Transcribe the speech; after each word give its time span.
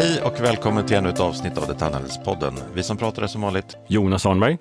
Hej 0.00 0.22
och 0.22 0.40
välkommen 0.40 0.86
till 0.86 0.96
ännu 0.96 1.08
ett 1.08 1.20
avsnitt 1.20 1.58
av 1.58 1.66
Detaljhandelspodden. 1.66 2.54
Vi 2.74 2.82
som 2.82 2.96
pratar 2.96 3.22
är 3.22 3.26
som 3.26 3.40
vanligt 3.40 3.76
Jonas 3.88 4.26
Arnberg. 4.26 4.58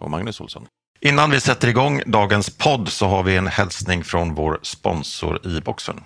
och 0.00 0.10
Magnus 0.10 0.40
Olsson. 0.40 0.66
Innan 1.00 1.30
vi 1.30 1.40
sätter 1.40 1.68
igång 1.68 2.02
dagens 2.06 2.58
podd 2.58 2.88
så 2.88 3.06
har 3.06 3.22
vi 3.22 3.36
en 3.36 3.46
hälsning 3.46 4.04
från 4.04 4.34
vår 4.34 4.58
sponsor 4.62 5.46
i 5.46 5.60
boxen. 5.60 6.00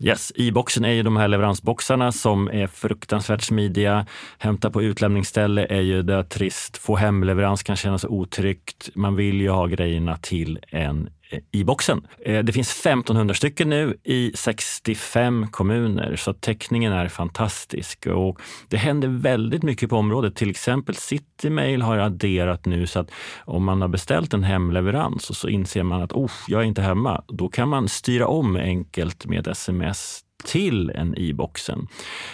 Yes, 0.00 0.32
i-boxen 0.34 0.84
är 0.84 0.92
ju 0.92 1.02
de 1.02 1.16
här 1.16 1.28
leveransboxarna 1.28 2.12
som 2.12 2.48
är 2.48 2.66
fruktansvärt 2.66 3.42
smidiga. 3.42 4.06
Hämta 4.38 4.70
på 4.70 4.82
utlämningsställe 4.82 5.66
är 5.66 5.80
ju 5.80 6.02
det 6.02 6.24
trist. 6.24 6.76
Få 6.76 6.96
hemleverans 6.96 7.62
kan 7.62 7.76
kännas 7.76 8.04
otryggt. 8.04 8.90
Man 8.94 9.16
vill 9.16 9.40
ju 9.40 9.50
ha 9.50 9.66
grejerna 9.66 10.16
till 10.16 10.58
en 10.68 11.10
i-boxen. 11.52 12.06
Eh, 12.24 12.44
det 12.44 12.52
finns 12.52 12.86
1500 12.86 13.34
stycken 13.34 13.68
nu 13.68 13.96
i 14.04 14.32
65 14.34 15.46
kommuner, 15.50 16.16
så 16.16 16.32
täckningen 16.32 16.92
är 16.92 17.08
fantastisk. 17.08 18.06
Och 18.06 18.40
det 18.68 18.76
händer 18.76 19.08
väldigt 19.08 19.62
mycket 19.62 19.90
på 19.90 19.96
området. 19.96 20.36
Till 20.36 20.50
exempel 20.50 20.94
Citymail 20.94 21.82
har 21.82 21.98
adderat 21.98 22.66
nu 22.66 22.86
så 22.86 23.00
att 23.00 23.10
om 23.44 23.64
man 23.64 23.80
har 23.80 23.88
beställt 23.88 24.34
en 24.34 24.44
hemleverans 24.44 25.30
och 25.30 25.36
så 25.36 25.48
inser 25.48 25.82
man 25.82 26.02
att 26.02 26.12
oh, 26.12 26.32
jag 26.48 26.60
är 26.60 26.64
inte 26.64 26.82
hemma, 26.82 27.22
då 27.28 27.48
kan 27.48 27.68
man 27.68 27.88
styra 27.88 28.26
om 28.26 28.56
enkelt 28.56 29.26
med 29.26 29.48
sms 29.48 30.23
till 30.44 30.90
en 30.90 31.14
e-boxen. 31.18 31.88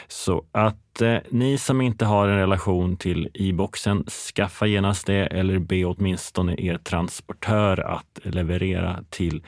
Så 0.08 0.44
att 0.52 1.02
eh, 1.02 1.16
ni 1.28 1.58
som 1.58 1.80
inte 1.80 2.04
har 2.04 2.28
en 2.28 2.38
relation 2.38 2.96
till 2.96 3.28
e-boxen, 3.34 4.04
skaffa 4.04 4.66
genast 4.66 5.06
det 5.06 5.26
eller 5.26 5.58
be 5.58 5.84
åtminstone 5.84 6.54
er 6.58 6.78
transportör 6.78 7.80
att 7.80 8.20
leverera 8.22 9.04
till 9.10 9.42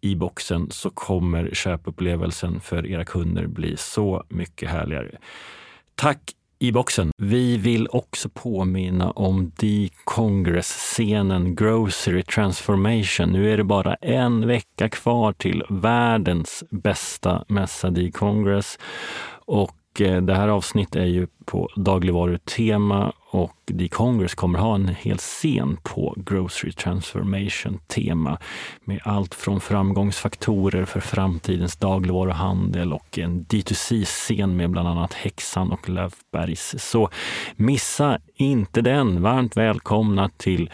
e-boxen 0.00 0.70
så 0.70 0.90
kommer 0.90 1.50
köpupplevelsen 1.54 2.60
för 2.60 2.86
era 2.86 3.04
kunder 3.04 3.46
bli 3.46 3.76
så 3.76 4.24
mycket 4.28 4.70
härligare. 4.70 5.18
Tack 5.94 6.32
i-boxen. 6.58 7.10
Vi 7.16 7.56
vill 7.56 7.88
också 7.90 8.28
påminna 8.28 9.10
om 9.10 9.52
D-Congress-scenen 9.56 11.54
Grocery 11.54 12.22
Transformation. 12.22 13.32
Nu 13.32 13.52
är 13.52 13.56
det 13.56 13.64
bara 13.64 13.94
en 13.94 14.46
vecka 14.46 14.88
kvar 14.88 15.32
till 15.32 15.62
världens 15.68 16.64
bästa 16.70 17.44
mässa 17.48 17.90
D-Congress. 17.90 18.78
Och 19.30 20.00
eh, 20.00 20.22
det 20.22 20.34
här 20.34 20.48
avsnittet 20.48 20.96
är 20.96 21.06
ju 21.06 21.26
på 21.44 21.68
dagligvarutema 21.76 23.12
och 23.30 23.56
D-Congress 23.66 24.34
kommer 24.34 24.58
ha 24.58 24.74
en 24.74 24.88
hel 24.88 25.18
scen 25.18 25.76
på 25.82 26.14
Grocery 26.16 26.72
Transformation-tema 26.72 28.38
med 28.84 29.00
allt 29.04 29.34
från 29.34 29.60
framgångsfaktorer 29.60 30.84
för 30.84 31.00
framtidens 31.00 31.76
dagligvaruhandel 31.76 32.92
och 32.92 33.18
en 33.18 33.46
D2C-scen 33.46 34.56
med 34.56 34.70
bland 34.70 34.88
annat 34.88 35.14
Häxan 35.14 35.72
och 35.72 35.88
Löfbergs. 35.88 36.74
Så 36.78 37.10
missa 37.56 38.18
inte 38.34 38.80
den. 38.80 39.22
Varmt 39.22 39.56
välkomna 39.56 40.30
till 40.36 40.70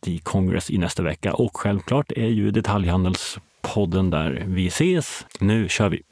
D-Congress 0.00 0.70
i 0.70 0.78
nästa 0.78 1.02
vecka 1.02 1.34
och 1.34 1.56
självklart 1.56 2.12
är 2.12 2.28
ju 2.28 2.50
detaljhandelspodden 2.50 4.10
där. 4.10 4.44
Vi 4.46 4.66
ses. 4.66 5.26
Nu 5.38 5.68
kör 5.68 5.88
vi! 5.88 6.02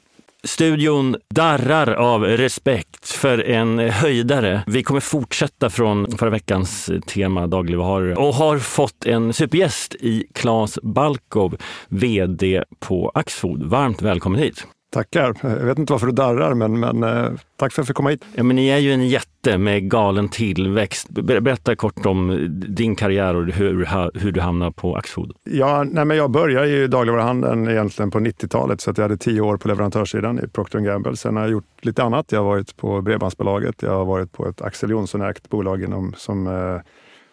Studion 0.43 1.15
darrar 1.35 1.93
av 1.93 2.23
respekt 2.23 3.09
för 3.09 3.49
en 3.49 3.79
höjdare. 3.79 4.63
Vi 4.67 4.83
kommer 4.83 4.99
fortsätta 4.99 5.69
från 5.69 6.17
förra 6.17 6.29
veckans 6.29 6.89
tema 7.07 7.47
dagligvaror 7.47 8.19
och 8.19 8.33
har 8.33 8.57
fått 8.57 9.05
en 9.05 9.33
supergäst 9.33 9.95
i 9.95 10.23
Claes 10.33 10.79
Balkov, 10.83 11.57
VD 11.87 12.63
på 12.79 13.11
Axfood. 13.15 13.63
Varmt 13.63 14.01
välkommen 14.01 14.39
hit! 14.39 14.67
Tackar. 14.91 15.35
Jag 15.41 15.65
vet 15.65 15.79
inte 15.79 15.93
varför 15.93 16.07
du 16.07 16.13
darrar, 16.13 16.53
men, 16.53 16.79
men 16.79 17.03
eh, 17.03 17.31
tack 17.55 17.57
för 17.57 17.65
att 17.65 17.77
jag 17.77 17.87
fick 17.87 17.95
komma 17.95 18.09
hit. 18.09 18.25
Ja, 18.35 18.43
men 18.43 18.55
ni 18.55 18.67
är 18.67 18.77
ju 18.77 18.91
en 18.93 19.07
jätte 19.07 19.57
med 19.57 19.89
galen 19.91 20.29
tillväxt. 20.29 21.09
Ber- 21.09 21.39
Berätta 21.39 21.75
kort 21.75 22.05
om 22.05 22.47
din 22.67 22.95
karriär 22.95 23.35
och 23.35 23.45
hur, 23.45 23.87
hur 24.19 24.31
du 24.31 24.41
hamnade 24.41 24.71
på 24.71 24.95
Axfood. 24.95 25.31
Ja, 25.43 25.83
nej, 25.83 26.05
men 26.05 26.17
jag 26.17 26.31
började 26.31 26.67
i 26.69 26.87
dagligvaruhandeln 26.87 27.67
egentligen 27.67 28.11
på 28.11 28.19
90-talet, 28.19 28.81
så 28.81 28.93
jag 28.95 29.01
hade 29.03 29.17
tio 29.17 29.41
år 29.41 29.57
på 29.57 29.67
leverantörssidan 29.67 30.39
i 30.39 30.47
Procter 30.47 30.79
Gamble. 30.79 31.15
Sen 31.17 31.35
har 31.35 31.43
jag 31.43 31.51
gjort 31.51 31.65
lite 31.81 32.03
annat. 32.03 32.31
Jag 32.31 32.39
har 32.39 32.45
varit 32.45 32.77
på 32.77 33.01
Bredbandsbolaget, 33.01 33.75
jag 33.81 33.91
har 33.91 34.05
varit 34.05 34.31
på 34.31 34.47
ett 34.47 34.61
Axel 34.61 34.89
Johnson-ägt 34.89 35.49
bolag 35.49 35.83
inom, 35.83 36.13
som 36.17 36.47
eh, 36.47 36.81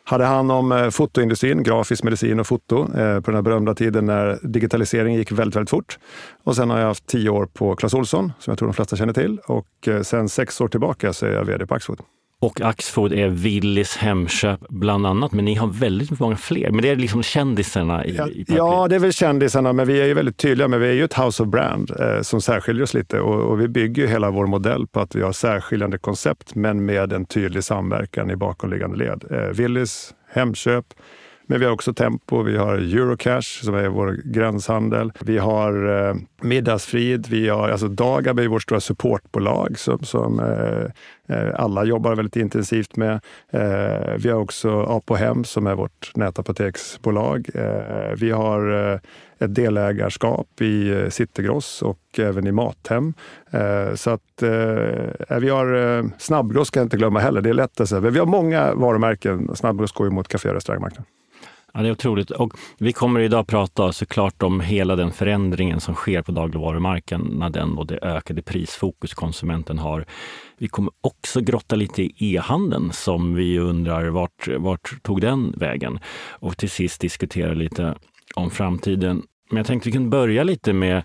hade 0.09 0.25
hand 0.25 0.53
om 0.53 0.73
eh, 0.73 0.91
fotoindustrin, 0.91 1.63
grafisk 1.63 2.03
medicin 2.05 2.41
och 2.41 2.47
foto 2.47 2.81
eh, 2.81 3.21
på 3.21 3.31
den 3.31 3.35
här 3.35 3.43
berömda 3.43 3.75
tiden 3.75 4.07
när 4.07 4.39
digitaliseringen 4.43 5.19
gick 5.19 5.33
väldigt, 5.33 5.57
väldigt 5.57 5.71
fort. 5.71 5.99
Och 6.45 6.57
sen 6.57 6.71
har 6.71 6.79
jag 6.79 6.87
haft 6.87 7.07
tio 7.07 7.31
år 7.31 7.47
på 7.47 7.77
Clas 7.77 7.95
Ohlson, 7.95 8.33
som 8.39 8.51
jag 8.51 8.59
tror 8.59 8.69
de 8.69 8.75
flesta 8.75 8.97
känner 8.97 9.13
till. 9.13 9.39
Och 9.47 9.89
eh, 9.89 10.03
sen 10.03 10.29
sex 10.29 10.61
år 10.61 10.69
tillbaka 10.69 11.13
så 11.13 11.27
är 11.27 11.31
jag 11.31 11.45
vd 11.45 11.67
på 11.67 11.75
Axfood. 11.75 12.01
Och 12.41 12.61
Axfood 12.61 13.13
är 13.13 13.29
Willys 13.29 13.97
Hemköp 13.97 14.61
bland 14.69 15.07
annat, 15.07 15.33
men 15.33 15.45
ni 15.45 15.55
har 15.55 15.67
väldigt 15.67 16.21
många 16.21 16.37
fler. 16.37 16.71
Men 16.71 16.83
det 16.83 16.89
är 16.89 16.97
liksom 16.97 17.23
kändisarna 17.23 18.05
i, 18.05 18.17
Ja, 18.17 18.29
i 18.29 18.45
ja, 18.49 18.89
det 18.89 18.95
är 18.95 18.99
väl 18.99 19.13
kändisarna, 19.13 19.73
men 19.73 19.87
vi 19.87 20.01
är 20.01 20.07
ju 20.07 20.15
väldigt 20.15 20.37
tydliga. 20.37 20.69
Men 20.69 20.81
vi 20.81 20.89
är 20.89 20.93
ju 20.93 21.05
ett 21.05 21.19
house 21.19 21.43
of 21.43 21.49
brand 21.49 21.91
eh, 22.01 22.23
som 22.23 22.41
särskiljer 22.41 22.83
oss 22.83 22.95
lite 22.95 23.21
och, 23.21 23.51
och 23.51 23.61
vi 23.61 23.69
bygger 23.69 24.03
ju 24.03 24.09
hela 24.09 24.31
vår 24.31 24.47
modell 24.47 24.87
på 24.87 25.01
att 25.01 25.15
vi 25.15 25.23
har 25.23 25.33
särskiljande 25.33 25.99
koncept, 25.99 26.55
men 26.55 26.85
med 26.85 27.13
en 27.13 27.25
tydlig 27.25 27.65
samverkan 27.65 28.31
i 28.31 28.37
bakomliggande 28.37 28.97
led. 28.97 29.25
Eh, 29.31 29.39
Willys, 29.39 30.15
Hemköp, 30.33 30.85
men 31.47 31.61
vi 31.61 31.67
har 31.67 31.73
också 31.73 31.95
Tempo, 31.95 32.43
vi 32.43 32.57
har 32.57 32.75
Eurocash 32.75 33.65
som 33.65 33.75
är 33.75 33.89
vår 33.89 34.21
gränshandel. 34.25 35.13
Vi 35.21 35.39
har 35.39 36.09
eh, 36.09 36.15
Middagsfrid, 36.41 37.27
vi 37.31 37.49
har 37.49 37.69
alltså 37.69 37.89
Dagab 37.89 38.39
är 38.39 38.49
vårt 38.49 38.63
stora 38.63 38.81
supportbolag 38.81 39.79
som, 39.79 39.99
som 39.99 40.41
eh, 40.41 41.37
eh, 41.37 41.55
alla 41.55 41.85
jobbar 41.85 42.15
väldigt 42.15 42.37
intensivt 42.37 42.97
med. 42.97 43.21
Eh, 43.51 44.15
vi 44.19 44.29
har 44.29 44.41
också 44.41 44.83
Apo 44.83 45.15
Hem 45.15 45.45
som 45.45 45.67
är 45.67 45.75
vårt 45.75 46.13
nätapoteksbolag. 46.15 47.49
Eh, 47.55 48.15
vi 48.17 48.31
har 48.31 48.93
eh, 48.93 48.99
ett 49.39 49.55
delägarskap 49.55 50.61
i 50.61 50.91
eh, 50.91 51.09
Citygross 51.09 51.83
och 51.83 52.01
även 52.19 52.47
i 52.47 52.53
Mathem. 52.53 53.15
Eh, 53.51 53.95
så 53.95 54.11
att 54.11 54.43
eh, 54.43 54.51
eh 55.29 55.39
vi 55.41 55.49
har 55.49 55.97
eh, 55.99 56.05
Snabbgross 56.19 56.69
ska 56.69 56.81
jag 56.81 56.87
inte 56.87 56.97
glömma 56.97 57.21
heller. 57.21 57.41
Det 57.41 57.51
är 57.51 57.55
lätt 57.55 57.81
att 57.81 57.89
säga. 57.89 58.01
Men 58.01 58.13
vi 58.13 58.19
har 58.19 58.27
många 58.27 58.75
varumärken. 58.75 59.57
Snabbgross 59.57 59.93
går 59.93 60.07
ju 60.07 60.13
mot 60.13 60.29
kafé 60.29 60.49
och 60.49 60.55
restaurangmarknaden. 60.55 61.07
Ja, 61.77 61.83
det 61.83 61.89
är 61.89 61.93
otroligt. 61.93 62.31
Och 62.31 62.53
vi 62.79 62.93
kommer 62.93 63.21
idag 63.21 63.47
prata 63.47 63.93
såklart 63.93 64.43
om 64.43 64.61
hela 64.61 64.97
den 64.97 65.13
förändringen 65.13 65.81
som 65.81 65.95
sker 65.95 66.23
på 66.23 66.33
dagligvarumarknaden 66.33 67.79
och 67.79 67.87
det 67.87 67.99
ökade 68.03 68.43
prisfokus 68.43 69.15
konsumenten 69.15 69.79
har. 69.79 70.05
Vi 70.59 70.69
kommer 70.69 70.93
också 71.01 71.41
grotta 71.41 71.77
lite 71.77 72.03
i 72.03 72.15
e-handeln 72.19 72.93
som 72.93 73.35
vi 73.35 73.59
undrar 73.59 74.09
vart, 74.09 74.49
vart 74.59 75.03
tog 75.03 75.21
den 75.21 75.55
vägen? 75.57 75.99
Och 76.31 76.57
till 76.57 76.71
sist 76.71 77.01
diskutera 77.01 77.55
lite 77.55 77.95
om 78.35 78.51
framtiden. 78.51 79.23
Men 79.51 79.57
jag 79.57 79.67
tänkte 79.67 79.89
vi 79.89 79.93
kunde 79.93 80.11
börja 80.11 80.45
lite 80.45 80.73
med 80.73 81.03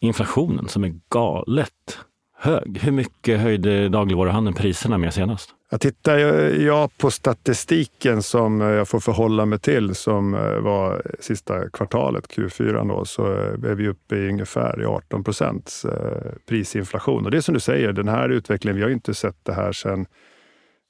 inflationen 0.00 0.68
som 0.68 0.84
är 0.84 0.94
galet 1.10 1.98
hög. 2.38 2.78
Hur 2.82 2.92
mycket 2.92 3.40
höjde 3.40 3.88
dagligvaruhandeln 3.88 4.56
priserna 4.56 4.98
med 4.98 5.14
senast? 5.14 5.55
Jag 5.70 5.80
tittar 5.80 6.18
jag 6.48 6.98
på 6.98 7.10
statistiken 7.10 8.22
som 8.22 8.60
eh, 8.60 8.68
jag 8.68 8.88
får 8.88 9.00
förhålla 9.00 9.46
mig 9.46 9.58
till 9.58 9.94
som 9.94 10.34
eh, 10.34 10.58
var 10.58 11.02
sista 11.20 11.70
kvartalet, 11.70 12.24
Q4, 12.26 12.88
då, 12.88 13.04
så 13.04 13.32
eh, 13.32 13.70
är 13.70 13.74
vi 13.74 13.88
uppe 13.88 14.16
i 14.16 14.28
ungefär 14.28 14.84
18 14.84 15.24
procents 15.24 15.86
prisinflation. 16.48 17.24
Och 17.24 17.30
det 17.30 17.36
är 17.36 17.40
som 17.40 17.54
du 17.54 17.60
säger, 17.60 17.92
den 17.92 18.08
här 18.08 18.28
utvecklingen, 18.28 18.76
vi 18.76 18.82
har 18.82 18.88
ju 18.88 18.94
inte 18.94 19.14
sett 19.14 19.44
det 19.44 19.52
här 19.52 19.72
sedan 19.72 20.06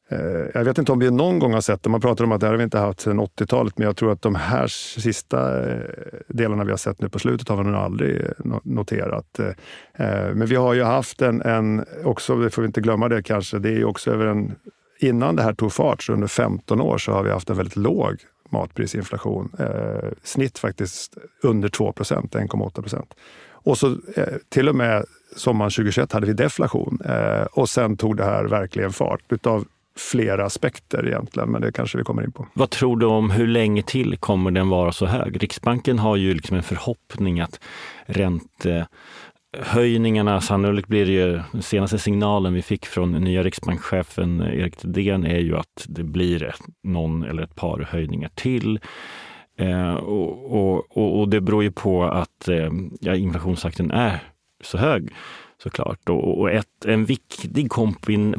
Eh, 0.08 0.18
jag 0.54 0.64
vet 0.64 0.78
inte 0.78 0.92
om 0.92 0.98
vi 0.98 1.10
någon 1.10 1.38
gång 1.38 1.52
har 1.52 1.60
sett 1.60 1.82
det. 1.82 1.90
Man 1.90 2.00
pratar 2.00 2.24
om 2.24 2.32
att 2.32 2.40
det 2.40 2.46
här 2.46 2.52
har 2.52 2.58
vi 2.58 2.64
inte 2.64 2.78
haft 2.78 3.00
sedan 3.00 3.20
80-talet, 3.20 3.78
men 3.78 3.86
jag 3.86 3.96
tror 3.96 4.12
att 4.12 4.22
de 4.22 4.34
här 4.34 4.66
sista 5.00 5.70
eh, 5.70 5.80
delarna 6.28 6.64
vi 6.64 6.70
har 6.70 6.78
sett 6.78 7.00
nu 7.00 7.08
på 7.08 7.18
slutet 7.18 7.48
har 7.48 7.56
vi 7.56 7.64
nog 7.64 7.74
aldrig 7.74 8.20
eh, 8.20 8.30
noterat. 8.64 9.40
Men 10.34 10.46
vi 10.46 10.56
har 10.56 10.74
ju 10.74 10.82
haft 10.82 11.22
en, 11.22 11.42
en 11.42 11.84
också, 12.04 12.36
det 12.36 12.50
får 12.50 12.62
vi 12.62 12.66
inte 12.66 12.80
glömma 12.80 13.08
det 13.08 13.22
kanske, 13.22 13.58
det 13.58 13.68
är 13.68 13.76
ju 13.76 13.84
också 13.84 14.10
över 14.10 14.26
en 14.26 14.54
innan 15.00 15.36
det 15.36 15.42
här 15.42 15.52
tog 15.52 15.72
fart, 15.72 16.02
så 16.02 16.12
under 16.12 16.26
15 16.26 16.80
år, 16.80 16.98
så 16.98 17.12
har 17.12 17.22
vi 17.22 17.30
haft 17.30 17.50
en 17.50 17.56
väldigt 17.56 17.76
låg 17.76 18.16
matprisinflation. 18.50 19.52
Eh, 19.58 20.10
snitt 20.22 20.58
faktiskt 20.58 21.16
under 21.42 21.68
2 21.68 21.92
procent, 21.92 22.34
1,8 22.34 22.82
procent. 22.82 23.14
Och 23.50 23.78
så 23.78 23.86
eh, 24.16 24.34
till 24.48 24.68
och 24.68 24.74
med 24.74 25.04
sommaren 25.36 25.70
2021 25.70 26.12
hade 26.12 26.26
vi 26.26 26.32
deflation. 26.32 26.98
Eh, 27.04 27.42
och 27.42 27.68
sen 27.68 27.96
tog 27.96 28.16
det 28.16 28.24
här 28.24 28.44
verkligen 28.44 28.92
fart 28.92 29.32
utav 29.32 29.64
flera 29.96 30.44
aspekter 30.44 31.06
egentligen, 31.06 31.50
men 31.50 31.62
det 31.62 31.72
kanske 31.72 31.98
vi 31.98 32.04
kommer 32.04 32.24
in 32.24 32.32
på. 32.32 32.46
Vad 32.52 32.70
tror 32.70 32.96
du 32.96 33.06
om 33.06 33.30
hur 33.30 33.46
länge 33.46 33.82
till 33.82 34.16
kommer 34.16 34.50
den 34.50 34.68
vara 34.68 34.92
så 34.92 35.06
hög? 35.06 35.42
Riksbanken 35.42 35.98
har 35.98 36.16
ju 36.16 36.34
liksom 36.34 36.56
en 36.56 36.62
förhoppning 36.62 37.40
att 37.40 37.60
räntehöjningarna, 38.06 40.40
sannolikt 40.40 40.88
blir 40.88 41.06
det 41.06 41.12
ju, 41.12 41.40
den 41.52 41.62
senaste 41.62 41.98
signalen 41.98 42.54
vi 42.54 42.62
fick 42.62 42.86
från 42.86 43.12
nya 43.12 43.42
riksbankschefen 43.42 44.40
Erik 44.40 44.76
Thedéen 44.76 45.26
är 45.26 45.38
ju 45.38 45.56
att 45.56 45.86
det 45.88 46.04
blir 46.04 46.54
någon 46.82 47.24
eller 47.24 47.42
ett 47.42 47.56
par 47.56 47.88
höjningar 47.90 48.30
till. 48.34 48.80
Eh, 49.58 49.94
och, 49.94 50.52
och, 50.52 50.96
och, 50.96 51.20
och 51.20 51.28
det 51.28 51.40
beror 51.40 51.62
ju 51.62 51.72
på 51.72 52.04
att 52.04 52.48
eh, 52.48 52.70
ja, 53.00 53.14
inflationstakten 53.14 53.90
är 53.90 54.22
så 54.64 54.78
hög 54.78 55.12
såklart. 55.66 56.08
Och, 56.08 56.40
och 56.40 56.50
ett, 56.50 56.84
en 56.84 57.04
viktig 57.04 57.70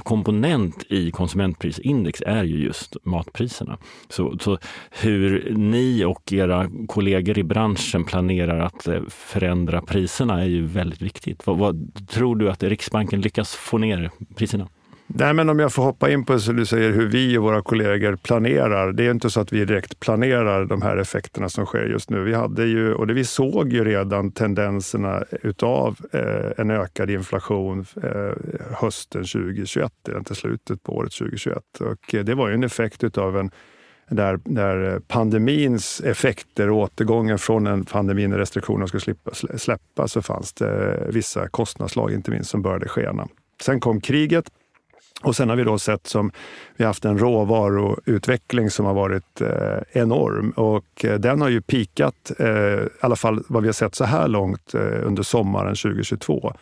komponent 0.03 0.83
i 0.89 1.12
konsumentprisindex 1.12 2.21
är 2.25 2.44
ju 2.44 2.63
just 2.63 2.97
matpriserna. 3.03 3.77
Så, 4.09 4.38
så, 4.39 4.57
hur 4.91 5.53
ni 5.56 6.06
och 6.06 6.33
era 6.33 6.69
kollegor 6.88 7.38
i 7.38 7.44
branschen 7.44 8.03
planerar 8.03 8.59
att 8.59 8.88
eh, 8.88 9.01
förändra 9.09 9.81
priserna 9.81 10.41
är 10.41 10.47
ju 10.47 10.65
väldigt 10.65 11.01
viktigt. 11.01 11.47
Vad, 11.47 11.57
vad 11.57 12.07
tror 12.07 12.35
du 12.35 12.50
att 12.50 12.63
Riksbanken 12.63 13.21
lyckas 13.21 13.56
få 13.56 13.77
ner 13.77 14.12
priserna? 14.35 14.68
Nej, 15.09 15.33
men 15.33 15.50
om 15.50 15.59
jag 15.59 15.74
får 15.74 15.83
hoppa 15.83 16.12
in 16.12 16.25
på 16.25 16.33
det 16.33 16.54
du 16.54 16.65
säger 16.65 16.92
hur 16.92 17.07
vi 17.07 17.38
och 17.38 17.44
våra 17.44 17.62
kollegor 17.62 18.15
planerar. 18.15 18.92
Det 18.92 19.06
är 19.06 19.12
inte 19.12 19.30
så 19.30 19.39
att 19.39 19.54
vi 19.54 19.65
direkt 19.65 20.00
planerar 20.00 20.65
de 20.65 20.81
här 20.81 20.98
effekterna 20.98 21.50
som 21.50 21.65
sker 21.65 21.86
just 21.86 22.09
nu. 22.09 22.24
Vi, 22.24 22.33
hade 22.33 22.65
ju, 22.65 22.94
och 22.94 23.07
det, 23.07 23.13
vi 23.13 23.24
såg 23.24 23.74
ju 23.74 23.83
redan 23.83 24.31
tendenserna 24.31 25.24
utav 25.44 25.98
eh, 26.13 26.51
en 26.57 26.71
ökad 26.71 27.09
inflation 27.09 27.86
eh, 28.04 28.31
hösten 28.71 29.24
2021, 29.24 29.92
inte 30.18 30.36
slutet 30.36 30.83
på 30.83 30.95
året 30.95 31.12
2021. 31.12 31.57
Och 31.80 32.15
eh, 32.15 32.24
det 32.24 32.36
var 32.36 32.48
ju 32.48 32.54
en 32.54 32.63
effekt 32.63 33.04
utav 33.04 33.38
en 33.38 33.51
där, 34.09 34.39
där 34.44 34.94
eh, 34.94 35.00
pandemins 35.00 36.01
effekter 36.01 36.69
och 36.69 36.77
återgången 36.77 37.39
från 37.39 37.68
en 37.68 37.86
pandemi 37.86 38.27
när 38.27 38.38
restriktionerna 38.38 38.88
skulle 38.88 39.01
slippa, 39.01 39.31
släppa 39.57 40.07
så 40.07 40.21
fanns 40.21 40.54
det 40.54 40.94
eh, 40.94 41.07
vissa 41.07 41.48
kostnadslag, 41.48 42.13
inte 42.13 42.31
minst, 42.31 42.50
som 42.50 42.62
började 42.62 42.88
skena. 42.88 43.27
Sen 43.62 43.80
kom 43.80 44.01
kriget 44.01 44.50
och 45.24 45.36
sen 45.36 45.50
har 45.50 45.56
vi 45.56 45.64
då 45.64 45.80
sett 45.80 46.08
som 46.08 46.31
vi 46.75 46.86
haft 46.86 47.06
en 47.06 47.18
råvaruutveckling 47.18 48.69
som 48.69 48.86
har 48.86 48.94
varit 48.94 49.42
eh, 49.42 50.02
enorm 50.02 50.52
och 50.52 51.06
eh, 51.06 51.19
den 51.19 51.42
har 51.42 51.50
ju 51.50 51.62
pikat, 51.62 52.31
eh, 52.40 52.48
i 52.48 52.90
alla 53.02 53.16
fall 53.16 53.44
vad 53.48 53.64
vi 53.64 53.68
har 53.68 53.74
sett 53.74 53.96
så 53.96 54.04
här 54.04 54.28
långt 54.28 54.74
eh, 54.74 55.08
under 55.08 55.24
sommaren 55.24 55.75
2022. 55.75 56.54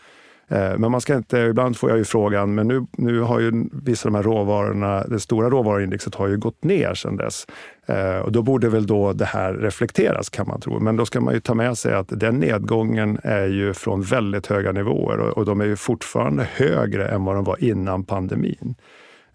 Eh, 0.47 0.77
men 0.77 0.91
man 0.91 1.01
ska 1.01 1.15
inte, 1.15 1.37
ibland 1.37 1.77
får 1.77 1.89
jag 1.89 1.99
ju 1.99 2.05
frågan, 2.05 2.55
men 2.55 2.67
nu, 2.67 2.85
nu 2.91 3.19
har 3.19 3.39
ju 3.39 3.65
vissa 3.71 4.07
av 4.09 4.11
de 4.11 4.17
här 4.17 4.23
råvarorna, 4.23 5.03
det 5.03 5.19
stora 5.19 5.49
råvaruindexet 5.49 6.15
har 6.15 6.27
ju 6.27 6.37
gått 6.37 6.63
ner 6.63 6.93
sedan 6.93 7.17
dess. 7.17 7.47
Eh, 7.85 8.17
och 8.17 8.31
då 8.31 8.41
borde 8.41 8.69
väl 8.69 8.87
då 8.87 9.13
det 9.13 9.25
här 9.25 9.53
reflekteras 9.53 10.29
kan 10.29 10.47
man 10.47 10.61
tro. 10.61 10.79
Men 10.79 10.95
då 10.95 11.05
ska 11.05 11.21
man 11.21 11.33
ju 11.33 11.39
ta 11.39 11.53
med 11.53 11.77
sig 11.77 11.93
att 11.93 12.07
den 12.09 12.39
nedgången 12.39 13.19
är 13.23 13.47
ju 13.47 13.73
från 13.73 14.01
väldigt 14.01 14.47
höga 14.47 14.71
nivåer 14.71 15.19
och 15.19 15.45
de 15.45 15.61
är 15.61 15.65
ju 15.65 15.75
fortfarande 15.75 16.47
högre 16.53 17.07
än 17.07 17.25
vad 17.25 17.35
de 17.35 17.43
var 17.43 17.63
innan 17.63 18.03
pandemin. 18.03 18.75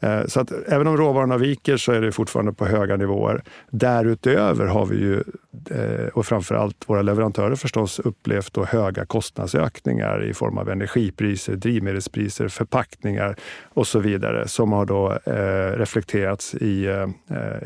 Eh, 0.00 0.26
så 0.26 0.40
att 0.40 0.52
även 0.68 0.86
om 0.86 0.96
råvarorna 0.96 1.38
viker 1.38 1.76
så 1.76 1.92
är 1.92 2.00
det 2.00 2.12
fortfarande 2.12 2.52
på 2.52 2.66
höga 2.66 2.96
nivåer. 2.96 3.42
Därutöver 3.70 4.66
har 4.66 4.86
vi 4.86 4.96
ju, 4.96 5.22
och 6.12 6.20
och 6.20 6.26
framförallt 6.26 6.88
våra 6.88 7.02
leverantörer 7.02 7.54
förstås, 7.56 7.98
upplevt 7.98 8.52
då 8.52 8.64
höga 8.64 9.06
kostnadsökningar 9.06 10.24
i 10.24 10.34
form 10.34 10.58
av 10.58 10.70
energipriser, 10.70 11.56
drivmedelspriser, 11.56 12.48
förpackningar 12.48 13.36
och 13.74 13.86
så 13.86 13.98
vidare 13.98 14.48
som 14.48 14.72
har 14.72 14.86
då 14.86 15.18
eh, 15.24 15.78
reflekterats 15.78 16.54
i, 16.54 17.06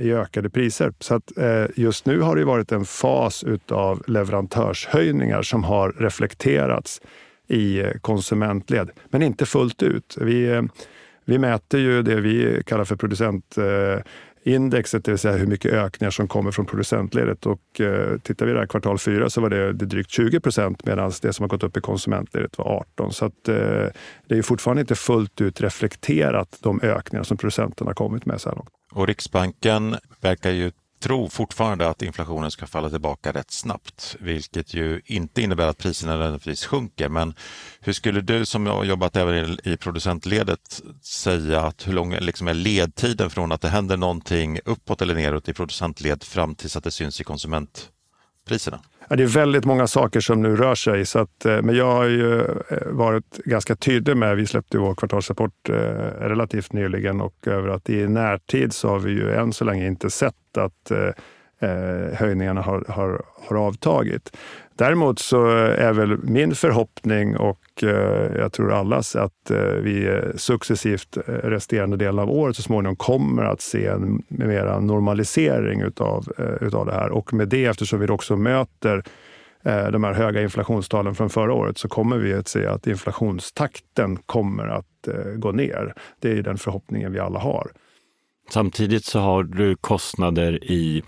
i 0.00 0.12
ökade 0.12 0.50
priser. 0.50 0.92
Så 1.00 1.14
att 1.14 1.32
just 1.74 2.06
nu 2.06 2.20
har 2.20 2.36
det 2.36 2.44
varit 2.44 2.72
en 2.72 2.84
fas 2.84 3.44
utav 3.44 4.02
leverantörshöjningar 4.06 5.42
som 5.42 5.64
har 5.64 5.92
reflekterats 5.98 7.00
i 7.48 7.82
konsumentled, 8.00 8.90
men 9.10 9.22
inte 9.22 9.46
fullt 9.46 9.82
ut. 9.82 10.16
Vi 10.20 10.62
vi 11.24 11.38
mäter 11.38 11.80
ju 11.80 12.02
det 12.02 12.20
vi 12.20 12.62
kallar 12.66 12.84
för 12.84 12.96
producentindexet, 12.96 15.04
det 15.04 15.10
vill 15.10 15.18
säga 15.18 15.36
hur 15.36 15.46
mycket 15.46 15.72
ökningar 15.72 16.10
som 16.10 16.28
kommer 16.28 16.50
från 16.50 16.66
producentledet. 16.66 17.46
Och 17.46 17.80
eh, 17.80 18.18
tittar 18.18 18.46
vi 18.46 18.52
där 18.52 18.66
kvartal 18.66 18.98
fyra 18.98 19.30
så 19.30 19.40
var 19.40 19.50
det, 19.50 19.72
det 19.72 19.86
drygt 19.86 20.10
20 20.10 20.40
procent 20.40 20.86
medan 20.86 21.12
det 21.22 21.32
som 21.32 21.42
har 21.42 21.48
gått 21.48 21.62
upp 21.62 21.76
i 21.76 21.80
konsumentledet 21.80 22.58
var 22.58 22.64
18. 22.64 23.12
Så 23.12 23.24
att, 23.24 23.48
eh, 23.48 23.86
det 24.28 24.38
är 24.38 24.42
fortfarande 24.42 24.80
inte 24.80 24.94
fullt 24.94 25.40
ut 25.40 25.60
reflekterat 25.60 26.58
de 26.60 26.80
ökningar 26.82 27.22
som 27.22 27.36
producenterna 27.36 27.88
har 27.88 27.94
kommit 27.94 28.26
med 28.26 28.40
så 28.40 28.48
här 28.48 28.56
långt. 28.56 28.70
Och 28.92 29.06
Riksbanken 29.06 29.96
verkar 30.20 30.50
ju 30.50 30.70
tror 31.04 31.28
fortfarande 31.28 31.88
att 31.88 32.02
inflationen 32.02 32.50
ska 32.50 32.66
falla 32.66 32.90
tillbaka 32.90 33.32
rätt 33.32 33.50
snabbt, 33.50 34.16
vilket 34.20 34.74
ju 34.74 35.00
inte 35.04 35.42
innebär 35.42 35.68
att 35.68 35.78
priserna 35.78 36.12
nödvändigtvis 36.12 36.66
sjunker. 36.66 37.08
Men 37.08 37.34
hur 37.80 37.92
skulle 37.92 38.20
du 38.20 38.46
som 38.46 38.66
har 38.66 38.84
jobbat 38.84 39.16
även 39.16 39.58
i 39.64 39.76
producentledet 39.76 40.82
säga 41.02 41.60
att 41.60 41.88
hur 41.88 41.92
lång 41.92 42.14
liksom 42.14 42.48
är 42.48 42.54
ledtiden 42.54 43.30
från 43.30 43.52
att 43.52 43.60
det 43.60 43.68
händer 43.68 43.96
någonting 43.96 44.58
uppåt 44.64 45.02
eller 45.02 45.14
neråt 45.14 45.48
i 45.48 45.54
producentled 45.54 46.22
fram 46.22 46.54
tills 46.54 46.76
att 46.76 46.84
det 46.84 46.90
syns 46.90 47.20
i 47.20 47.24
konsumentpriserna? 47.24 48.80
Ja, 49.08 49.16
det 49.16 49.22
är 49.22 49.26
väldigt 49.26 49.64
många 49.64 49.86
saker 49.86 50.20
som 50.20 50.42
nu 50.42 50.56
rör 50.56 50.74
sig. 50.74 51.06
Så 51.06 51.18
att, 51.18 51.44
eh, 51.44 51.62
men 51.62 51.76
jag 51.76 51.92
har 51.92 52.04
ju 52.04 52.40
eh, 52.40 52.78
varit 52.86 53.36
ganska 53.44 53.76
tydlig 53.76 54.16
med, 54.16 54.36
vi 54.36 54.46
släppte 54.46 54.78
vår 54.78 54.94
kvartalsrapport 54.94 55.68
eh, 55.68 55.74
relativt 56.20 56.72
nyligen 56.72 57.20
och 57.20 57.34
över 57.46 57.68
att 57.68 57.90
i 57.90 58.08
närtid 58.08 58.72
så 58.72 58.88
har 58.88 58.98
vi 58.98 59.10
ju 59.12 59.34
än 59.34 59.52
så 59.52 59.64
länge 59.64 59.86
inte 59.86 60.10
sett 60.10 60.34
att 60.58 60.92
höjningarna 62.12 62.62
har, 62.62 62.84
har, 62.88 63.22
har 63.48 63.56
avtagit. 63.56 64.36
Däremot 64.76 65.18
så 65.18 65.46
är 65.56 65.92
väl 65.92 66.18
min 66.22 66.54
förhoppning 66.54 67.36
och 67.36 67.58
Eh, 67.82 68.36
jag 68.38 68.52
tror 68.52 68.72
allas 68.72 69.16
att 69.16 69.50
eh, 69.50 69.58
vi 69.58 70.06
eh, 70.06 70.36
successivt 70.36 71.18
resterande 71.26 71.96
delen 71.96 72.18
av 72.18 72.30
året 72.30 72.56
så 72.56 72.62
småningom 72.62 72.96
kommer 72.96 73.44
att 73.44 73.60
se 73.60 73.86
en 73.86 74.22
mera 74.28 74.80
normalisering 74.80 75.80
utav, 75.80 76.32
utav 76.60 76.86
det 76.86 76.92
här. 76.92 77.10
Och 77.10 77.32
med 77.32 77.48
det, 77.48 77.64
eftersom 77.64 78.00
vi 78.00 78.08
också 78.08 78.36
möter 78.36 79.02
de 79.92 80.04
här 80.04 80.12
höga 80.12 80.42
inflationstalen 80.42 81.14
från 81.14 81.30
förra 81.30 81.52
året, 81.54 81.78
så 81.78 81.88
kommer 81.88 82.16
vi 82.16 82.34
att 82.34 82.48
se 82.48 82.66
att 82.66 82.86
inflationstakten 82.86 84.16
kommer 84.16 84.66
att 84.66 85.08
gå 85.36 85.52
ner. 85.52 85.94
Det 86.20 86.30
är 86.30 86.42
den 86.42 86.58
förhoppningen 86.58 87.12
vi 87.12 87.18
alla 87.18 87.38
har. 87.38 87.70
Samtidigt 88.50 89.04
så 89.04 89.18
har 89.18 89.42
du 89.42 89.76
kostnader 89.76 90.64
i 90.64 91.02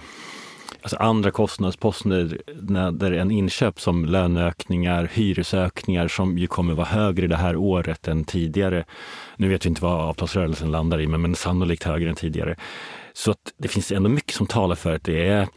alltså 0.86 0.96
andra 0.96 1.30
kostnadsposter 1.30 3.12
än 3.12 3.30
inköp 3.30 3.80
som 3.80 4.04
löneökningar, 4.04 5.10
hyresökningar 5.12 6.08
som 6.08 6.38
ju 6.38 6.46
kommer 6.46 6.74
vara 6.74 6.86
högre 6.86 7.26
det 7.26 7.36
här 7.36 7.56
året 7.56 8.08
än 8.08 8.24
tidigare. 8.24 8.84
Nu 9.36 9.48
vet 9.48 9.66
vi 9.66 9.68
inte 9.68 9.82
vad 9.82 10.00
avtalsrörelsen 10.00 10.70
landar 10.70 11.00
i, 11.00 11.06
men, 11.06 11.22
men 11.22 11.34
sannolikt 11.34 11.82
högre 11.82 12.08
än 12.08 12.14
tidigare. 12.14 12.56
Så 13.12 13.30
att 13.30 13.38
det 13.58 13.68
finns 13.68 13.92
ändå 13.92 14.08
mycket 14.08 14.34
som 14.34 14.46
talar 14.46 14.74
för 14.74 14.94
att 14.94 15.04
det 15.04 15.28
är 15.28 15.48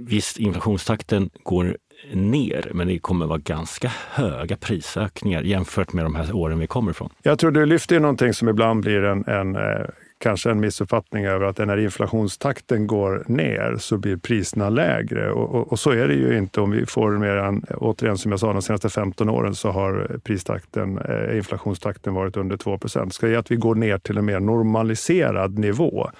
Visst, 0.00 0.38
inflationstakten 0.38 1.30
går 1.42 1.76
ner, 2.12 2.70
men 2.74 2.86
det 2.88 2.98
kommer 2.98 3.26
vara 3.26 3.38
ganska 3.38 3.92
höga 4.10 4.56
prisökningar 4.56 5.42
jämfört 5.42 5.92
med 5.92 6.04
de 6.04 6.14
här 6.14 6.32
åren 6.32 6.58
vi 6.58 6.66
kommer 6.66 6.90
ifrån. 6.90 7.10
Jag 7.22 7.38
tror 7.38 7.50
du 7.50 7.66
lyfter 7.66 8.00
någonting 8.00 8.34
som 8.34 8.48
ibland 8.48 8.80
blir 8.80 9.04
en, 9.04 9.24
en 9.26 9.56
eh, 9.56 9.86
kanske 10.20 10.50
en 10.50 10.60
missuppfattning 10.60 11.24
över 11.24 11.46
att 11.46 11.58
när 11.58 11.76
inflationstakten 11.76 12.86
går 12.86 13.24
ner 13.26 13.76
så 13.78 13.98
blir 13.98 14.16
priserna 14.16 14.68
lägre. 14.68 15.32
Och, 15.32 15.54
och, 15.54 15.72
och, 15.72 15.78
så 15.78 15.90
är 15.90 16.08
det 16.08 16.14
ju 16.14 16.38
inte. 16.38 16.60
Om 16.60 16.70
vi 16.70 16.86
får 16.86 17.10
mer 17.10 17.36
än, 17.36 17.64
återigen 17.76 18.18
som 18.18 18.30
jag 18.30 18.40
sa, 18.40 18.52
de 18.52 18.62
senaste 18.62 18.88
15 18.88 19.28
åren 19.28 19.54
så 19.54 19.70
har 19.70 20.18
pristakten, 20.24 20.98
eh, 20.98 21.36
inflationstakten 21.36 22.14
varit 22.14 22.36
under 22.36 22.56
2 22.56 22.78
Ska 23.10 23.26
det 23.26 23.36
att 23.36 23.50
vi 23.50 23.56
går 23.56 23.74
ner 23.74 23.98
till 23.98 24.18
en 24.18 24.24
mer 24.24 24.40
normaliserad 24.40 25.58
nivå 25.58 26.10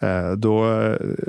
eh, 0.00 0.32
då, 0.32 0.84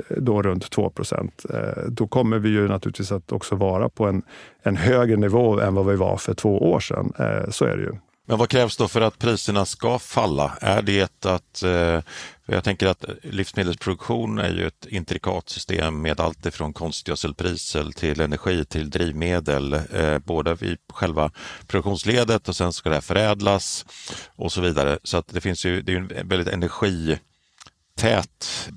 då 0.08 0.42
runt 0.42 0.70
2 0.70 0.92
eh, 1.12 1.58
Då 1.88 2.06
kommer 2.06 2.38
vi 2.38 2.48
ju 2.48 2.68
naturligtvis 2.68 3.12
att 3.12 3.32
också 3.32 3.54
vara 3.54 3.88
på 3.88 4.06
en, 4.06 4.22
en 4.62 4.76
högre 4.76 5.16
nivå 5.16 5.60
än 5.60 5.74
vad 5.74 5.86
vi 5.86 5.96
var 5.96 6.16
för 6.16 6.34
två 6.34 6.72
år 6.72 6.80
sedan. 6.80 7.12
Eh, 7.18 7.50
så 7.50 7.64
är 7.64 7.76
det 7.76 7.82
ju. 7.82 7.92
Men 8.26 8.38
vad 8.38 8.48
krävs 8.48 8.76
då 8.76 8.88
för 8.88 9.00
att 9.00 9.18
priserna 9.18 9.64
ska 9.64 9.98
falla? 9.98 10.58
Är 10.60 10.82
det 10.82 11.26
att, 11.26 11.62
eh, 11.62 12.00
jag 12.46 12.64
tänker 12.64 12.86
att 12.86 13.04
livsmedelsproduktion 13.22 14.38
är 14.38 14.54
ju 14.54 14.66
ett 14.66 14.86
intrikat 14.86 15.48
system 15.48 16.02
med 16.02 16.20
allt 16.20 16.46
ifrån 16.46 16.72
konstgödselpriser 16.72 17.90
till 17.90 18.20
energi 18.20 18.64
till 18.64 18.90
drivmedel, 18.90 19.72
eh, 19.72 20.18
både 20.18 20.50
i 20.50 20.76
själva 20.92 21.30
produktionsledet 21.66 22.48
och 22.48 22.56
sen 22.56 22.72
ska 22.72 22.90
det 22.90 23.00
förädlas 23.00 23.86
och 24.36 24.52
så 24.52 24.60
vidare. 24.60 24.98
Så 25.02 25.16
att 25.16 25.28
det 25.28 25.40
finns 25.40 25.64
ju, 25.64 25.82
det 25.82 25.92
är 25.92 25.96
en 25.96 26.28
väldigt 26.28 26.48
energität 26.54 27.20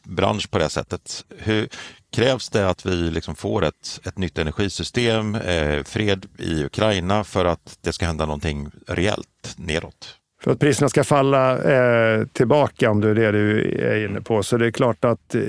bransch 0.03 0.51
på 0.51 0.57
det 0.57 0.69
sättet. 0.69 1.25
Hur, 1.37 1.69
krävs 2.15 2.50
det 2.50 2.69
att 2.69 2.86
vi 2.86 2.95
liksom 2.95 3.36
får 3.36 3.65
ett, 3.65 4.00
ett 4.03 4.17
nytt 4.17 4.38
energisystem, 4.38 5.36
eh, 5.36 5.84
fred 5.84 6.25
i 6.38 6.63
Ukraina 6.63 7.24
för 7.24 7.45
att 7.45 7.77
det 7.81 7.93
ska 7.93 8.05
hända 8.05 8.25
någonting 8.25 8.69
rejält 8.88 9.55
nedåt? 9.57 10.17
För 10.43 10.51
att 10.51 10.60
priserna 10.60 10.89
ska 10.89 11.03
falla 11.03 11.57
eh, 11.57 12.25
tillbaka, 12.25 12.91
om 12.91 13.01
det 13.01 13.10
är 13.10 13.15
det 13.15 13.31
du 13.31 13.77
är 13.79 14.05
inne 14.05 14.22
på. 14.22 14.43
Så 14.43 14.57
det 14.57 14.65
är 14.65 14.72
klart 14.72 15.05
att 15.05 15.36
eh, 15.36 15.41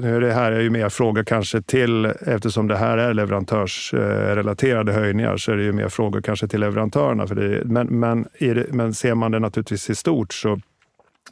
nu 0.00 0.16
är 0.16 0.20
det 0.20 0.32
här 0.32 0.52
är 0.52 0.60
ju 0.60 0.70
mer 0.70 0.88
frågor 0.88 1.24
kanske 1.24 1.62
till, 1.62 2.04
eftersom 2.04 2.68
det 2.68 2.76
här 2.76 2.98
är 2.98 3.14
leverantörsrelaterade 3.14 4.92
eh, 4.92 4.98
höjningar, 4.98 5.36
så 5.36 5.52
är 5.52 5.56
det 5.56 5.62
ju 5.62 5.72
mer 5.72 5.88
frågor 5.88 6.20
kanske 6.20 6.48
till 6.48 6.60
leverantörerna. 6.60 7.26
För 7.26 7.34
det, 7.34 7.64
men, 7.64 7.86
men, 7.86 8.26
det, 8.38 8.72
men 8.72 8.94
ser 8.94 9.14
man 9.14 9.30
det 9.30 9.38
naturligtvis 9.38 9.90
i 9.90 9.94
stort 9.94 10.34
så 10.34 10.52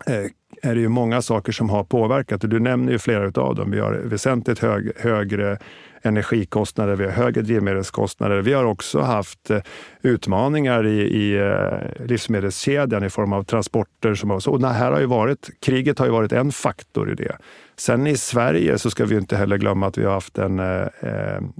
eh, 0.06 0.26
är 0.62 0.74
det 0.74 0.80
ju 0.80 0.88
många 0.88 1.22
saker 1.22 1.52
som 1.52 1.70
har 1.70 1.84
påverkat. 1.84 2.44
och 2.44 2.50
Du 2.50 2.60
nämner 2.60 2.92
ju 2.92 2.98
flera 2.98 3.42
av 3.42 3.54
dem. 3.54 3.70
Vi 3.70 3.80
har 3.80 3.92
väsentligt 3.92 4.58
hög, 4.58 4.92
högre 4.96 5.58
energikostnader, 6.02 6.96
vi 6.96 7.04
har 7.04 7.12
högre 7.12 7.42
drivmedelskostnader. 7.42 8.42
Vi 8.42 8.52
har 8.52 8.64
också 8.64 9.00
haft 9.00 9.50
eh, 9.50 9.58
utmaningar 10.02 10.86
i, 10.86 11.00
i 11.00 11.38
eh, 11.38 12.06
livsmedelskedjan 12.06 13.04
i 13.04 13.10
form 13.10 13.32
av 13.32 13.42
transporter. 13.42 14.14
Som 14.14 14.30
har, 14.30 14.48
och 14.48 14.62
här 14.62 14.92
har 14.92 15.00
ju 15.00 15.06
varit, 15.06 15.50
kriget 15.60 15.98
har 15.98 16.06
ju 16.06 16.12
varit 16.12 16.32
en 16.32 16.52
faktor 16.52 17.12
i 17.12 17.14
det. 17.14 17.36
Sen 17.76 18.06
i 18.06 18.16
Sverige 18.16 18.78
så 18.78 18.90
ska 18.90 19.04
vi 19.04 19.16
inte 19.16 19.36
heller 19.36 19.56
glömma 19.56 19.86
att 19.86 19.98
vi 19.98 20.04
har 20.04 20.12
haft 20.12 20.38
en, 20.38 20.58
eh, 20.58 20.86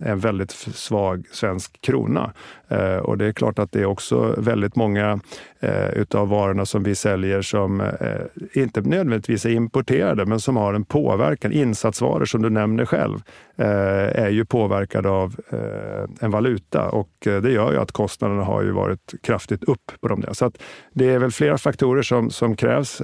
en 0.04 0.18
väldigt 0.20 0.50
svag 0.50 1.26
svensk 1.32 1.80
krona. 1.80 2.32
Och 3.02 3.18
det 3.18 3.26
är 3.26 3.32
klart 3.32 3.58
att 3.58 3.72
det 3.72 3.80
är 3.80 3.84
också 3.84 4.34
väldigt 4.38 4.76
många 4.76 5.20
eh, 5.60 5.88
utav 5.88 6.28
varorna 6.28 6.66
som 6.66 6.82
vi 6.82 6.94
säljer 6.94 7.42
som 7.42 7.80
eh, 7.80 7.86
inte 8.52 8.80
nödvändigtvis 8.80 9.46
är 9.46 9.50
importerade, 9.50 10.26
men 10.26 10.40
som 10.40 10.56
har 10.56 10.74
en 10.74 10.84
påverkan. 10.84 11.52
Insatsvaror 11.52 12.24
som 12.24 12.42
du 12.42 12.50
nämner 12.50 12.84
själv 12.84 13.22
eh, 13.56 14.24
är 14.24 14.28
ju 14.28 14.44
påverkade 14.44 15.08
av 15.08 15.36
eh, 15.50 16.24
en 16.24 16.30
valuta 16.30 16.88
och 16.90 17.10
det 17.20 17.50
gör 17.50 17.72
ju 17.72 17.78
att 17.78 17.92
kostnaderna 17.92 18.44
har 18.44 18.62
ju 18.62 18.70
varit 18.70 19.14
kraftigt 19.22 19.64
upp 19.64 19.92
på 20.00 20.08
dem. 20.08 20.24
Så 20.32 20.44
att 20.44 20.62
det 20.92 21.10
är 21.10 21.18
väl 21.18 21.30
flera 21.30 21.58
faktorer 21.58 22.02
som, 22.02 22.30
som 22.30 22.56
krävs. 22.56 22.98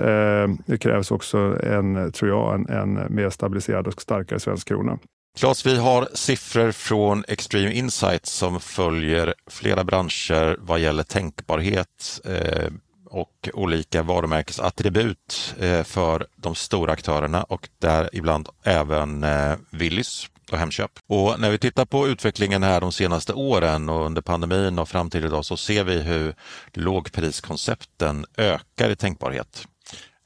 Det 0.67 0.79
krävs 0.81 1.11
också 1.11 1.59
en, 1.63 2.13
tror 2.13 2.31
jag, 2.31 2.55
en, 2.55 2.67
en 2.69 3.15
mer 3.15 3.31
stabiliserad 3.31 3.87
och 3.87 4.03
starkare 4.03 4.41
svensk 4.41 4.69
krona. 4.69 4.99
Claes, 5.37 5.67
vi 5.67 5.77
har 5.77 6.09
siffror 6.15 6.73
från 6.73 7.25
Extreme 7.29 7.73
Insights 7.73 8.33
som 8.33 8.61
följer 8.61 9.35
flera 9.51 9.85
branscher 9.85 10.57
vad 10.61 10.81
gäller 10.81 11.03
tänkbarhet 11.03 12.21
eh, 12.25 12.71
och 13.07 13.49
olika 13.55 14.03
varumärkesattribut 14.03 15.55
eh, 15.61 15.83
för 15.83 16.27
de 16.37 16.55
stora 16.55 16.93
aktörerna 16.93 17.43
och 17.43 17.69
där 17.79 18.11
ibland 18.13 18.49
även 18.65 19.25
eh, 19.25 19.55
Willys 19.71 20.31
och 20.53 20.59
Hemköp. 20.59 20.91
Och 21.07 21.41
när 21.41 21.51
vi 21.51 21.59
tittar 21.59 21.85
på 21.85 22.09
utvecklingen 22.09 22.63
här 22.63 22.81
de 22.81 22.93
senaste 22.93 23.33
åren 23.33 23.89
och 23.89 24.07
under 24.07 24.23
pandemin 24.23 24.79
och 24.79 24.89
fram 24.89 25.11
till 25.11 25.25
idag 25.25 25.45
så 25.45 25.57
ser 25.57 25.85
vi 25.85 26.01
hur 26.01 26.35
lågpriskoncepten 26.73 28.27
ökar 28.37 28.91
i 28.91 28.97
tänkbarhet. 28.97 29.67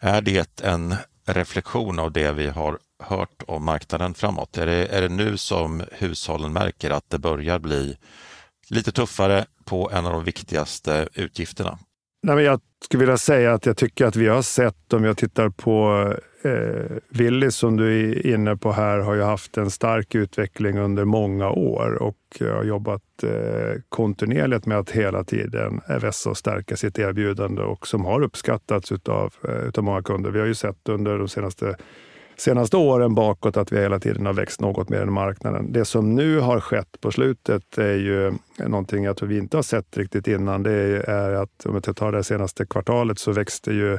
Är 0.01 0.21
det 0.21 0.61
en 0.61 0.95
reflektion 1.27 1.99
av 1.99 2.13
det 2.13 2.33
vi 2.33 2.49
har 2.49 2.79
hört 3.01 3.43
om 3.47 3.65
marknaden 3.65 4.15
framåt? 4.15 4.59
Är 4.59 4.67
det, 4.67 4.87
är 4.87 5.03
det 5.03 5.09
nu 5.09 5.37
som 5.37 5.83
hushållen 5.93 6.53
märker 6.53 6.91
att 6.91 7.11
det 7.11 7.19
börjar 7.19 7.59
bli 7.59 7.97
lite 8.69 8.93
tuffare 8.93 9.45
på 9.65 9.91
en 9.91 10.07
av 10.07 10.13
de 10.13 10.25
viktigaste 10.25 11.09
utgifterna? 11.15 11.79
Nej, 12.23 12.37
men 12.37 12.45
jag 12.45 12.61
skulle 12.85 13.01
vilja 13.01 13.17
säga 13.17 13.53
att 13.53 13.67
jag 13.67 13.77
tycker 13.77 14.07
att 14.07 14.17
vi 14.17 14.29
har 14.29 14.43
sett, 14.43 14.93
om 14.93 15.05
jag 15.05 15.17
tittar 15.17 15.49
på 15.49 16.07
eh, 16.43 16.97
Willys 17.09 17.57
som 17.57 17.77
du 17.77 18.11
är 18.11 18.27
inne 18.27 18.57
på 18.57 18.73
här, 18.73 18.99
har 18.99 19.15
ju 19.15 19.23
haft 19.23 19.57
en 19.57 19.71
stark 19.71 20.15
utveckling 20.15 20.79
under 20.79 21.05
många 21.05 21.51
år 21.51 22.03
och 22.03 22.17
har 22.41 22.65
jobbat 22.65 23.03
eh, 23.23 23.81
kontinuerligt 23.89 24.67
med 24.67 24.79
att 24.79 24.91
hela 24.91 25.25
tiden 25.25 25.81
vässa 26.01 26.31
och 26.31 26.37
stärka 26.37 26.77
sitt 26.77 26.99
erbjudande 26.99 27.63
och 27.63 27.87
som 27.87 28.05
har 28.05 28.23
uppskattats 28.23 28.93
utav, 28.93 29.35
eh, 29.49 29.69
utav 29.69 29.85
många 29.85 30.03
kunder. 30.03 30.31
Vi 30.31 30.41
har 30.41 30.47
ju 30.47 30.55
sett 30.55 30.89
under 30.89 31.19
de 31.19 31.29
senaste 31.29 31.77
senaste 32.41 32.77
åren 32.77 33.15
bakåt 33.15 33.57
att 33.57 33.73
vi 33.73 33.81
hela 33.81 33.99
tiden 33.99 34.27
har 34.27 34.33
växt 34.33 34.61
något 34.61 34.89
mer 34.89 35.01
än 35.01 35.13
marknaden. 35.13 35.73
Det 35.73 35.85
som 35.85 36.15
nu 36.15 36.39
har 36.39 36.61
skett 36.61 37.01
på 37.01 37.11
slutet 37.11 37.79
är 37.79 37.97
ju 37.97 38.33
någonting 38.59 39.05
jag 39.05 39.17
tror 39.17 39.29
vi 39.29 39.39
inte 39.39 39.57
har 39.57 39.63
sett 39.63 39.97
riktigt 39.97 40.29
innan. 40.29 40.63
Det 40.63 41.03
är 41.09 41.33
att 41.33 41.67
om 41.67 41.81
jag 41.85 41.97
tar 41.97 42.13
det 42.13 42.25
senaste 42.25 42.67
kvartalet 42.67 43.19
så 43.19 43.33
växte 43.33 43.73
ju 43.73 43.93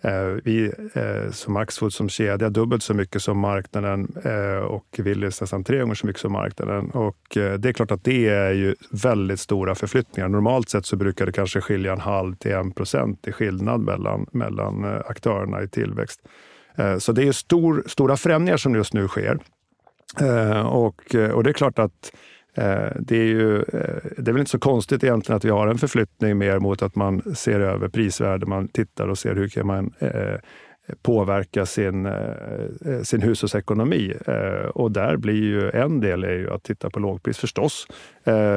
eh, 0.00 0.26
vi 0.44 0.72
eh, 0.94 1.30
som 1.30 1.56
Axfood 1.56 1.92
som 1.92 2.08
kedja 2.08 2.50
dubbelt 2.50 2.82
så 2.82 2.94
mycket 2.94 3.22
som 3.22 3.38
marknaden 3.38 4.14
eh, 4.24 4.64
och 4.64 4.86
Willys 4.98 5.40
nästan 5.40 5.64
tre 5.64 5.80
gånger 5.80 5.94
så 5.94 6.06
mycket 6.06 6.22
som 6.22 6.32
marknaden. 6.32 6.90
Och 6.90 7.36
eh, 7.36 7.54
det 7.54 7.68
är 7.68 7.72
klart 7.72 7.90
att 7.90 8.04
det 8.04 8.28
är 8.28 8.52
ju 8.52 8.74
väldigt 8.90 9.40
stora 9.40 9.74
förflyttningar. 9.74 10.28
Normalt 10.28 10.68
sett 10.68 10.86
så 10.86 10.96
brukar 10.96 11.26
det 11.26 11.32
kanske 11.32 11.60
skilja 11.60 11.92
en 11.92 12.00
halv 12.00 12.34
till 12.34 12.52
en 12.52 12.72
procent 12.72 13.28
i 13.28 13.32
skillnad 13.32 13.80
mellan, 13.80 14.26
mellan 14.32 14.84
eh, 14.84 15.00
aktörerna 15.06 15.62
i 15.62 15.68
tillväxt. 15.68 16.20
Eh, 16.76 16.98
så 16.98 17.12
det 17.12 17.28
är 17.28 17.32
stor, 17.32 17.84
stora 17.86 18.16
förändringar 18.16 18.56
som 18.56 18.74
just 18.74 18.94
nu 18.94 19.08
sker. 19.08 19.38
Eh, 20.20 20.66
och, 20.66 21.14
eh, 21.14 21.30
och 21.30 21.44
det 21.44 21.50
är 21.50 21.54
klart 21.54 21.78
att 21.78 22.12
det 22.98 23.16
är, 23.16 23.24
ju, 23.24 23.58
det 24.18 24.28
är 24.28 24.32
väl 24.32 24.38
inte 24.38 24.50
så 24.50 24.58
konstigt 24.58 25.04
egentligen 25.04 25.36
att 25.36 25.44
vi 25.44 25.50
har 25.50 25.66
en 25.66 25.78
förflyttning 25.78 26.38
mer 26.38 26.58
mot 26.58 26.82
att 26.82 26.94
man 26.94 27.34
ser 27.34 27.60
över 27.60 27.88
prisvärde, 27.88 28.46
man 28.46 28.68
tittar 28.68 29.08
och 29.08 29.18
ser 29.18 29.34
hur 29.34 29.48
kan 29.48 29.66
man 29.66 29.92
påverka 31.02 31.66
sin, 31.66 32.08
sin 33.02 33.22
hushållsekonomi. 33.22 34.14
Och 34.74 34.92
där 34.92 35.16
blir 35.16 35.42
ju 35.42 35.70
en 35.70 36.00
del 36.00 36.24
är 36.24 36.32
ju 36.32 36.50
att 36.50 36.62
titta 36.62 36.90
på 36.90 37.00
lågpris 37.00 37.38
förstås. 37.38 37.86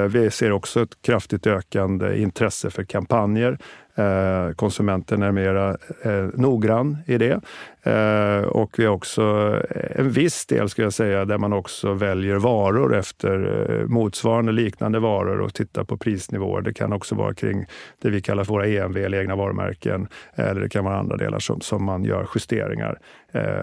Vi 0.10 0.30
ser 0.32 0.52
också 0.52 0.82
ett 0.82 1.02
kraftigt 1.02 1.48
ökande 1.48 2.18
intresse 2.18 2.70
för 2.70 2.84
kampanjer. 2.84 3.58
Eh, 3.98 4.52
konsumenten 4.56 5.24
är 5.24 5.32
mera 5.32 5.78
eh, 6.02 6.28
noggrann 6.34 6.98
i 7.06 7.18
det. 7.18 7.42
Eh, 7.84 8.48
och 8.48 8.80
vi 8.80 8.86
har 8.86 8.94
också 8.94 9.56
eh, 9.70 10.00
en 10.00 10.12
viss 10.12 10.46
del, 10.46 10.70
skulle 10.70 10.86
jag 10.86 10.94
säga, 10.94 11.26
där 11.26 11.38
man 11.38 11.54
också 11.54 11.94
väljer 11.94 12.36
varor 12.36 12.96
efter 12.96 13.66
eh, 13.70 13.88
motsvarande 13.88 14.52
liknande 14.52 15.00
varor 15.00 15.42
och 15.42 15.54
tittar 15.54 15.84
på 15.84 15.98
prisnivåer. 15.98 16.62
Det 16.62 16.74
kan 16.74 16.94
också 16.94 17.16
vara 17.16 17.34
kring 17.34 17.66
det 18.02 18.10
vi 18.10 18.22
kallar 18.22 18.44
för 18.44 18.54
våra 18.54 18.68
EMV, 18.68 18.98
eller 18.98 19.20
egna 19.20 19.36
varumärken, 19.36 20.08
eh, 20.36 20.46
eller 20.46 20.62
det 20.62 20.70
kan 20.70 20.86
vara 20.86 20.98
andra 20.98 21.18
delar 21.18 21.40
som, 21.40 21.62
som 21.62 21.84
man 21.84 22.04
gör 22.04 22.28
justeringar. 22.36 23.00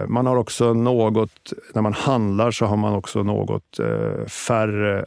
Man 0.07 0.25
har 0.25 0.35
också 0.35 0.73
något, 0.73 1.53
när 1.73 1.81
man 1.81 1.93
handlar 1.93 2.51
så 2.51 2.65
har 2.65 2.77
man 2.77 2.93
också 2.93 3.23
något 3.23 3.79
färre 4.27 5.05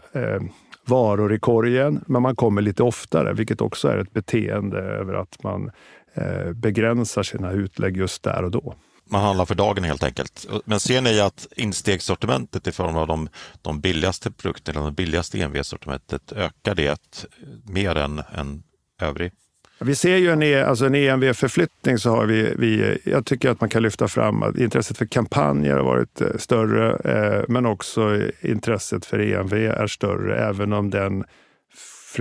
varor 0.88 1.34
i 1.34 1.38
korgen, 1.38 2.04
men 2.06 2.22
man 2.22 2.36
kommer 2.36 2.62
lite 2.62 2.82
oftare, 2.82 3.32
vilket 3.32 3.60
också 3.60 3.88
är 3.88 3.98
ett 3.98 4.12
beteende 4.12 4.78
över 4.78 5.14
att 5.14 5.42
man 5.42 5.70
eh, 6.14 6.52
begränsar 6.52 7.22
sina 7.22 7.52
utlägg 7.52 7.96
just 7.96 8.22
där 8.22 8.42
och 8.42 8.50
då. 8.50 8.74
Man 9.10 9.22
handlar 9.22 9.44
för 9.44 9.54
dagen 9.54 9.84
helt 9.84 10.02
enkelt. 10.02 10.46
Men 10.64 10.80
ser 10.80 11.00
ni 11.00 11.20
att 11.20 11.48
instegssortimentet 11.56 12.66
i 12.66 12.72
form 12.72 12.96
av 12.96 13.06
de, 13.06 13.28
de 13.62 13.80
billigaste 13.80 14.30
produkterna, 14.30 14.84
det 14.84 14.90
billigaste 14.90 15.38
EMV-sortimentet, 15.38 16.32
ökar 16.32 16.74
det 16.74 17.26
mer 17.64 17.96
än, 17.96 18.22
än 18.34 18.62
övrig 19.00 19.32
vi 19.78 19.94
ser 19.94 20.16
ju 20.16 20.30
en, 20.30 20.42
e, 20.42 20.62
alltså 20.62 20.86
en 20.86 20.94
EMV-förflyttning 20.94 21.98
så 21.98 22.10
har 22.10 22.26
vi, 22.26 22.54
vi, 22.58 22.98
jag 23.04 23.26
tycker 23.26 23.50
att 23.50 23.60
man 23.60 23.70
kan 23.70 23.82
lyfta 23.82 24.08
fram 24.08 24.42
att 24.42 24.58
intresset 24.58 24.98
för 24.98 25.06
kampanjer 25.06 25.76
har 25.76 25.84
varit 25.84 26.20
eh, 26.20 26.36
större, 26.38 26.96
eh, 26.96 27.44
men 27.48 27.66
också 27.66 28.20
intresset 28.40 29.06
för 29.06 29.18
EMV 29.18 29.54
är 29.54 29.86
större, 29.86 30.38
även 30.38 30.72
om 30.72 30.90
den 30.90 31.24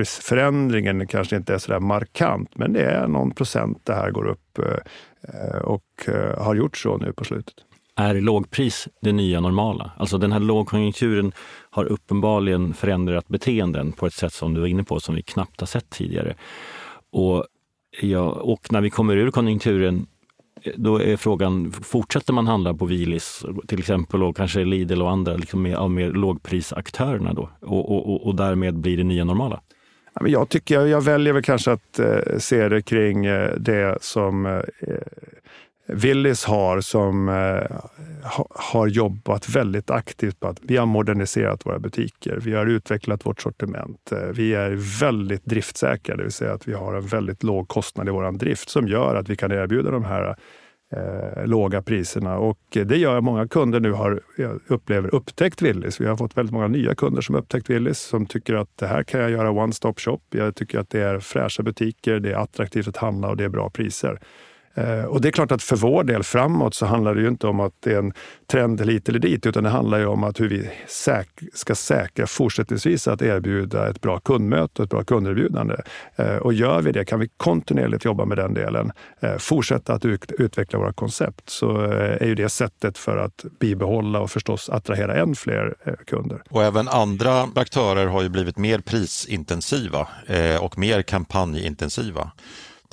förändringen 0.03 1.07
kanske 1.07 1.35
inte 1.35 1.53
är 1.53 1.57
så 1.57 1.71
där 1.71 1.79
markant, 1.79 2.49
men 2.55 2.73
det 2.73 2.83
är 2.83 3.07
någon 3.07 3.31
procent 3.31 3.81
det 3.83 3.93
här 3.93 4.11
går 4.11 4.27
upp 4.27 4.59
eh, 4.59 5.57
och 5.57 5.83
eh, 6.07 6.43
har 6.43 6.55
gjort 6.55 6.77
så 6.77 6.97
nu 6.97 7.13
på 7.13 7.23
slutet. 7.23 7.55
Är 7.97 8.13
lågpris 8.13 8.87
det 9.01 9.11
nya 9.11 9.39
normala? 9.39 9.91
Alltså 9.97 10.17
den 10.17 10.31
här 10.31 10.39
lågkonjunkturen 10.39 11.31
har 11.69 11.85
uppenbarligen 11.85 12.73
förändrat 12.73 13.27
beteenden 13.27 13.91
på 13.91 14.07
ett 14.07 14.13
sätt 14.13 14.33
som 14.33 14.53
du 14.53 14.59
var 14.59 14.67
inne 14.67 14.83
på, 14.83 14.99
som 14.99 15.15
vi 15.15 15.21
knappt 15.21 15.59
har 15.59 15.67
sett 15.67 15.89
tidigare. 15.89 16.35
Och, 17.15 17.45
ja, 18.01 18.31
och 18.31 18.71
när 18.71 18.81
vi 18.81 18.89
kommer 18.89 19.17
ur 19.17 19.31
konjunkturen 19.31 20.07
då 20.75 21.01
är 21.01 21.17
frågan, 21.17 21.71
fortsätter 21.71 22.33
man 22.33 22.47
handla 22.47 22.73
på 22.73 22.85
Willys 22.85 23.45
till 23.67 23.79
exempel 23.79 24.23
och 24.23 24.37
kanske 24.37 24.63
Lidl 24.63 25.01
och 25.01 25.11
andra 25.11 25.35
liksom 25.35 25.61
med, 25.61 25.75
av 25.75 25.91
mer 25.91 26.11
lågprisaktörerna 26.11 27.33
då? 27.33 27.49
Och, 27.61 27.91
och, 27.91 28.27
och 28.27 28.35
därmed 28.35 28.75
blir 28.75 28.97
det 28.97 29.03
nya 29.03 29.23
normala? 29.23 29.61
Jag 30.25 30.49
tycker 30.49 30.85
jag 30.85 31.01
väljer 31.01 31.33
väl 31.33 31.43
kanske 31.43 31.71
att 31.71 31.99
eh, 31.99 32.37
se 32.37 32.69
det 32.69 32.81
kring 32.81 33.25
eh, 33.25 33.55
det 33.57 33.97
som 34.01 34.45
eh, 34.45 34.61
Willys 35.87 36.45
har 36.45 36.81
som 36.81 37.29
eh, 37.29 37.77
har 38.49 38.87
jobbat 38.87 39.49
väldigt 39.49 39.91
aktivt 39.91 40.39
på 40.39 40.47
att 40.47 40.59
vi 40.61 40.77
har 40.77 40.85
moderniserat 40.85 41.65
våra 41.65 41.79
butiker. 41.79 42.39
Vi 42.41 42.53
har 42.53 42.65
utvecklat 42.65 43.25
vårt 43.25 43.41
sortiment. 43.41 44.11
Eh, 44.11 44.17
vi 44.17 44.53
är 44.53 44.99
väldigt 44.99 45.45
driftsäkra, 45.45 46.15
det 46.15 46.23
vill 46.23 46.31
säga 46.31 46.53
att 46.53 46.67
vi 46.67 46.73
har 46.73 46.93
en 46.93 47.07
väldigt 47.07 47.43
låg 47.43 47.67
kostnad 47.67 48.07
i 48.07 48.11
vår 48.11 48.31
drift 48.31 48.69
som 48.69 48.87
gör 48.87 49.15
att 49.15 49.29
vi 49.29 49.35
kan 49.35 49.51
erbjuda 49.51 49.91
de 49.91 50.03
här 50.03 50.35
eh, 50.95 51.45
låga 51.47 51.81
priserna. 51.81 52.37
Och 52.37 52.59
det 52.69 52.97
gör 52.97 53.17
att 53.17 53.23
många 53.23 53.47
kunder 53.47 53.79
nu 53.79 53.91
har, 53.91 54.21
eh, 54.37 54.51
upplever, 54.67 55.15
upptäckt 55.15 55.61
Willys. 55.61 56.01
Vi 56.01 56.05
har 56.05 56.17
fått 56.17 56.37
väldigt 56.37 56.53
många 56.53 56.67
nya 56.67 56.95
kunder 56.95 57.21
som 57.21 57.35
upptäckt 57.35 57.69
Willys 57.69 57.99
som 57.99 58.25
tycker 58.25 58.53
att 58.53 58.77
det 58.77 58.87
här 58.87 59.03
kan 59.03 59.21
jag 59.21 59.31
göra 59.31 59.51
one 59.51 59.73
stop 59.73 59.93
shop. 59.97 60.21
Jag 60.29 60.55
tycker 60.55 60.79
att 60.79 60.89
det 60.89 61.01
är 61.01 61.19
fräscha 61.19 61.63
butiker, 61.63 62.19
det 62.19 62.31
är 62.31 62.37
attraktivt 62.37 62.87
att 62.87 62.97
handla 62.97 63.29
och 63.29 63.37
det 63.37 63.43
är 63.43 63.49
bra 63.49 63.69
priser. 63.69 64.19
Eh, 64.75 65.05
och 65.05 65.21
det 65.21 65.27
är 65.27 65.31
klart 65.31 65.51
att 65.51 65.63
för 65.63 65.75
vår 65.75 66.03
del 66.03 66.23
framåt 66.23 66.75
så 66.75 66.85
handlar 66.85 67.15
det 67.15 67.21
ju 67.21 67.27
inte 67.27 67.47
om 67.47 67.59
att 67.59 67.73
det 67.79 67.93
är 67.93 67.99
en 67.99 68.13
trend 68.51 68.81
hit 68.81 69.09
eller 69.09 69.19
dit, 69.19 69.45
utan 69.45 69.63
det 69.63 69.69
handlar 69.69 69.97
ju 69.99 70.05
om 70.05 70.23
att 70.23 70.39
hur 70.39 70.49
vi 70.49 70.69
säk 70.87 71.29
ska 71.53 71.75
säkra 71.75 72.27
fortsättningsvis 72.27 73.07
att 73.07 73.21
erbjuda 73.21 73.89
ett 73.89 74.01
bra 74.01 74.19
kundmöte 74.19 74.81
och 74.81 74.83
ett 74.83 74.89
bra 74.89 75.03
kunderbjudande. 75.03 75.75
Eh, 76.15 76.35
och 76.35 76.53
gör 76.53 76.81
vi 76.81 76.91
det, 76.91 77.05
kan 77.05 77.19
vi 77.19 77.29
kontinuerligt 77.37 78.05
jobba 78.05 78.25
med 78.25 78.37
den 78.37 78.53
delen, 78.53 78.91
eh, 79.19 79.37
fortsätta 79.37 79.93
att 79.93 80.05
ut 80.05 80.31
utveckla 80.31 80.79
våra 80.79 80.93
koncept, 80.93 81.49
så 81.49 81.77
är 81.81 82.25
ju 82.25 82.35
det 82.35 82.49
sättet 82.49 82.97
för 82.97 83.17
att 83.17 83.45
bibehålla 83.59 84.19
och 84.19 84.31
förstås 84.31 84.69
attrahera 84.69 85.15
än 85.15 85.35
fler 85.35 85.75
kunder. 86.05 86.41
Och 86.49 86.63
även 86.63 86.87
andra 86.87 87.47
aktörer 87.55 88.05
har 88.05 88.21
ju 88.21 88.29
blivit 88.29 88.57
mer 88.57 88.79
prisintensiva 88.79 90.07
och 90.61 90.77
mer 90.77 91.01
kampanjintensiva. 91.01 92.31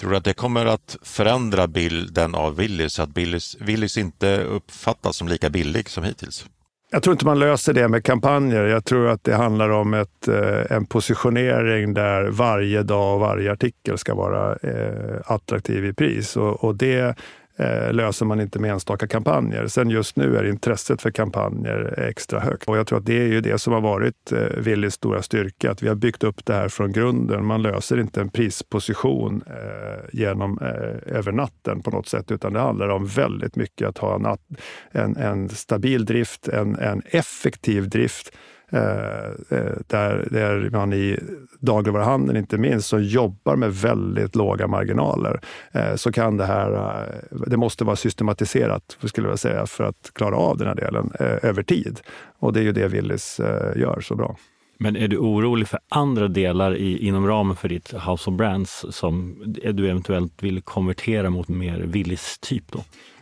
Tror 0.03 0.11
du 0.11 0.17
att 0.17 0.25
det 0.25 0.35
kommer 0.35 0.67
att 0.67 0.97
förändra 1.03 1.67
bilden 1.67 2.35
av 2.35 2.57
Willys, 2.57 2.93
så 2.93 3.03
att 3.03 3.17
Willys, 3.17 3.57
Willys 3.61 3.99
inte 3.99 4.43
uppfattas 4.43 5.17
som 5.17 5.29
lika 5.29 5.51
billig 5.51 5.89
som 5.89 6.05
hittills? 6.05 6.47
Jag 6.91 7.03
tror 7.03 7.13
inte 7.13 7.25
man 7.25 7.39
löser 7.39 7.73
det 7.73 7.89
med 7.89 8.05
kampanjer. 8.05 8.65
Jag 8.65 8.85
tror 8.85 9.09
att 9.09 9.25
det 9.25 9.35
handlar 9.35 9.69
om 9.69 9.95
ett, 9.95 10.29
eh, 10.29 10.77
en 10.77 10.87
positionering 10.87 11.95
där 11.95 12.31
varje 12.31 12.83
dag 12.83 13.15
och 13.15 13.21
varje 13.21 13.53
artikel 13.53 13.99
ska 13.99 14.15
vara 14.15 14.57
eh, 14.57 15.21
attraktiv 15.25 15.85
i 15.85 15.93
pris. 15.93 16.37
Och, 16.37 16.65
och 16.65 16.75
det 16.77 17.17
eh, 17.63 17.93
löser 17.93 18.27
man 18.27 18.41
inte 18.41 18.59
med 18.59 18.71
enstaka 18.71 19.07
kampanjer. 19.07 19.67
Sen 19.67 19.91
just 19.91 20.17
nu 20.17 20.37
är 20.37 20.45
intresset 20.45 21.03
för 21.03 21.11
kampanjer 21.11 22.05
extra 22.09 22.41
högt. 22.41 22.69
Och 22.69 22.77
jag 22.77 22.87
tror 22.87 22.99
att 22.99 23.07
det 23.07 23.23
är 23.23 23.27
ju 23.27 23.41
det 23.41 23.59
som 23.59 23.73
har 23.73 23.81
varit 23.81 24.33
eh, 24.33 24.39
Willys 24.39 24.95
stora 24.95 25.23
styrka, 25.23 25.71
att 25.71 25.83
vi 25.83 25.89
har 25.89 25.95
byggt 25.95 26.25
upp 26.25 26.45
det 26.45 26.55
här 26.55 26.69
från 26.69 26.93
grunden. 26.93 27.45
Man 27.45 27.63
löser 27.63 28.01
inte 28.01 28.21
en 28.21 28.29
prisposition 28.29 29.43
eh, 29.47 30.09
genom 30.13 30.59
eh, 30.59 31.17
över 31.17 31.33
natten 31.33 31.83
på 31.83 31.91
något 31.91 32.09
sätt, 32.09 32.31
utan 32.31 32.53
det 32.53 32.61
handlar 32.61 32.89
om 32.89 33.07
väldigt 33.07 33.57
mycket 33.57 33.89
att 33.89 33.99
ha 33.99 34.15
en, 34.15 34.27
en, 34.91 35.17
en 35.17 35.49
stabil 35.49 36.05
drift, 36.05 36.49
en, 36.49 36.77
en 36.77 37.03
effektiv 37.07 37.89
drift 37.89 38.33
där, 39.87 40.29
där 40.31 40.71
man 40.73 40.93
i 40.93 41.19
dagligvaruhandeln 41.61 42.39
inte 42.39 42.59
minst, 42.59 42.89
som 42.89 43.03
jobbar 43.03 43.57
med 43.57 43.75
väldigt 43.75 44.37
låga 44.37 44.67
marginaler, 44.67 45.41
eh, 45.73 45.95
så 45.95 46.13
kan 46.13 46.37
det 46.37 46.45
här, 46.45 47.07
det 47.47 47.57
måste 47.57 47.85
vara 47.85 47.97
systematiserat 47.97 48.97
skulle 49.05 49.29
jag 49.29 49.39
säga, 49.39 49.67
för 49.67 49.85
att 49.85 50.11
klara 50.13 50.37
av 50.37 50.59
den 50.59 50.69
här 50.69 50.75
delen 50.75 51.13
över 51.43 51.63
tid. 51.63 52.01
Och 52.39 52.53
det 52.53 52.61
är 52.61 52.65
ju 52.65 52.73
det 52.73 52.89
Willys 52.89 53.41
gör 53.77 54.01
så 54.01 54.15
bra. 54.15 54.37
Men 54.83 54.97
är 54.97 55.09
du 55.09 55.17
orolig 55.17 55.69
för 55.69 55.79
andra 55.89 56.29
delar 56.29 56.77
i, 56.77 57.07
inom 57.07 57.27
ramen 57.27 57.57
för 57.57 57.69
ditt 57.69 57.93
House 57.93 58.31
of 58.31 58.37
Brands 58.37 58.85
som 58.91 59.43
du 59.47 59.89
eventuellt 59.91 60.43
vill 60.43 60.63
konvertera 60.63 61.31
mot 61.31 61.49
mer 61.49 61.79
Willys-typ? 61.79 62.65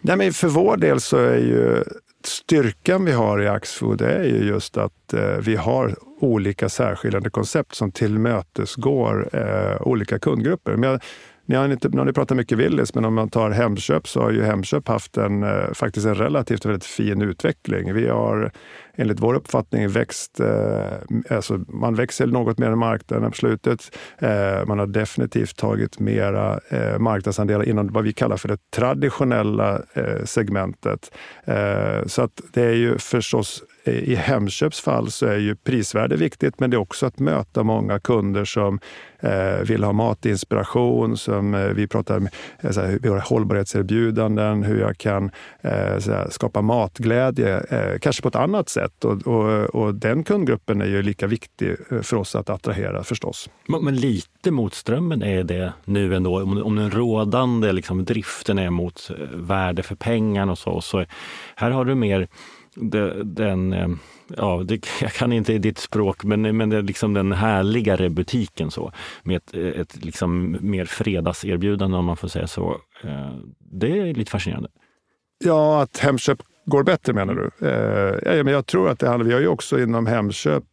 Nej, 0.00 0.16
men 0.16 0.33
för 0.33 0.49
vår 0.49 0.76
del 0.76 1.00
så 1.00 1.16
är 1.16 1.37
ju 1.37 1.85
styrkan 2.27 3.05
vi 3.05 3.12
har 3.12 3.43
i 3.43 3.49
Axfood 3.49 4.00
är 4.00 4.25
ju 4.25 4.45
just 4.45 4.77
att 4.77 5.12
eh, 5.12 5.37
vi 5.41 5.57
har 5.57 5.97
olika 6.21 6.69
särskiljande 6.69 7.31
koncept 7.31 7.75
som 7.75 7.93
tillmötesgår 7.93 9.29
eh, 9.33 9.83
olika 9.83 10.19
kundgrupper. 10.19 10.77
Men 10.77 10.91
jag, 10.91 11.00
ni 11.47 11.57
har, 11.57 11.69
inte, 11.69 11.89
ni 11.89 11.97
har 11.97 12.12
pratat 12.12 12.37
mycket 12.37 12.59
Willys, 12.59 12.95
men 12.95 13.05
om 13.05 13.15
man 13.15 13.29
tar 13.29 13.50
Hemköp 13.50 14.09
så 14.09 14.21
har 14.21 14.31
ju 14.31 14.43
Hemköp 14.43 14.89
haft 14.89 15.17
en, 15.17 15.43
eh, 15.43 15.73
faktiskt 15.75 16.07
en 16.07 16.15
relativt 16.15 16.65
väldigt 16.65 16.85
fin 16.85 17.23
utveckling. 17.23 17.95
Vi 17.95 18.09
har 18.09 18.53
enligt 19.00 19.21
vår 19.21 19.35
uppfattning 19.35 19.88
växt, 19.88 20.40
eh, 20.40 21.37
alltså 21.37 21.59
man 21.69 21.95
växer 21.95 22.26
något 22.26 22.59
mer 22.59 22.66
än 22.66 22.78
marknaden 22.78 23.30
på 23.30 23.37
slutet. 23.37 23.97
Eh, 24.19 24.66
man 24.66 24.78
har 24.78 24.87
definitivt 24.87 25.57
tagit 25.57 25.99
mera 25.99 26.61
eh, 26.69 26.99
marknadsandelar 26.99 27.69
inom 27.69 27.92
vad 27.92 28.04
vi 28.04 28.12
kallar 28.12 28.37
för 28.37 28.49
det 28.49 28.71
traditionella 28.71 29.83
eh, 29.95 30.25
segmentet. 30.25 31.11
Eh, 31.45 32.07
så 32.07 32.23
att 32.23 32.40
det 32.52 32.62
är 32.62 32.75
ju 32.75 32.99
förstås 32.99 33.62
i 33.85 34.15
Hemköps 34.15 34.81
fall 34.81 35.11
så 35.11 35.27
är 35.27 35.39
ju 35.39 35.57
prisvärde 35.57 36.17
viktigt, 36.17 36.61
men 36.61 36.71
det 36.71 36.77
är 36.77 36.79
också 36.79 37.07
att 37.07 37.19
möta 37.19 37.63
många 37.63 37.99
kunder 37.99 38.45
som 38.45 38.81
eh, 39.21 39.61
vill 39.65 39.85
ha 39.85 39.93
matinspiration, 39.93 41.17
som 41.17 41.55
eh, 41.55 41.67
vi 41.67 41.87
pratar 41.87 42.17
om 42.17 42.29
eh, 42.61 42.71
såhär, 42.71 42.99
vi 43.03 43.09
har 43.09 43.19
hållbarhetserbjudanden, 43.19 44.63
hur 44.63 44.81
jag 44.81 44.99
kan 44.99 45.31
eh, 45.61 45.99
såhär, 45.99 46.29
skapa 46.31 46.63
matglädje, 46.63 47.61
eh, 47.61 47.99
kanske 47.99 48.23
på 48.23 48.29
ett 48.29 48.37
annat 48.37 48.69
sätt. 48.69 49.05
Och, 49.05 49.27
och, 49.27 49.75
och, 49.75 49.95
den 49.95 50.25
kundgruppen 50.25 50.81
är 50.81 50.87
ju 50.87 51.03
lika 51.03 51.27
viktig 51.27 51.77
eh, 51.91 52.01
för 52.01 52.17
oss 52.17 52.35
att 52.35 52.51
attrahera 52.51 53.05
förstås. 53.05 53.50
Men, 53.69 53.85
men 53.85 53.97
lite 53.97 54.50
motströmmen 54.50 55.23
är 55.23 55.45
det 55.45 55.73
nu 55.85 56.15
ändå, 56.15 56.43
om, 56.43 56.63
om 56.63 56.76
den 56.76 56.91
rådande 56.91 57.73
liksom, 57.73 58.04
driften 58.04 58.59
är 58.59 58.71
mot 58.71 59.11
eh, 59.11 59.26
värde 59.33 59.83
för 59.83 59.95
pengarna 59.95 60.52
och 60.52 60.59
så, 60.59 60.81
så 60.81 61.04
här 61.57 61.71
har 61.71 61.85
du 61.85 61.95
mer 61.95 62.28
den, 63.23 63.73
eh, 63.73 63.89
ja, 64.37 64.63
det, 64.65 64.87
jag 65.00 65.13
kan 65.13 65.33
inte 65.33 65.59
ditt 65.59 65.78
språk, 65.78 66.25
men, 66.25 66.56
men 66.56 66.71
det 66.71 66.76
är 66.76 66.83
liksom 66.83 67.15
den 67.15 67.33
härligare 67.33 68.11
butiken 68.11 68.71
så 68.71 68.93
med 69.23 69.37
ett, 69.37 69.54
eh, 69.54 69.80
ett 69.80 70.04
liksom 70.04 70.56
mer 70.61 70.85
fredagserbjudande 70.85 71.97
om 71.97 72.04
man 72.04 72.17
får 72.17 72.28
säga 72.28 72.47
så. 72.47 72.76
Eh, 73.04 73.35
det 73.59 73.99
är 73.99 74.15
lite 74.15 74.30
fascinerande. 74.30 74.69
Ja, 75.45 75.83
att 75.83 75.99
Hemköp 75.99 76.39
går 76.65 76.85
bättre 76.85 77.13
menar 77.13 77.35
du? 77.35 77.67
Eh, 77.69 78.37
ja, 78.37 78.45
men 78.45 78.52
jag 78.52 78.67
tror 78.67 78.89
att 78.89 78.99
det 78.99 79.09
handlar, 79.09 79.26
vi 79.26 79.33
har 79.33 79.41
ju 79.41 79.49
också 79.49 79.80
inom 79.80 80.06
Hemköp 80.06 80.65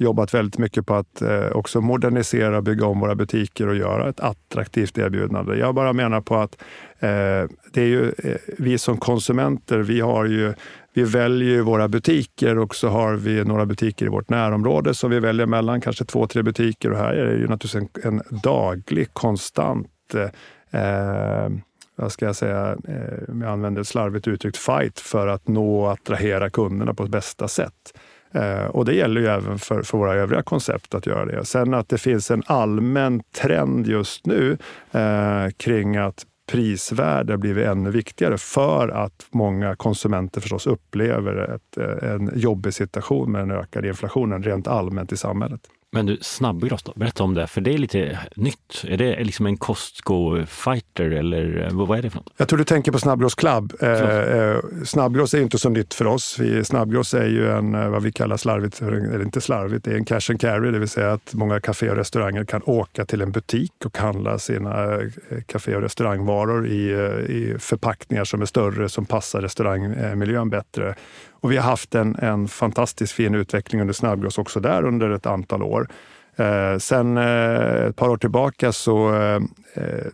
jobbat 0.00 0.34
väldigt 0.34 0.58
mycket 0.58 0.86
på 0.86 0.94
att 0.94 1.22
eh, 1.22 1.46
också 1.52 1.80
modernisera, 1.80 2.62
bygga 2.62 2.86
om 2.86 3.00
våra 3.00 3.14
butiker 3.14 3.68
och 3.68 3.76
göra 3.76 4.08
ett 4.08 4.20
attraktivt 4.20 4.98
erbjudande. 4.98 5.54
Jag 5.54 5.74
bara 5.74 5.92
menar 5.92 6.20
på 6.20 6.36
att 6.36 6.56
Eh, 7.02 7.48
det 7.72 7.80
är 7.80 7.86
ju 7.86 8.12
eh, 8.18 8.36
vi 8.58 8.78
som 8.78 8.96
konsumenter, 8.96 9.78
vi, 9.78 10.00
har 10.00 10.24
ju, 10.24 10.54
vi 10.92 11.02
väljer 11.02 11.48
ju 11.48 11.60
våra 11.60 11.88
butiker 11.88 12.58
och 12.58 12.74
så 12.74 12.88
har 12.88 13.14
vi 13.14 13.44
några 13.44 13.66
butiker 13.66 14.06
i 14.06 14.08
vårt 14.08 14.30
närområde 14.30 14.94
som 14.94 15.10
vi 15.10 15.20
väljer 15.20 15.46
mellan, 15.46 15.80
kanske 15.80 16.04
två, 16.04 16.26
tre 16.26 16.42
butiker. 16.42 16.90
Och 16.90 16.98
här 16.98 17.14
är 17.14 17.26
det 17.26 17.36
ju 17.36 17.48
naturligtvis 17.48 18.04
en, 18.04 18.20
en 18.20 18.40
daglig, 18.42 19.14
konstant 19.14 20.14
eh, 20.14 20.80
eh 20.80 21.50
vad 21.96 22.12
ska 22.12 22.26
jag 22.26 22.36
säga, 22.36 22.76
eh, 22.88 23.32
om 23.32 23.40
jag 23.42 23.50
använder 23.50 23.80
ett 23.80 23.88
slarvigt 23.88 24.28
uttryckt, 24.28 24.56
fight 24.56 25.00
för 25.00 25.26
att 25.26 25.48
nå 25.48 25.82
och 25.82 25.92
attrahera 25.92 26.50
kunderna 26.50 26.94
på 26.94 27.06
bästa 27.06 27.48
sätt. 27.48 27.98
Eh, 28.32 28.64
och 28.64 28.84
det 28.84 28.94
gäller 28.94 29.20
ju 29.20 29.26
även 29.26 29.58
för, 29.58 29.82
för 29.82 29.98
våra 29.98 30.14
övriga 30.14 30.42
koncept 30.42 30.94
att 30.94 31.06
göra 31.06 31.24
det. 31.24 31.44
Sen 31.44 31.74
att 31.74 31.88
det 31.88 31.98
finns 31.98 32.30
en 32.30 32.42
allmän 32.46 33.22
trend 33.34 33.86
just 33.86 34.26
nu 34.26 34.58
eh, 34.92 35.48
kring 35.56 35.96
att 35.96 36.26
prisvärde 36.50 37.38
blivit 37.38 37.66
ännu 37.66 37.90
viktigare 37.90 38.38
för 38.38 38.88
att 38.88 39.26
många 39.30 39.76
konsumenter 39.76 40.40
förstås 40.40 40.66
upplever 40.66 41.54
ett, 41.54 41.78
eh, 41.78 42.10
en 42.10 42.30
jobbig 42.34 42.74
situation 42.74 43.32
med 43.32 43.40
den 43.40 43.50
ökade 43.50 43.88
inflationen 43.88 44.42
rent 44.42 44.68
allmänt 44.68 45.12
i 45.12 45.16
samhället. 45.16 45.60
Men 45.92 46.06
du, 46.06 46.18
snabbgross 46.20 46.82
då? 46.82 46.92
Berätta 46.96 47.24
om 47.24 47.34
det, 47.34 47.46
för 47.46 47.60
det 47.60 47.74
är 47.74 47.78
lite 47.78 48.18
nytt. 48.34 48.84
Är 48.88 48.96
det 48.96 49.24
liksom 49.24 49.46
en 49.46 49.56
Costco-fighter 49.56 51.10
eller 51.10 51.68
vad 51.72 51.98
är 51.98 52.02
det 52.02 52.10
för 52.10 52.16
något? 52.16 52.32
Jag 52.36 52.48
tror 52.48 52.58
du 52.58 52.64
tänker 52.64 52.92
på 52.92 52.98
Snabbgross 52.98 53.34
Club. 53.34 53.72
Eh, 53.80 53.90
eh, 53.90 54.58
snabbgross 54.84 55.34
är 55.34 55.40
inte 55.40 55.58
så 55.58 55.68
nytt 55.68 55.94
för 55.94 56.06
oss. 56.06 56.38
Snabbgross 56.64 57.14
är 57.14 57.26
ju 57.26 57.50
en, 57.50 57.74
eh, 57.74 57.88
vad 57.88 58.02
vi 58.02 58.12
kallar 58.12 58.36
slarvigt, 58.36 58.82
eller 58.82 59.22
inte 59.22 59.40
slarvigt, 59.40 59.84
det 59.84 59.90
är 59.90 59.96
en 59.96 60.04
cash 60.04 60.30
and 60.30 60.40
carry, 60.40 60.70
det 60.70 60.78
vill 60.78 60.88
säga 60.88 61.12
att 61.12 61.34
många 61.34 61.60
kafé 61.60 61.90
och 61.90 61.96
restauranger 61.96 62.44
kan 62.44 62.62
åka 62.64 63.04
till 63.04 63.20
en 63.20 63.32
butik 63.32 63.72
och 63.84 63.98
handla 63.98 64.38
sina 64.38 64.98
kafé 65.46 65.76
och 65.76 65.82
restaurangvaror 65.82 66.66
i, 66.66 66.90
i 67.28 67.56
förpackningar 67.58 68.24
som 68.24 68.42
är 68.42 68.46
större, 68.46 68.88
som 68.88 69.04
passar 69.06 69.40
restaurangmiljön 69.40 70.50
bättre. 70.50 70.94
Och 71.40 71.52
vi 71.52 71.56
har 71.56 71.64
haft 71.64 71.94
en, 71.94 72.16
en 72.16 72.48
fantastiskt 72.48 73.12
fin 73.12 73.34
utveckling 73.34 73.80
under 73.80 73.94
snabbgross 73.94 74.38
också 74.38 74.60
där 74.60 74.84
under 74.84 75.10
ett 75.10 75.26
antal 75.26 75.62
år. 75.62 75.88
Eh, 76.36 76.78
sen 76.78 77.16
eh, 77.16 77.86
ett 77.86 77.96
par 77.96 78.08
år 78.08 78.16
tillbaka 78.16 78.72
så 78.72 79.14
eh, 79.14 79.40
eh 79.74 80.06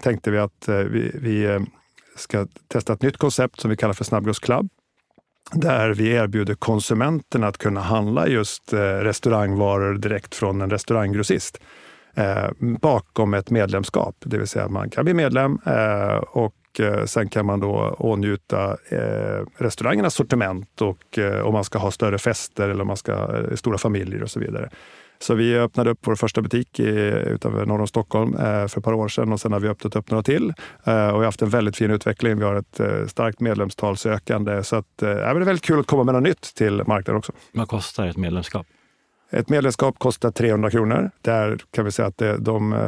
tänkte 0.00 0.30
vi 0.30 0.38
att 0.38 0.68
eh, 0.68 0.76
vi, 0.76 1.10
vi 1.14 1.44
eh, 1.44 1.60
ska 2.16 2.46
testa 2.68 2.92
ett 2.92 3.02
nytt 3.02 3.16
koncept 3.16 3.60
som 3.60 3.70
vi 3.70 3.76
kallar 3.76 3.94
för 3.94 4.04
Snabbgross 4.04 4.38
Club 4.38 4.68
där 5.52 5.90
vi 5.90 6.08
erbjuder 6.08 6.54
konsumenterna 6.54 7.46
att 7.46 7.58
kunna 7.58 7.80
handla 7.80 8.28
just 8.28 8.72
eh, 8.72 8.78
restaurangvaror 8.78 9.94
direkt 9.94 10.34
från 10.34 10.60
en 10.60 10.70
restauranggrossist 10.70 11.60
eh, 12.14 12.48
bakom 12.58 13.34
ett 13.34 13.50
medlemskap. 13.50 14.16
Det 14.24 14.38
vill 14.38 14.48
säga 14.48 14.64
att 14.64 14.70
man 14.70 14.90
kan 14.90 15.04
bli 15.04 15.14
medlem 15.14 15.58
och 16.26 16.54
och 16.72 16.80
eh, 16.80 17.04
sen 17.04 17.28
kan 17.28 17.46
man 17.46 17.60
då 17.60 17.96
åtnjuta 17.98 18.76
eh, 18.88 19.44
restaurangernas 19.56 20.14
sortiment 20.14 20.80
och 20.80 21.18
eh, 21.18 21.46
om 21.46 21.52
man 21.52 21.64
ska 21.64 21.78
ha 21.78 21.90
större 21.90 22.18
fester 22.18 22.68
eller 22.68 22.80
om 22.80 22.86
man 22.86 22.96
ska 22.96 23.14
ha 23.14 23.56
stora 23.56 23.78
familjer 23.78 24.22
och 24.22 24.30
så 24.30 24.40
vidare. 24.40 24.70
Så 25.18 25.34
vi 25.34 25.58
öppnade 25.58 25.90
upp 25.90 25.98
vår 26.02 26.14
första 26.14 26.42
butik 26.42 26.80
i, 26.80 26.88
utanför 27.26 27.66
norr 27.66 27.80
om 27.80 27.86
Stockholm 27.86 28.36
för 28.68 28.78
ett 28.78 28.84
par 28.84 28.92
år 28.92 29.08
sedan 29.08 29.32
och 29.32 29.40
sen 29.40 29.52
har 29.52 29.60
vi 29.60 29.68
öppnat 29.68 29.96
upp 29.96 30.10
några 30.10 30.22
till. 30.22 30.48
och 30.48 30.54
vi 30.86 30.90
har 30.90 31.24
haft 31.24 31.42
en 31.42 31.48
väldigt 31.48 31.76
fin 31.76 31.90
utveckling. 31.90 32.38
Vi 32.38 32.44
har 32.44 32.54
ett 32.54 33.10
starkt 33.10 33.40
medlemstalsökande 33.40 34.62
så 34.64 34.76
att, 34.76 35.02
eh, 35.02 35.08
det 35.08 35.22
är 35.22 35.34
väldigt 35.34 35.64
kul 35.64 35.80
att 35.80 35.86
komma 35.86 36.04
med 36.04 36.14
något 36.14 36.22
nytt 36.22 36.54
till 36.54 36.82
marknaden 36.86 37.18
också. 37.18 37.32
Vad 37.52 37.68
kostar 37.68 38.06
ett 38.06 38.16
medlemskap? 38.16 38.66
Ett 39.32 39.48
medlemskap 39.48 39.98
kostar 39.98 40.30
300 40.30 40.70
kronor. 40.70 41.10
Där 41.22 41.58
kan 41.70 41.84
vi 41.84 41.90
säga 41.90 42.08
att 42.08 42.18
det, 42.18 42.36
de 42.38 42.72
eh, 42.72 42.80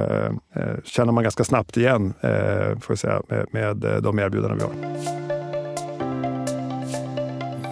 eh 0.62 0.76
känner 0.84 1.12
man 1.12 1.22
ganska 1.22 1.44
snabbt 1.44 1.76
igen 1.76 2.14
eh, 2.20 2.78
får 2.80 2.94
säga, 2.94 3.22
med, 3.28 3.46
med 3.50 3.84
eh, 3.84 3.96
de 3.96 4.18
erbjudanden 4.18 4.58
vi 4.58 4.64
har. 4.64 4.74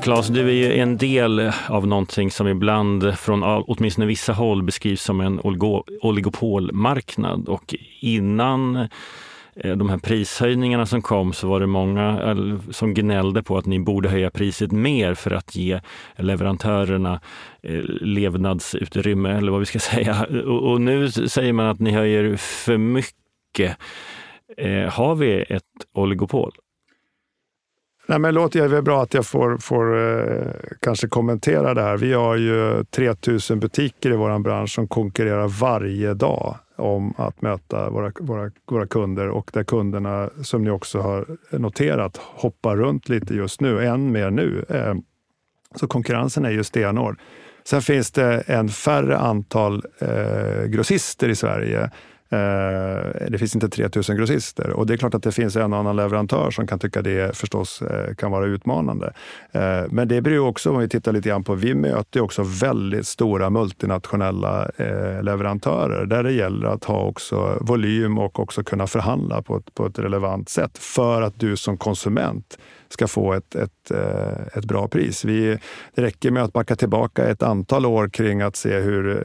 Claes, 0.02 0.28
du 0.28 0.48
är 0.48 0.52
ju 0.52 0.74
en 0.74 0.96
del 0.96 1.52
av 1.68 1.86
någonting 1.86 2.30
som 2.30 2.48
ibland 2.48 3.18
från 3.18 3.42
åtminstone 3.42 4.06
vissa 4.06 4.32
håll 4.32 4.62
beskrivs 4.62 5.02
som 5.02 5.20
en 5.20 5.40
oligopolmarknad 6.02 7.48
och 7.48 7.74
innan 8.00 8.88
Eh, 9.56 9.76
de 9.76 9.90
här 9.90 9.98
prishöjningarna 9.98 10.86
som 10.86 11.02
kom 11.02 11.32
så 11.32 11.48
var 11.48 11.60
det 11.60 11.66
många 11.66 12.22
eh, 12.22 12.70
som 12.70 12.94
gnällde 12.94 13.42
på 13.42 13.58
att 13.58 13.66
ni 13.66 13.78
borde 13.78 14.08
höja 14.08 14.30
priset 14.30 14.72
mer 14.72 15.14
för 15.14 15.30
att 15.30 15.56
ge 15.56 15.80
leverantörerna 16.16 17.20
eh, 17.62 17.82
levnadsutrymme 18.00 19.30
eller 19.30 19.52
vad 19.52 19.60
vi 19.60 19.66
ska 19.66 19.78
säga. 19.78 20.26
Och 20.46 20.80
nu 20.80 21.10
säger 21.10 21.52
man 21.52 21.66
att 21.66 21.80
ni 21.80 21.90
höjer 21.90 22.36
för 22.36 22.78
mycket. 22.78 23.76
Har 24.90 25.14
vi 25.14 25.42
ett 25.42 25.62
oligopol? 25.94 26.52
Nej, 28.06 28.18
men 28.18 28.34
låt, 28.34 28.52
det 28.52 28.58
är 28.58 28.82
bra 28.82 29.02
att 29.02 29.14
jag 29.14 29.26
får, 29.26 29.58
får 29.58 29.98
eh, 29.98 30.52
kanske 30.80 31.08
kommentera 31.08 31.74
det 31.74 31.82
här. 31.82 31.96
Vi 31.96 32.12
har 32.12 32.36
ju 32.36 32.84
3000 32.84 33.60
butiker 33.60 34.10
i 34.10 34.16
vår 34.16 34.38
bransch 34.38 34.70
som 34.70 34.88
konkurrerar 34.88 35.48
varje 35.48 36.14
dag 36.14 36.56
om 36.82 37.14
att 37.18 37.42
möta 37.42 37.90
våra, 37.90 38.12
våra, 38.20 38.50
våra 38.66 38.86
kunder 38.86 39.28
och 39.28 39.50
där 39.52 39.64
kunderna, 39.64 40.30
som 40.42 40.64
ni 40.64 40.70
också 40.70 41.00
har 41.00 41.26
noterat, 41.50 42.16
hoppar 42.16 42.76
runt 42.76 43.08
lite 43.08 43.34
just 43.34 43.60
nu, 43.60 43.86
än 43.86 44.12
mer 44.12 44.30
nu. 44.30 44.64
Eh, 44.68 44.94
så 45.74 45.86
konkurrensen 45.86 46.44
är 46.44 46.50
ju 46.50 46.64
stenhård. 46.64 47.20
Sen 47.64 47.82
finns 47.82 48.10
det 48.10 48.40
en 48.40 48.68
färre 48.68 49.18
antal 49.18 49.84
eh, 49.98 50.64
grossister 50.64 51.28
i 51.28 51.34
Sverige 51.34 51.90
Eh, 52.32 53.28
det 53.28 53.38
finns 53.38 53.54
inte 53.54 53.68
3000 53.68 54.16
grossister 54.16 54.70
och 54.70 54.86
det 54.86 54.94
är 54.94 54.96
klart 54.96 55.14
att 55.14 55.22
det 55.22 55.32
finns 55.32 55.56
en 55.56 55.72
och 55.72 55.78
annan 55.78 55.96
leverantör 55.96 56.50
som 56.50 56.66
kan 56.66 56.78
tycka 56.78 57.02
det 57.02 57.36
förstås 57.36 57.82
eh, 57.82 58.14
kan 58.14 58.30
vara 58.30 58.46
utmanande. 58.46 59.12
Eh, 59.52 59.82
men 59.90 60.08
det 60.08 60.22
beror 60.22 60.48
också, 60.48 60.70
om 60.70 60.78
vi 60.78 60.88
tittar 60.88 61.12
lite 61.12 61.28
grann 61.28 61.44
på, 61.44 61.54
vi 61.54 61.74
möter 61.74 62.20
också 62.20 62.42
väldigt 62.42 63.06
stora 63.06 63.50
multinationella 63.50 64.70
leverantörer 65.22 66.06
där 66.06 66.22
det 66.22 66.32
gäller 66.32 66.68
att 66.68 66.84
ha 66.84 67.02
också 67.02 67.58
volym 67.60 68.18
och 68.18 68.40
också 68.40 68.64
kunna 68.64 68.86
förhandla 68.86 69.42
på 69.42 69.56
ett, 69.56 69.74
på 69.74 69.86
ett 69.86 69.98
relevant 69.98 70.48
sätt 70.48 70.78
för 70.78 71.22
att 71.22 71.40
du 71.40 71.56
som 71.56 71.76
konsument 71.76 72.58
ska 72.88 73.08
få 73.08 73.32
ett, 73.32 73.54
ett, 73.54 73.90
ett 74.54 74.64
bra 74.64 74.88
pris. 74.88 75.24
Vi, 75.24 75.58
det 75.94 76.02
räcker 76.02 76.30
med 76.30 76.42
att 76.42 76.52
backa 76.52 76.76
tillbaka 76.76 77.24
ett 77.24 77.42
antal 77.42 77.86
år 77.86 78.08
kring 78.08 78.40
att 78.40 78.56
se 78.56 78.80
hur 78.80 79.24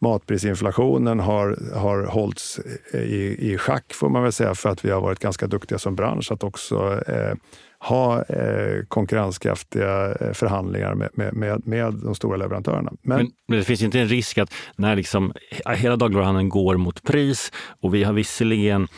matprisinflationen 0.00 1.20
har, 1.20 1.74
har 1.74 2.04
hållits 2.04 2.60
i, 2.94 3.52
i 3.52 3.58
schack 3.58 3.92
får 3.94 4.08
man 4.08 4.22
väl 4.22 4.32
säga 4.32 4.54
för 4.54 4.68
att 4.68 4.84
vi 4.84 4.90
har 4.90 5.00
varit 5.00 5.18
ganska 5.18 5.46
duktiga 5.46 5.78
som 5.78 5.96
bransch 5.96 6.32
att 6.32 6.44
också 6.44 7.02
eh, 7.06 7.34
ha 7.82 8.22
eh, 8.22 8.84
konkurrenskraftiga 8.88 10.14
eh, 10.14 10.32
förhandlingar 10.32 10.94
med, 10.94 11.08
med, 11.14 11.34
med, 11.34 11.66
med, 11.66 11.94
de 11.94 12.14
stora 12.14 12.36
leverantörerna. 12.36 12.92
Men, 13.02 13.16
men, 13.18 13.30
men, 13.48 13.58
det 13.58 13.64
finns 13.64 13.82
inte 13.82 14.00
en 14.00 14.08
risk 14.08 14.38
att 14.38 14.54
när 14.76 14.96
liksom 14.96 15.32
eh, 15.66 15.72
hela 15.72 15.96
dagligvaruhandeln 15.96 16.48
går 16.48 16.76
mot 16.76 17.02
pris 17.02 17.52
och 17.80 17.94
vi 17.94 18.04
har 18.04 18.12
visserligen 18.12 18.88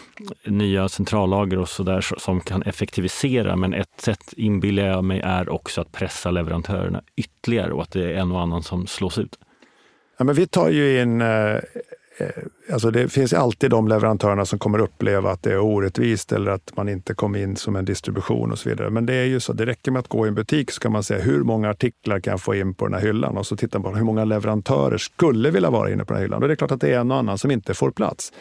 nya 0.46 0.88
centrallager 0.88 1.58
och 1.58 1.68
så 1.68 1.82
där 1.82 2.00
som 2.18 2.40
kan 2.40 2.62
effektivisera, 2.62 3.56
men 3.56 3.74
ett 3.74 4.00
sätt 4.00 4.34
inbillar 4.36 4.86
jag 4.86 5.04
mig 5.04 5.20
är 5.20 5.48
också 5.48 5.80
att 5.80 5.92
pressa 5.92 6.30
leverantörerna 6.30 7.02
ytterligare 7.16 7.72
och 7.72 7.82
att 7.82 7.92
det 7.92 8.12
är 8.12 8.14
en 8.14 8.32
och 8.32 8.40
annan 8.40 8.62
som 8.62 8.86
slås 8.86 9.18
ut. 9.18 9.38
Ja, 10.22 10.26
men 10.26 10.34
vi 10.34 10.46
tar 10.46 10.68
ju 10.68 11.00
in 11.00 11.20
eh, 11.20 11.54
eh 12.16 12.42
alltså 12.70 12.90
det 12.90 13.08
finns 13.08 13.32
alltid 13.32 13.70
de 13.70 13.88
leverantörerna 13.88 14.44
som 14.44 14.58
kommer 14.58 14.78
uppleva 14.78 15.30
att 15.30 15.42
det 15.42 15.52
är 15.52 15.58
orättvist 15.58 16.32
eller 16.32 16.50
att 16.50 16.76
man 16.76 16.88
inte 16.88 17.14
kom 17.14 17.36
in 17.36 17.56
som 17.56 17.76
en 17.76 17.84
distribution 17.84 18.52
och 18.52 18.58
så 18.58 18.68
vidare. 18.68 18.90
Men 18.90 19.06
det 19.06 19.14
är 19.14 19.24
ju 19.24 19.40
så, 19.40 19.52
det 19.52 19.66
räcker 19.66 19.90
med 19.90 20.00
att 20.00 20.08
gå 20.08 20.26
i 20.26 20.28
en 20.28 20.34
butik 20.34 20.70
så 20.70 20.80
kan 20.80 20.92
man 20.92 21.02
se 21.02 21.14
hur 21.14 21.42
många 21.42 21.70
artiklar 21.70 22.20
kan 22.20 22.30
jag 22.30 22.40
få 22.40 22.54
in 22.54 22.74
på 22.74 22.86
den 22.86 22.94
här 22.94 23.00
hyllan 23.00 23.36
och 23.36 23.46
så 23.46 23.56
tittar 23.56 23.78
man 23.78 23.92
på 23.92 23.98
hur 23.98 24.04
många 24.04 24.24
leverantörer 24.24 24.98
skulle 24.98 25.50
vilja 25.50 25.70
vara 25.70 25.90
inne 25.90 26.04
på 26.04 26.12
den 26.12 26.16
här 26.16 26.22
hyllan. 26.22 26.42
Och 26.42 26.48
det 26.48 26.54
är 26.54 26.56
klart 26.56 26.70
att 26.70 26.80
det 26.80 26.92
är 26.92 27.00
en 27.00 27.10
och 27.10 27.16
annan 27.16 27.38
som 27.38 27.50
inte 27.50 27.74
får 27.74 27.90
plats. 27.90 28.32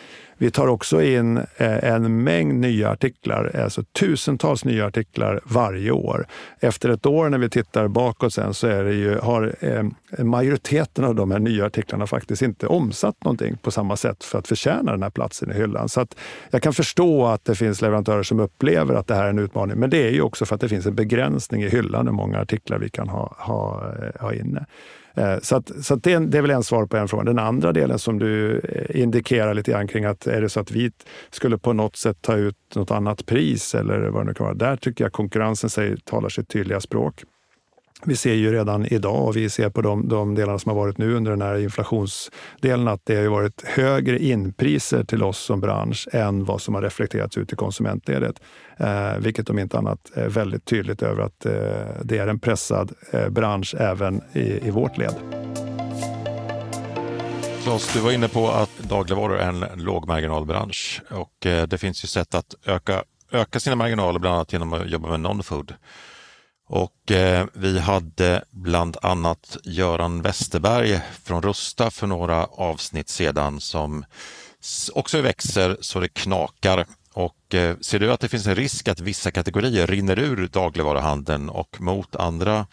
Vi 0.41 0.51
tar 0.51 0.67
också 0.67 1.01
in 1.01 1.37
eh, 1.37 1.83
en 1.83 2.23
mängd 2.23 2.59
nya 2.59 2.89
artiklar, 2.89 3.61
alltså 3.63 3.83
tusentals 3.83 4.65
nya 4.65 4.85
artiklar 4.85 5.39
varje 5.43 5.91
år. 5.91 6.25
Efter 6.59 6.89
ett 6.89 7.05
år 7.05 7.29
när 7.29 7.37
vi 7.37 7.49
tittar 7.49 7.87
bakåt 7.87 8.33
sen 8.33 8.53
så 8.53 8.67
är 8.67 8.83
det 8.83 8.93
ju, 8.93 9.17
har 9.17 9.55
eh, 9.59 9.83
majoriteten 10.23 11.05
av 11.05 11.15
de 11.15 11.31
här 11.31 11.39
nya 11.39 11.65
artiklarna 11.65 12.07
faktiskt 12.07 12.41
inte 12.41 12.67
omsatt 12.67 13.23
någonting 13.23 13.57
på 13.57 13.71
samma 13.71 13.97
sätt 13.97 14.10
för 14.19 14.39
att 14.39 14.47
förtjäna 14.47 14.91
den 14.91 15.03
här 15.03 15.09
platsen 15.09 15.51
i 15.51 15.53
hyllan. 15.53 15.89
Så 15.89 16.01
att 16.01 16.15
jag 16.49 16.61
kan 16.61 16.73
förstå 16.73 17.25
att 17.25 17.45
det 17.45 17.55
finns 17.55 17.81
leverantörer 17.81 18.23
som 18.23 18.39
upplever 18.39 18.95
att 18.95 19.07
det 19.07 19.15
här 19.15 19.25
är 19.25 19.29
en 19.29 19.39
utmaning, 19.39 19.79
men 19.79 19.89
det 19.89 20.07
är 20.07 20.11
ju 20.11 20.21
också 20.21 20.45
för 20.45 20.55
att 20.55 20.61
det 20.61 20.69
finns 20.69 20.85
en 20.85 20.95
begränsning 20.95 21.63
i 21.63 21.69
hyllan 21.69 22.07
hur 22.07 22.13
många 22.13 22.39
artiklar 22.39 22.77
vi 22.77 22.89
kan 22.89 23.09
ha, 23.09 23.35
ha, 23.39 23.93
eh, 24.01 24.21
ha 24.21 24.33
inne. 24.33 24.65
Eh, 25.13 25.39
så, 25.41 25.55
att, 25.55 25.71
så 25.85 25.93
att 25.93 26.03
det, 26.03 26.19
det, 26.19 26.37
är 26.37 26.41
väl 26.41 26.51
en 26.51 26.63
svar 26.63 26.85
på 26.85 26.97
en 26.97 27.07
fråga. 27.07 27.23
Den 27.23 27.39
andra 27.39 27.71
delen 27.71 27.99
som 27.99 28.19
du 28.19 28.59
eh, 28.59 29.01
indikerar 29.01 29.53
lite 29.53 29.71
grann 29.71 29.87
kring 29.87 30.05
att 30.05 30.27
är 30.27 30.41
det 30.41 30.49
så 30.49 30.59
att 30.59 30.71
vi 30.71 30.91
skulle 31.29 31.57
på 31.57 31.73
något 31.73 31.95
sätt 31.95 32.17
ta 32.21 32.35
ut 32.35 32.55
något 32.75 32.91
annat 32.91 33.25
pris 33.25 33.75
eller 33.75 33.99
vad 33.99 34.21
det 34.21 34.27
nu 34.27 34.33
kan 34.33 34.45
vara. 34.45 34.55
Där 34.55 34.75
tycker 34.75 35.03
jag 35.03 35.13
konkurrensen 35.13 35.69
säger, 35.69 35.95
talar 35.95 36.29
sitt 36.29 36.49
tydliga 36.49 36.79
språk 36.79 37.23
vi 38.05 38.15
ser 38.15 38.33
ju 38.33 38.51
redan 38.51 38.85
idag 38.85 39.27
och 39.27 39.37
vi 39.37 39.49
ser 39.49 39.69
på 39.69 39.81
de, 39.81 40.07
de 40.07 40.35
delarna 40.35 40.59
som 40.59 40.69
har 40.69 40.75
varit 40.75 40.97
nu 40.97 41.15
under 41.15 41.31
den 41.31 41.41
här 41.41 41.59
inflationsdelen 41.59 42.87
att 42.87 43.01
det 43.03 43.15
har 43.15 43.27
varit 43.27 43.63
högre 43.65 44.19
inpriser 44.19 45.03
till 45.03 45.23
oss 45.23 45.37
som 45.37 45.59
bransch 45.59 46.07
än 46.11 46.45
vad 46.45 46.61
som 46.61 46.75
har 46.75 46.81
reflekterats 46.81 47.37
ut 47.37 47.53
i 47.53 47.55
konsumentledet. 47.55 48.35
Eh, 48.77 49.17
vilket 49.19 49.49
om 49.49 49.59
inte 49.59 49.77
annat 49.77 50.11
är 50.13 50.29
väldigt 50.29 50.65
tydligt 50.65 51.01
över 51.01 51.23
att 51.23 51.45
eh, 51.45 51.51
det 52.03 52.17
är 52.17 52.27
en 52.27 52.39
pressad 52.39 52.91
eh, 53.11 53.29
bransch 53.29 53.75
även 53.79 54.21
i, 54.33 54.67
i 54.67 54.71
vårt 54.71 54.97
led. 54.97 55.15
Claes, 57.63 57.93
du 57.93 57.99
var 57.99 58.11
inne 58.11 58.27
på 58.27 58.49
att 58.49 58.77
dagligvaror 58.77 59.37
är 59.37 59.49
en 59.49 59.65
lågmarginalbransch 59.75 61.01
och 61.09 61.45
eh, 61.45 61.67
det 61.67 61.77
finns 61.77 62.03
ju 62.03 62.07
sätt 62.07 62.35
att 62.35 62.55
öka, 62.65 63.03
öka 63.31 63.59
sina 63.59 63.75
marginaler 63.75 64.19
bland 64.19 64.35
annat 64.35 64.53
genom 64.53 64.73
att 64.73 64.89
jobba 64.89 65.17
med 65.17 65.19
non-food. 65.19 65.73
Och 66.71 67.11
eh, 67.11 67.45
vi 67.53 67.79
hade 67.79 68.43
bland 68.51 68.97
annat 69.01 69.57
Göran 69.63 70.21
Westerberg 70.21 71.01
från 71.23 71.41
Rusta 71.41 71.91
för 71.91 72.07
några 72.07 72.45
avsnitt 72.45 73.09
sedan 73.09 73.61
som 73.61 74.05
också 74.93 75.21
växer 75.21 75.77
så 75.81 75.99
det 75.99 76.07
knakar. 76.07 76.85
Och 77.13 77.55
eh, 77.55 77.77
ser 77.81 77.99
du 77.99 78.11
att 78.11 78.19
det 78.19 78.29
finns 78.29 78.47
en 78.47 78.55
risk 78.55 78.87
att 78.87 78.99
vissa 78.99 79.31
kategorier 79.31 79.87
rinner 79.87 80.19
ur 80.19 80.47
dagligvaruhandeln 80.47 81.49
och 81.49 81.81
mot 81.81 82.15
andra, 82.15 82.67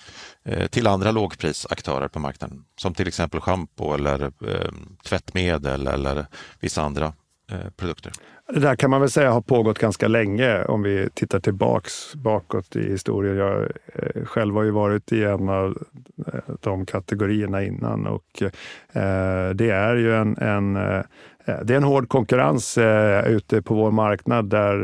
eh, 0.45 0.67
till 0.67 0.87
andra 0.87 1.11
lågprisaktörer 1.11 2.09
på 2.09 2.19
marknaden? 2.19 2.65
Som 2.77 2.95
till 2.95 3.09
exempel 3.09 3.41
schampo 3.41 3.95
eller 3.95 4.23
eh, 4.23 4.73
tvättmedel 5.05 5.87
eller 5.87 6.27
vissa 6.61 6.83
andra 6.83 7.13
Eh, 7.53 7.71
produkter. 7.77 8.13
Det 8.53 8.61
där 8.61 8.77
kan 8.77 8.91
man 8.91 9.01
väl 9.01 9.11
säga 9.11 9.31
har 9.31 9.41
pågått 9.41 9.79
ganska 9.79 10.09
länge 10.09 10.65
om 10.65 10.83
vi 10.83 11.09
tittar 11.15 11.41
tillbaks 11.41 12.15
bakåt 12.15 12.77
i 12.77 12.91
historien. 12.91 13.37
Jag 13.37 13.63
eh, 13.95 14.25
själv 14.25 14.55
har 14.55 14.63
ju 14.63 14.71
varit 14.71 15.13
i 15.13 15.25
en 15.25 15.49
av 15.49 15.79
eh, 16.27 16.55
de 16.61 16.87
kategorierna 16.87 17.65
innan 17.65 18.07
och 18.07 18.43
det 19.55 19.71
är 19.71 19.97
ju 19.97 20.15
en, 20.15 20.39
en 20.39 20.75
det 21.45 21.73
är 21.73 21.77
en 21.77 21.83
hård 21.83 22.09
konkurrens 22.09 22.79
ute 23.27 23.63
på 23.63 23.75
vår 23.75 23.91
marknad 23.91 24.51
där 24.51 24.77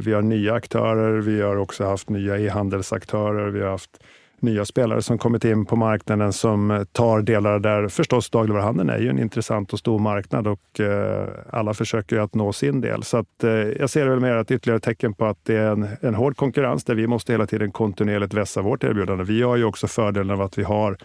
vi 0.00 0.12
har 0.12 0.22
nya 0.22 0.54
aktörer. 0.54 1.20
Vi 1.20 1.42
har 1.42 1.56
också 1.56 1.84
haft 1.84 2.08
nya 2.08 2.38
e-handelsaktörer. 2.38 3.50
Vi 3.50 3.62
har 3.62 3.70
haft 3.70 4.04
nya 4.44 4.64
spelare 4.64 5.02
som 5.02 5.18
kommit 5.18 5.44
in 5.44 5.66
på 5.66 5.76
marknaden 5.76 6.32
som 6.32 6.70
eh, 6.70 6.84
tar 6.84 7.22
delar 7.22 7.58
där 7.58 7.88
förstås 7.88 8.30
dagligvaruhandeln 8.30 8.90
är 8.90 8.98
ju 8.98 9.08
en 9.08 9.18
intressant 9.18 9.72
och 9.72 9.78
stor 9.78 9.98
marknad 9.98 10.46
och 10.46 10.80
eh, 10.80 11.28
alla 11.50 11.74
försöker 11.74 12.18
att 12.18 12.34
nå 12.34 12.52
sin 12.52 12.80
del. 12.80 13.02
Så 13.02 13.16
att, 13.16 13.44
eh, 13.44 13.50
jag 13.50 13.90
ser 13.90 14.04
det 14.04 14.10
väl 14.10 14.20
mer 14.20 14.36
ett 14.36 14.50
ytterligare 14.50 14.80
tecken 14.80 15.14
på 15.14 15.26
att 15.26 15.38
det 15.42 15.56
är 15.56 15.72
en, 15.72 15.88
en 16.00 16.14
hård 16.14 16.36
konkurrens 16.36 16.84
där 16.84 16.94
vi 16.94 17.06
måste 17.06 17.32
hela 17.32 17.46
tiden 17.46 17.72
kontinuerligt 17.72 18.34
vässa 18.34 18.62
vårt 18.62 18.84
erbjudande. 18.84 19.24
Vi 19.24 19.42
har 19.42 19.56
ju 19.56 19.64
också 19.64 19.86
fördelen 19.86 20.30
av 20.30 20.40
att 20.42 20.58
vi 20.58 20.62
har 20.62 20.96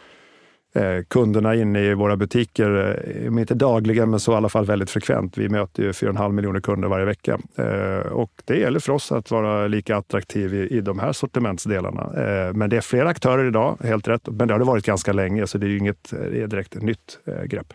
Eh, 0.74 1.04
kunderna 1.08 1.56
inne 1.56 1.80
i 1.80 1.94
våra 1.94 2.18
butiker, 2.18 2.98
eh, 3.22 3.28
om 3.28 3.40
inte 3.40 3.54
dagligen 3.54 4.10
men 4.10 4.20
så 4.20 4.32
i 4.32 4.36
alla 4.36 4.50
fall 4.50 4.66
väldigt 4.66 4.90
frekvent. 4.90 5.38
Vi 5.38 5.50
möter 5.50 5.84
ju 5.84 5.92
4,5 5.92 6.32
miljoner 6.32 6.60
kunder 6.60 6.88
varje 6.88 7.06
vecka 7.06 7.40
eh, 7.56 8.12
och 8.12 8.32
det 8.46 8.58
gäller 8.58 8.80
för 8.80 8.94
oss 8.94 9.12
att 9.12 9.32
vara 9.32 9.68
lika 9.68 9.98
attraktiv 9.98 10.54
i, 10.54 10.68
i 10.78 10.82
de 10.82 11.00
här 11.00 11.14
sortimentsdelarna. 11.14 12.10
Men 12.54 12.70
det 12.70 12.78
är 12.78 12.82
fler 12.82 13.06
aktörer 13.06 13.48
idag, 13.48 13.78
helt 13.84 14.08
rätt, 14.08 14.28
men 14.28 14.48
det 14.48 14.54
har 14.54 14.60
det 14.60 14.66
varit 14.66 14.86
ganska 14.86 15.14
länge 15.14 15.48
så 15.48 15.58
det 15.58 15.66
är 15.66 15.70
ju 15.70 15.78
inget 15.78 16.10
det 16.10 16.42
är 16.42 16.48
direkt 16.48 16.82
nytt 16.82 17.20
grepp. 17.46 17.74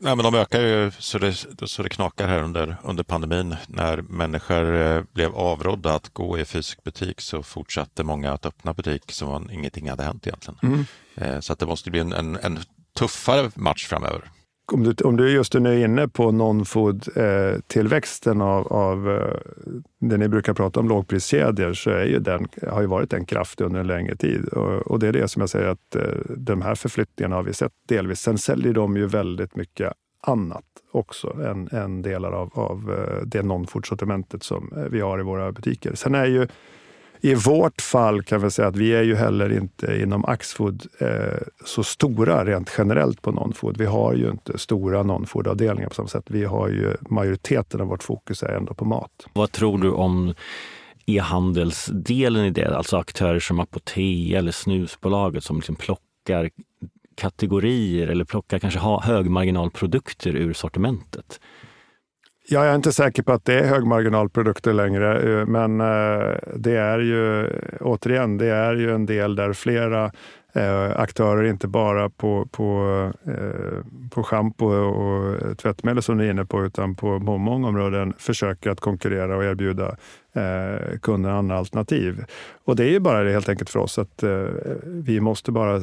Nej, 0.00 0.16
men 0.16 0.24
de 0.24 0.34
ökar 0.34 0.60
ju 0.60 0.90
så 0.98 1.18
det, 1.18 1.32
så 1.66 1.82
det 1.82 1.88
knakar 1.88 2.28
här 2.28 2.42
under, 2.42 2.76
under 2.82 3.02
pandemin. 3.02 3.56
När 3.66 4.02
människor 4.02 5.06
blev 5.14 5.34
avrådda 5.34 5.94
att 5.94 6.08
gå 6.08 6.38
i 6.38 6.44
fysisk 6.44 6.84
butik 6.84 7.20
så 7.20 7.42
fortsatte 7.42 8.04
många 8.04 8.32
att 8.32 8.46
öppna 8.46 8.72
butik 8.72 9.12
som 9.12 9.28
om 9.28 9.50
ingenting 9.50 9.90
hade 9.90 10.02
hänt 10.02 10.26
egentligen. 10.26 10.58
Mm. 10.62 10.84
Eh, 11.14 11.40
så 11.40 11.52
att 11.52 11.58
det 11.58 11.66
måste 11.66 11.90
bli 11.90 12.00
en, 12.00 12.12
en, 12.12 12.36
en 12.36 12.58
tuffare 12.98 13.50
match 13.54 13.86
framöver? 13.86 14.30
Om 14.72 14.82
du, 14.82 14.94
om 15.04 15.16
du 15.16 15.30
just 15.30 15.54
nu 15.54 15.80
är 15.80 15.84
inne 15.84 16.08
på 16.08 16.32
non-food-tillväxten 16.32 18.40
eh, 18.40 18.46
av, 18.46 18.72
av 18.72 19.10
eh, 19.10 19.36
det 20.00 20.16
ni 20.16 20.28
brukar 20.28 20.54
prata 20.54 20.80
om, 20.80 20.88
lågpriskedjor, 20.88 21.72
så 21.72 21.90
är 21.90 22.04
ju 22.04 22.18
den, 22.18 22.48
har 22.68 22.80
ju 22.80 22.86
varit 22.86 23.12
en 23.12 23.26
kraft 23.26 23.60
under 23.60 23.80
en 23.80 23.86
längre 23.86 24.16
tid. 24.16 24.48
Och, 24.48 24.86
och, 24.86 24.98
det 24.98 25.08
är 25.08 25.12
det 25.12 25.28
som 25.28 25.40
jag 25.40 25.50
säger 25.50 25.68
att 25.68 25.96
eh, 25.96 26.02
de 26.36 26.62
här 26.62 26.74
förflyttningarna 26.74 27.36
har 27.36 27.42
vi 27.42 27.52
sett 27.52 27.72
delvis. 27.88 28.20
Sen 28.20 28.38
säljer 28.38 28.72
de 28.72 28.96
ju 28.96 29.06
väldigt 29.06 29.56
mycket 29.56 29.92
annat 30.20 30.64
också 30.92 31.28
än, 31.28 31.68
än 31.72 32.02
delar 32.02 32.32
av, 32.32 32.50
av 32.54 32.92
eh, 32.92 33.22
det 33.26 33.42
non-food-sortimentet 33.42 34.42
som 34.42 34.72
eh, 34.76 34.82
vi 34.82 35.00
har 35.00 35.20
i 35.20 35.22
våra 35.22 35.52
butiker. 35.52 35.94
Sen 35.94 36.14
är 36.14 36.26
ju 36.26 36.48
i 37.24 37.34
vårt 37.34 37.80
fall 37.80 38.22
kan 38.22 38.42
vi 38.42 38.50
säga 38.50 38.68
att 38.68 38.76
vi 38.76 38.94
är 38.94 39.02
ju 39.02 39.14
heller 39.14 39.52
inte 39.52 40.00
inom 40.02 40.24
Axfood 40.24 40.86
eh, 40.98 41.08
så 41.64 41.84
stora 41.84 42.44
rent 42.44 42.70
generellt 42.78 43.22
på 43.22 43.32
non-food. 43.32 43.78
Vi 43.78 43.86
har 43.86 44.14
ju 44.14 44.30
inte 44.30 44.58
stora 44.58 45.02
non-food-avdelningar 45.02 45.88
på 45.88 45.94
samma 45.94 46.08
sätt. 46.08 46.24
Vi 46.26 46.44
har 46.44 46.68
ju 46.68 46.96
majoriteten 47.08 47.80
av 47.80 47.86
vårt 47.86 48.02
fokus 48.02 48.42
är 48.42 48.56
ändå 48.56 48.74
på 48.74 48.84
mat. 48.84 49.26
Vad 49.32 49.52
tror 49.52 49.78
du 49.78 49.90
om 49.90 50.34
e-handelsdelen 51.06 52.44
i 52.44 52.50
det? 52.50 52.76
Alltså 52.76 52.96
aktörer 52.96 53.40
som 53.40 53.60
Apotea 53.60 54.38
eller 54.38 54.52
Snusbolaget 54.52 55.44
som 55.44 55.56
liksom 55.56 55.74
plockar 55.74 56.50
kategorier 57.14 58.08
eller 58.08 58.24
plockar 58.24 58.58
kanske 58.58 58.80
högmarginalprodukter 59.02 60.36
ur 60.36 60.52
sortimentet? 60.52 61.40
Ja, 62.46 62.64
jag 62.64 62.72
är 62.72 62.74
inte 62.74 62.92
säker 62.92 63.22
på 63.22 63.32
att 63.32 63.44
det 63.44 63.60
är 63.60 63.66
högmarginalprodukter 63.66 64.72
längre, 64.72 65.40
eh, 65.40 65.46
men 65.46 65.80
eh, 65.80 66.36
det 66.56 66.76
är 66.76 66.98
ju 66.98 67.48
återigen, 67.80 68.38
det 68.38 68.46
är 68.46 68.74
ju 68.74 68.94
en 68.94 69.06
del 69.06 69.36
där 69.36 69.52
flera 69.52 70.10
eh, 70.52 71.00
aktörer, 71.00 71.44
inte 71.44 71.68
bara 71.68 72.10
på, 72.10 72.48
på, 72.52 73.12
på 74.10 74.22
schampo 74.22 74.66
och 74.66 75.58
tvättmedel 75.58 76.02
som 76.02 76.16
ni 76.16 76.26
är 76.26 76.30
inne 76.30 76.44
på, 76.44 76.64
utan 76.64 76.94
på 76.94 77.18
många 77.18 77.68
områden 77.68 78.14
försöker 78.18 78.70
att 78.70 78.80
konkurrera 78.80 79.36
och 79.36 79.44
erbjuda 79.44 79.96
kunderna 81.02 81.38
andra 81.38 81.58
alternativ. 81.58 82.24
Och 82.64 82.76
det 82.76 82.84
är 82.84 82.90
ju 82.90 83.00
bara 83.00 83.22
det 83.22 83.32
helt 83.32 83.48
enkelt 83.48 83.70
för 83.70 83.78
oss 83.78 83.98
att 83.98 84.24
vi 84.84 85.20
måste 85.20 85.52
bara 85.52 85.80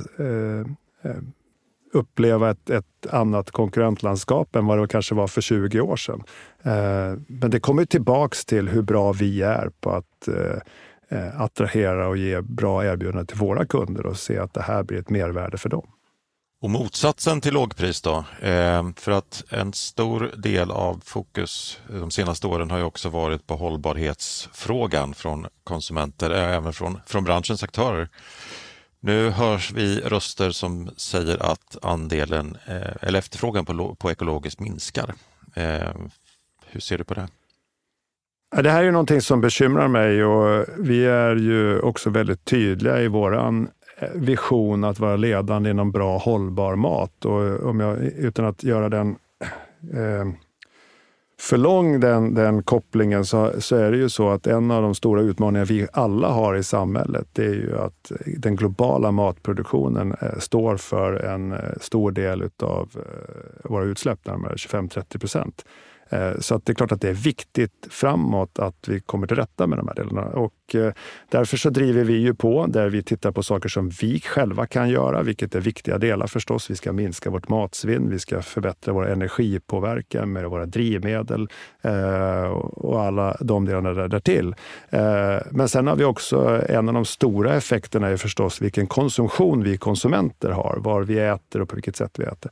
uppleva 1.94 2.50
ett, 2.50 2.70
ett 2.70 3.08
annat 3.10 3.52
konkurrentlandskap 3.52 4.56
än 4.56 4.66
vad 4.66 4.80
det 4.80 4.88
kanske 4.88 5.16
var 5.16 5.28
för 5.28 5.42
20 5.42 5.82
år 5.82 5.96
sedan. 5.96 6.24
Eh, 6.64 7.20
men 7.28 7.52
det 7.52 7.60
kommer 7.60 7.86
tillbaks 7.86 8.46
till 8.46 8.70
hur 8.70 8.82
bra 8.82 9.12
vi 9.12 9.42
är 9.42 9.72
på 9.80 9.92
att 9.92 10.28
eh, 10.28 11.20
eh, 11.20 11.42
attrahera 11.42 12.08
och 12.08 12.18
ge 12.18 12.42
bra 12.42 12.86
erbjudanden 12.86 13.28
till 13.28 13.38
våra 13.38 13.66
kunder 13.66 14.06
och 14.06 14.18
se 14.18 14.38
att 14.38 14.54
det 14.54 14.62
här 14.62 14.84
blir 14.84 15.00
ett 15.00 15.10
mervärde 15.10 15.58
för 15.58 15.70
dem. 15.70 15.88
Och 16.62 16.70
motsatsen 16.70 17.42
till 17.42 17.54
lågpris 17.54 18.02
då? 18.02 18.26
Eh, 18.42 18.90
för 18.96 19.12
att 19.12 19.44
en 19.50 19.74
stor 19.74 20.32
del 20.38 20.72
av 20.72 21.02
fokus 21.06 21.80
de 21.88 22.12
senaste 22.12 22.48
åren 22.48 22.72
har 22.72 22.78
ju 22.78 22.84
också 22.84 23.10
varit 23.10 23.48
på 23.48 23.56
hållbarhetsfrågan 23.56 25.14
från 25.14 25.48
konsumenter, 25.64 26.32
eh, 26.32 26.56
även 26.56 26.74
från, 26.74 27.00
från 27.06 27.24
branschens 27.24 27.64
aktörer. 27.64 28.10
Nu 29.04 29.30
hörs 29.30 29.72
vi 29.72 30.00
röster 30.00 30.52
som 30.52 30.90
säger 30.98 31.52
att 31.52 31.78
andelen 31.82 32.58
eh, 32.66 32.96
eller 33.02 33.20
efterfrågan 33.20 33.66
på, 33.66 33.96
på 33.96 34.12
ekologiskt 34.12 34.60
minskar. 34.60 35.14
Eh, 35.56 35.90
hur 36.66 36.80
ser 36.80 36.98
du 36.98 37.04
på 37.04 37.14
det? 37.14 37.28
Det 38.62 38.72
här 38.72 38.84
är 38.84 38.92
någonting 38.92 39.22
som 39.22 39.42
bekymrar 39.42 39.88
mig 39.88 40.24
och 40.24 40.66
vi 40.78 41.06
är 41.06 41.36
ju 41.36 41.80
också 41.80 42.10
väldigt 42.10 42.46
tydliga 42.46 43.02
i 43.02 43.08
våran 43.08 43.70
eh, 43.98 44.10
vision 44.16 44.84
att 44.84 45.00
vara 45.00 45.16
ledande 45.16 45.70
inom 45.70 45.92
bra 45.92 46.18
hållbar 46.18 46.76
mat. 46.76 47.26
Och 47.26 47.70
om 47.70 47.80
jag, 47.80 47.98
utan 48.02 48.46
att 48.46 48.64
göra 48.64 48.90
den 48.90 49.16
eh, 49.94 50.26
för 51.42 51.58
lång 51.58 52.00
den, 52.00 52.34
den 52.34 52.64
kopplingen 52.64 53.26
så, 53.26 53.52
så 53.62 53.76
är 53.76 53.92
det 53.92 53.98
ju 53.98 54.10
så 54.10 54.30
att 54.30 54.48
en 54.48 54.72
av 54.72 54.82
de 54.82 54.96
stora 54.96 55.22
utmaningar 55.22 55.66
vi 55.66 55.88
alla 55.94 56.28
har 56.28 56.56
i 56.56 56.64
samhället, 56.64 57.28
det 57.34 57.46
är 57.46 57.54
ju 57.54 57.78
att 57.78 58.12
den 58.38 58.56
globala 58.56 59.12
matproduktionen 59.12 60.16
eh, 60.22 60.40
står 60.40 60.78
för 60.78 61.14
en 61.14 61.52
eh, 61.52 61.60
stor 61.82 62.12
del 62.12 62.50
av 62.64 62.90
eh, 62.96 63.70
våra 63.70 63.84
utsläpp, 63.84 64.26
närmare 64.26 64.54
25-30 64.56 65.20
procent. 65.20 65.66
Eh, 66.12 66.40
så 66.40 66.56
att 66.56 66.66
det 66.66 66.72
är 66.72 66.74
klart 66.74 66.92
att 66.92 67.02
det 67.02 67.10
är 67.10 67.14
viktigt 67.14 67.88
framåt 67.90 68.60
att 68.60 68.88
vi 68.88 69.00
kommer 69.00 69.28
till 69.28 69.38
rätta 69.38 69.68
med 69.68 69.78
de 69.78 69.88
här 69.88 69.96
delarna. 69.96 70.22
Och 70.22 70.76
eh, 70.76 70.94
därför 71.30 71.58
så 71.58 71.70
driver 71.70 72.04
vi 72.04 72.18
ju 72.18 72.34
på 72.34 72.66
där 72.66 72.90
vi 72.90 73.04
tittar 73.04 73.32
på 73.32 73.44
saker 73.44 73.70
som 73.70 73.90
vi 73.90 74.20
själva 74.20 74.66
kan 74.66 74.90
göra, 74.90 75.24
vilket 75.24 75.56
är 75.56 75.62
viktiga 75.62 75.98
delar 75.98 76.28
förstås. 76.28 76.72
Vi 76.72 76.76
ska 76.76 76.94
minska 76.94 77.30
vårt 77.30 77.50
matsvinn, 77.50 78.10
vi 78.10 78.20
ska 78.20 78.42
förbättra 78.42 78.94
vår 78.94 79.10
energipåverkan 79.10 80.32
med 80.32 80.50
våra 80.50 80.66
drivmedel 80.66 81.50
eh, 81.82 82.44
och 82.62 83.02
alla 83.02 83.38
de 83.40 83.66
delarna 83.66 83.94
där, 83.94 84.08
därtill. 84.08 84.56
Men 85.50 85.70
sen 85.70 85.88
har 85.88 85.96
vi 85.96 86.04
också 86.04 86.62
en 86.70 86.88
av 86.88 86.94
de 86.94 87.06
stora 87.06 87.54
effekterna 87.54 88.08
är 88.08 88.18
förstås 88.18 88.62
vilken 88.62 88.88
konsumtion 88.88 89.64
vi 89.64 89.78
konsumenter 89.78 90.50
har, 90.50 90.78
var 90.80 91.02
vi 91.02 91.20
äter 91.20 91.62
och 91.62 91.70
på 91.70 91.76
vilket 91.76 91.96
sätt 91.96 92.20
vi 92.20 92.24
äter. 92.24 92.52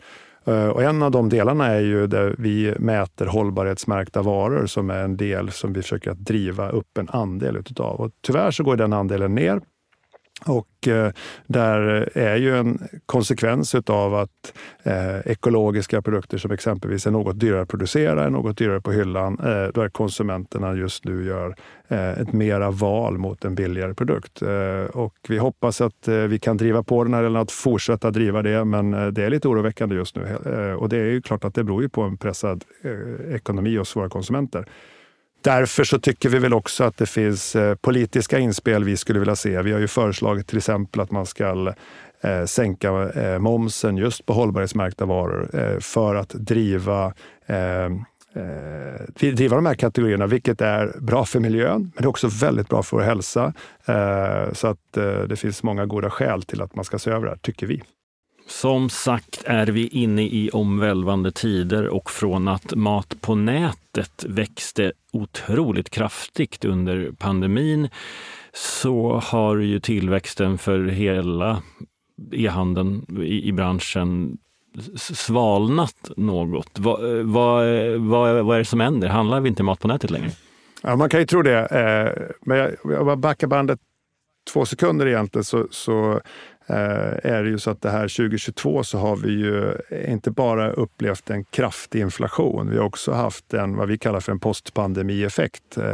Eh, 0.50 0.68
och 0.68 0.84
en 0.84 1.04
av 1.04 1.12
de 1.12 1.30
delarna 1.30 1.68
är 1.68 1.80
ju 1.80 2.08
där 2.08 2.36
vi 2.38 2.76
mäter 2.80 3.26
hållbarhetsmärkta 3.26 4.22
varor 4.22 4.66
som 4.66 4.90
är 4.90 5.04
en 5.04 5.18
del 5.18 5.52
som 5.52 5.74
vi 5.74 5.82
försöker 5.82 6.12
att 6.12 6.26
driva 6.26 6.70
upp 6.70 6.98
en 6.98 7.10
andel 7.10 7.58
utav. 7.58 8.00
Och 8.00 8.12
tyvärr 8.22 8.52
så 8.52 8.64
går 8.64 8.76
den 8.76 8.94
andelen 8.94 9.36
ner 9.36 9.62
och 10.46 10.88
eh, 10.88 11.12
där 11.48 12.10
är 12.18 12.36
ju 12.36 12.58
en 12.58 12.88
konsekvens 13.06 13.76
av 13.76 14.16
att 14.16 14.54
eh, 14.84 15.32
ekologiska 15.32 16.02
produkter 16.02 16.38
som 16.38 16.52
exempelvis 16.52 17.08
är 17.08 17.12
något 17.12 17.40
dyrare 17.40 17.62
att 17.62 17.70
producera, 17.70 18.24
är 18.24 18.30
något 18.30 18.58
dyrare 18.58 18.82
på 18.82 18.92
hyllan, 18.92 19.40
eh, 19.40 19.74
där 19.74 19.90
konsumenterna 19.90 20.76
just 20.76 21.06
nu 21.06 21.26
gör 21.26 21.56
eh, 21.88 22.20
ett 22.20 22.34
mera 22.34 22.72
val 22.72 23.18
mot 23.18 23.46
en 23.46 23.56
billigare 23.56 23.94
produkt. 23.94 24.42
Eh, 24.42 24.96
och 24.96 25.16
vi 25.30 25.38
hoppas 25.38 25.82
att 25.82 26.08
eh, 26.08 26.16
vi 26.16 26.40
kan 26.40 26.58
driva 26.58 26.84
på 26.84 27.04
den 27.04 27.14
här 27.14 27.24
eller 27.24 27.40
att 27.40 27.52
fortsätta 27.52 28.12
driva 28.12 28.42
det, 28.42 28.66
men 28.66 29.14
det 29.14 29.24
är 29.24 29.30
lite 29.30 29.48
oroväckande 29.48 29.96
just 29.96 30.16
nu. 30.16 30.76
och 30.76 30.90
det 30.90 30.98
är 30.98 31.06
ju 31.06 31.22
klart 31.22 31.46
att 31.46 31.56
det 31.56 31.64
beror 31.64 31.82
ju 31.82 31.90
på 31.90 32.02
en 32.02 32.18
pressad 32.18 32.64
ekonomi 33.30 33.78
hos 33.78 33.96
våra 33.96 34.10
konsumenter. 34.10 34.66
Därför 35.42 35.84
så 35.84 36.00
tycker 36.00 36.30
vi 36.30 36.40
väl 36.40 36.54
också 36.54 36.84
att 36.84 36.98
det 36.98 37.06
finns 37.06 37.56
eh, 37.56 37.76
politiska 37.76 38.40
inspel 38.40 38.84
vi 38.84 38.98
skulle 38.98 39.20
vilja 39.20 39.36
se. 39.36 39.62
Vi 39.62 39.72
har 39.72 39.80
ju 39.80 39.88
föreslagit 39.88 40.48
till 40.48 40.58
exempel 40.58 41.02
att 41.02 41.12
man 41.12 41.26
ska 41.26 41.74
eh, 42.22 42.46
sänka 42.46 43.10
eh, 43.10 43.40
momsen 43.40 43.98
just 43.98 44.26
på 44.26 44.34
hållbarhetsmärkta 44.34 45.06
varor 45.06 45.80
för 45.80 46.16
att 46.16 46.30
driva 46.30 47.14
ehm, 47.48 48.04
driva 49.20 49.56
de 49.56 49.66
här 49.66 49.76
kategorierna, 49.76 50.28
vilket 50.28 50.62
är 50.62 50.96
bra 51.00 51.26
för 51.26 51.40
miljön, 51.40 51.82
men 51.82 51.92
det 51.96 52.04
är 52.04 52.08
också 52.08 52.28
väldigt 52.28 52.70
bra 52.70 52.84
för 52.84 52.98
vår 52.98 53.04
hälsa. 53.04 53.54
Så 54.54 54.68
att 54.68 54.94
det 55.28 55.40
finns 55.40 55.64
många 55.64 55.86
goda 55.86 56.10
skäl 56.10 56.44
till 56.44 56.62
att 56.62 56.76
man 56.76 56.86
ska 56.86 57.00
se 57.00 57.12
över 57.12 57.26
det 57.26 57.32
här, 57.32 57.38
tycker 57.38 57.68
vi. 57.68 57.84
Som 58.50 58.90
sagt 58.90 59.44
är 59.46 59.68
vi 59.68 59.88
inne 59.88 60.24
i 60.24 60.50
omvälvande 60.54 61.32
tider 61.32 61.88
och 61.88 62.12
från 62.12 62.48
att 62.48 62.76
mat 62.76 63.22
på 63.22 63.36
nätet 63.36 64.26
växte 64.28 64.92
otroligt 65.12 65.90
kraftigt 65.90 66.66
under 66.66 67.12
pandemin 67.12 67.90
så 68.54 69.22
har 69.24 69.58
ju 69.58 69.80
tillväxten 69.80 70.58
för 70.58 70.86
hela 70.86 71.62
e-handeln 72.32 73.06
i, 73.24 73.48
i 73.48 73.52
branschen 73.52 74.38
svalnat 74.96 76.12
något. 76.18 76.80
Vad, 76.80 77.02
vad, 77.26 77.66
vad, 77.98 78.46
vad 78.46 78.56
är 78.56 78.60
det 78.60 78.66
som 78.66 78.80
händer? 78.80 79.08
Handlar 79.08 79.40
vi 79.40 79.50
inte 79.50 79.64
mat 79.64 79.80
på 79.80 79.88
nätet 79.88 80.12
längre? 80.12 80.32
Ja, 80.84 80.96
man 80.96 81.10
kan 81.10 81.20
ju 81.20 81.26
tro 81.26 81.42
det. 81.42 81.60
Eh, 81.60 82.34
men 82.42 82.58
jag, 82.58 82.72
jag 82.84 83.20
backar 83.20 83.48
bandet 83.48 83.80
två 84.54 84.66
sekunder 84.66 85.08
egentligen 85.08 85.44
så, 85.44 85.68
så 85.72 86.22
Eh, 86.70 87.32
är 87.32 87.44
det 87.44 87.50
ju 87.50 87.60
så 87.60 87.72
att 87.72 87.82
det 87.82 87.90
här 87.90 88.08
2022 88.08 88.84
så 88.84 88.98
har 88.98 89.16
vi 89.16 89.32
ju 89.32 89.74
inte 90.08 90.32
bara 90.32 90.72
upplevt 90.72 91.30
en 91.30 91.44
kraftig 91.44 92.00
inflation, 92.00 92.70
vi 92.70 92.78
har 92.78 92.86
också 92.86 93.12
haft 93.12 93.54
en 93.54 93.76
vad 93.76 93.88
vi 93.88 93.98
kallar 93.98 94.20
för 94.20 94.32
en 94.32 94.40
postpandemieffekt. 94.40 95.78
Eh, 95.78 95.94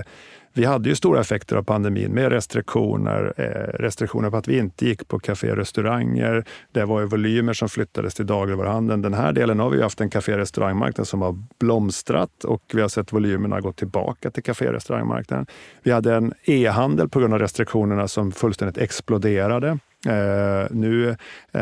vi 0.58 0.66
hade 0.66 0.90
ju 0.90 0.96
stora 0.96 1.22
effekter 1.22 1.56
av 1.56 1.64
pandemin 1.64 2.12
med 2.12 2.32
restriktioner, 2.32 3.34
eh, 3.38 3.80
restriktioner 3.80 4.30
på 4.30 4.38
att 4.38 4.48
vi 4.48 4.58
inte 4.58 4.86
gick 4.86 5.08
på 5.08 5.20
kafé 5.20 5.52
och 5.52 5.58
restauranger. 5.58 6.46
Det 6.72 6.86
var 6.86 7.00
ju 7.00 7.06
volymer 7.06 7.54
som 7.54 7.70
flyttades 7.70 8.16
till 8.16 8.26
dagligvaruhandeln. 8.26 9.02
Den 9.02 9.14
här 9.14 9.34
delen 9.34 9.60
har 9.60 9.70
vi 9.70 9.82
haft 9.82 10.02
en 10.02 10.10
kafé 10.10 10.34
och 10.34 10.40
restaurangmarknad 10.40 11.08
som 11.08 11.22
har 11.22 11.38
blomstrat 11.60 12.44
och 12.44 12.62
vi 12.74 12.82
har 12.82 12.88
sett 12.88 13.14
volymerna 13.14 13.62
gå 13.62 13.72
tillbaka 13.72 14.32
till 14.32 14.44
kafé 14.44 14.68
och 14.68 14.74
restaurangmarknaden. 14.74 15.46
Vi 15.84 15.92
hade 15.92 16.16
en 16.16 16.34
e-handel 16.44 17.10
på 17.10 17.20
grund 17.20 17.34
av 17.34 17.40
restriktionerna 17.40 18.08
som 18.08 18.32
fullständigt 18.32 18.78
exploderade. 18.78 19.80
Eh, 20.06 20.68
nu 20.72 21.10
eh, 21.52 21.62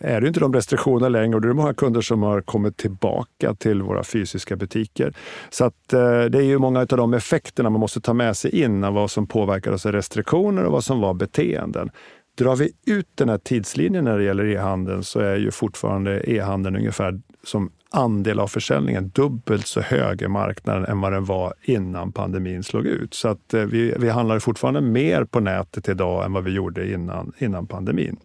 är 0.00 0.20
det 0.20 0.28
inte 0.28 0.40
de 0.40 0.54
restriktionerna 0.54 1.08
längre 1.08 1.34
och 1.34 1.40
det 1.40 1.48
är 1.48 1.52
många 1.52 1.74
kunder 1.74 2.00
som 2.00 2.22
har 2.22 2.40
kommit 2.40 2.76
tillbaka 2.76 3.54
till 3.54 3.82
våra 3.82 4.04
fysiska 4.04 4.56
butiker. 4.56 5.12
Så 5.50 5.64
att, 5.64 5.92
eh, 5.92 6.24
det 6.24 6.38
är 6.38 6.42
ju 6.42 6.58
många 6.58 6.80
av 6.80 6.86
de 6.86 7.14
effekterna 7.14 7.70
man 7.70 7.80
måste 7.80 8.00
ta 8.00 8.14
med 8.14 8.36
sig 8.36 8.62
in 8.62 8.84
av 8.84 8.94
vad 8.94 9.10
som 9.10 9.26
påverkar 9.26 9.72
oss 9.72 9.86
av 9.86 9.92
restriktioner 9.92 10.64
och 10.64 10.72
vad 10.72 10.84
som 10.84 11.00
var 11.00 11.14
beteenden. 11.14 11.90
Drar 12.38 12.56
vi 12.56 12.72
ut 12.86 13.08
den 13.14 13.28
här 13.28 13.38
tidslinjen 13.38 14.04
när 14.04 14.18
det 14.18 14.24
gäller 14.24 14.44
e-handeln 14.44 15.04
så 15.04 15.20
är 15.20 15.36
ju 15.36 15.50
fortfarande 15.50 16.30
e-handeln 16.30 16.76
ungefär 16.76 17.20
som 17.44 17.70
andel 17.90 18.40
av 18.40 18.46
försäljningen 18.46 19.08
dubbelt 19.08 19.66
så 19.66 19.80
hög 19.80 20.22
i 20.22 20.28
marknaden 20.28 20.84
än 20.84 21.00
vad 21.00 21.12
den 21.12 21.24
var 21.24 21.54
innan 21.62 22.12
pandemin 22.12 22.62
slog 22.62 22.86
ut. 22.86 23.14
Så 23.14 23.28
att 23.28 23.54
eh, 23.54 23.62
vi, 23.62 23.94
vi 23.98 24.08
handlar 24.08 24.38
fortfarande 24.38 24.80
mer 24.80 25.24
på 25.24 25.40
nätet 25.40 25.88
idag 25.88 26.24
än 26.24 26.32
vad 26.32 26.44
vi 26.44 26.50
gjorde 26.50 26.92
innan, 26.92 27.32
innan 27.38 27.66
pandemin. 27.66 28.16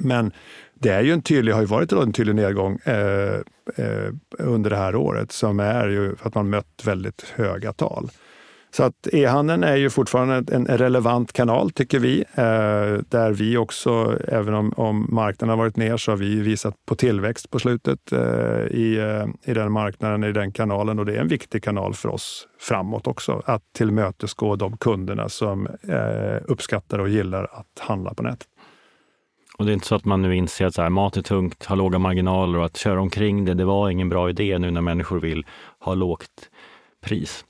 Men 0.00 0.32
det 0.74 0.88
är 0.88 1.02
ju 1.02 1.12
en 1.12 1.22
tydlig, 1.22 1.52
har 1.52 1.60
ju 1.60 1.66
varit 1.66 1.92
en 1.92 2.12
tydlig 2.12 2.34
nedgång 2.34 2.78
eh, 2.84 3.40
eh, 3.76 4.12
under 4.38 4.70
det 4.70 4.76
här 4.76 4.96
året 4.96 5.32
som 5.32 5.60
är 5.60 5.88
ju 5.88 6.16
att 6.22 6.34
man 6.34 6.50
mött 6.50 6.82
väldigt 6.84 7.22
höga 7.22 7.72
tal. 7.72 8.10
Så 8.76 8.82
att 8.82 9.08
e-handeln 9.12 9.64
är 9.64 9.76
ju 9.76 9.90
fortfarande 9.90 10.54
en 10.54 10.66
relevant 10.66 11.32
kanal 11.32 11.70
tycker 11.70 11.98
vi. 11.98 12.20
Eh, 12.20 13.02
där 13.08 13.32
vi 13.32 13.56
också, 13.56 14.18
även 14.28 14.54
om, 14.54 14.72
om 14.76 15.06
marknaden 15.10 15.50
har 15.50 15.56
varit 15.56 15.76
ner, 15.76 15.96
så 15.96 16.12
har 16.12 16.16
vi 16.16 16.40
visat 16.40 16.74
på 16.86 16.94
tillväxt 16.94 17.50
på 17.50 17.58
slutet 17.58 18.12
eh, 18.12 18.18
i, 18.70 18.98
eh, 18.98 19.50
i 19.50 19.54
den 19.54 19.72
marknaden, 19.72 20.24
i 20.24 20.32
den 20.32 20.52
kanalen. 20.52 20.98
Och 20.98 21.06
det 21.06 21.16
är 21.16 21.20
en 21.20 21.28
viktig 21.28 21.64
kanal 21.64 21.94
för 21.94 22.08
oss 22.08 22.48
framåt 22.60 23.06
också. 23.06 23.42
Att 23.44 23.62
tillmötesgå 23.72 24.56
de 24.56 24.76
kunderna 24.76 25.28
som 25.28 25.66
eh, 25.66 26.42
uppskattar 26.44 26.98
och 26.98 27.08
gillar 27.08 27.44
att 27.44 27.78
handla 27.78 28.14
på 28.14 28.22
nätet. 28.22 28.48
Och 29.58 29.64
det 29.64 29.70
är 29.70 29.74
inte 29.74 29.86
så 29.86 29.94
att 29.94 30.04
man 30.04 30.22
nu 30.22 30.36
inser 30.36 30.66
att 30.66 30.74
så 30.74 30.82
här, 30.82 30.90
mat 30.90 31.16
är 31.16 31.22
tungt, 31.22 31.64
har 31.64 31.76
låga 31.76 31.98
marginaler 31.98 32.58
och 32.58 32.64
att 32.64 32.76
köra 32.76 33.00
omkring 33.00 33.44
det, 33.44 33.54
det 33.54 33.64
var 33.64 33.90
ingen 33.90 34.08
bra 34.08 34.30
idé 34.30 34.58
nu 34.58 34.70
när 34.70 34.80
människor 34.80 35.20
vill 35.20 35.46
ha 35.80 35.94
lågt 35.94 36.50
pris. 37.04 37.44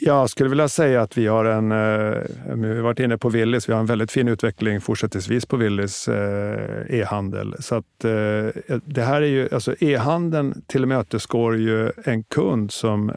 Jag 0.00 0.30
skulle 0.30 0.48
vilja 0.48 0.68
säga 0.68 1.02
att 1.02 1.18
vi 1.18 1.26
har 1.26 1.44
en, 1.44 1.72
eh, 1.72 2.22
vi 2.54 2.68
har 2.68 2.82
varit 2.82 3.00
inne 3.00 3.18
på 3.18 3.28
Willys, 3.28 3.68
vi 3.68 3.72
har 3.72 3.80
en 3.80 3.86
väldigt 3.86 4.12
fin 4.12 4.28
utveckling 4.28 4.80
fortsättningsvis 4.80 5.46
på 5.46 5.56
Willys 5.56 6.08
eh, 6.08 7.00
e-handel. 7.00 7.54
Så 7.60 7.74
att 7.74 8.04
eh, 8.04 8.78
det 8.84 9.02
här 9.02 9.22
är 9.22 9.26
ju, 9.26 9.48
alltså 9.52 9.74
e-handeln 9.80 10.62
tillmötesgår 10.66 11.56
ju 11.56 11.92
en 12.04 12.24
kund 12.24 12.72
som 12.72 13.12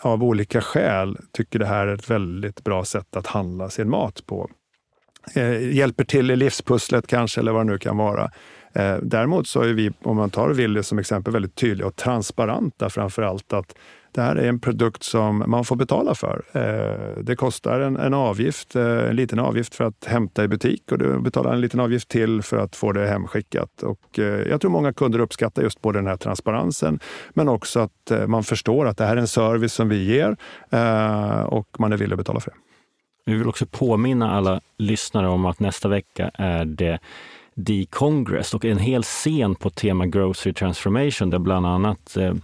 av 0.00 0.24
olika 0.24 0.60
skäl 0.60 1.18
tycker 1.32 1.58
det 1.58 1.66
här 1.66 1.86
är 1.86 1.94
ett 1.94 2.10
väldigt 2.10 2.64
bra 2.64 2.84
sätt 2.84 3.16
att 3.16 3.26
handla 3.26 3.70
sin 3.70 3.90
mat 3.90 4.26
på. 4.26 4.50
Hjälper 5.72 6.04
till 6.04 6.30
i 6.30 6.36
livspusslet 6.36 7.06
kanske, 7.06 7.40
eller 7.40 7.52
vad 7.52 7.66
det 7.66 7.72
nu 7.72 7.78
kan 7.78 7.96
vara. 7.96 8.30
Däremot 9.02 9.48
så 9.48 9.60
är 9.60 9.72
vi, 9.72 9.92
om 10.02 10.16
man 10.16 10.30
tar 10.30 10.48
Willys 10.48 10.86
som 10.86 10.98
exempel, 10.98 11.32
väldigt 11.32 11.54
tydliga 11.54 11.86
och 11.86 11.96
transparenta 11.96 12.90
framför 12.90 13.22
allt 13.22 13.52
att 13.52 13.74
det 14.14 14.22
här 14.22 14.36
är 14.36 14.48
en 14.48 14.60
produkt 14.60 15.02
som 15.02 15.44
man 15.46 15.64
får 15.64 15.76
betala 15.76 16.14
för. 16.14 16.42
Eh, 16.52 17.22
det 17.22 17.36
kostar 17.36 17.80
en, 17.80 17.96
en 17.96 18.14
avgift, 18.14 18.76
eh, 18.76 19.08
en 19.08 19.16
liten 19.16 19.38
avgift 19.38 19.74
för 19.74 19.84
att 19.84 20.04
hämta 20.04 20.44
i 20.44 20.48
butik 20.48 20.92
och 20.92 20.98
du 20.98 21.18
betalar 21.18 21.52
en 21.52 21.60
liten 21.60 21.80
avgift 21.80 22.08
till 22.08 22.42
för 22.42 22.56
att 22.56 22.76
få 22.76 22.92
det 22.92 23.06
hemskickat. 23.06 23.82
Och 23.82 24.18
eh, 24.18 24.24
jag 24.24 24.60
tror 24.60 24.70
många 24.70 24.92
kunder 24.92 25.18
uppskattar 25.18 25.62
just 25.62 25.82
både 25.82 25.98
den 25.98 26.06
här 26.06 26.16
transparensen 26.16 26.98
men 27.30 27.48
också 27.48 27.80
att 27.80 28.12
man 28.26 28.44
förstår 28.44 28.86
att 28.86 28.96
det 28.96 29.04
här 29.04 29.16
är 29.16 29.20
en 29.20 29.28
service 29.28 29.72
som 29.72 29.88
vi 29.88 30.04
ger 30.04 30.36
och 31.46 31.68
man 31.78 31.92
är 31.92 31.96
villig 31.96 32.14
att 32.14 32.18
betala 32.18 32.40
för 32.40 32.50
det. 32.50 32.56
Vi 33.26 33.34
vill 33.34 33.48
också 33.48 33.66
påminna 33.66 34.32
alla 34.32 34.60
lyssnare 34.78 35.28
om 35.28 35.46
att 35.46 35.60
nästa 35.60 35.88
vecka 35.88 36.30
är 36.34 36.64
det 36.64 36.98
D-Congress 37.54 38.54
och 38.54 38.64
en 38.64 38.78
hel 38.78 39.02
scen 39.02 39.54
på 39.54 39.70
tema 39.70 40.06
Grocery 40.06 40.52
Transformation 40.52 41.30
där 41.30 41.38
bland 41.38 41.66
annat 41.66 42.16
Eh, 42.16 42.34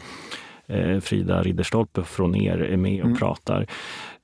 Frida 1.00 1.42
Ridderstolpe 1.42 2.02
från 2.02 2.37
er 2.37 2.59
är 2.59 2.76
med 2.76 3.00
och 3.00 3.06
mm. 3.06 3.18
pratar. 3.18 3.66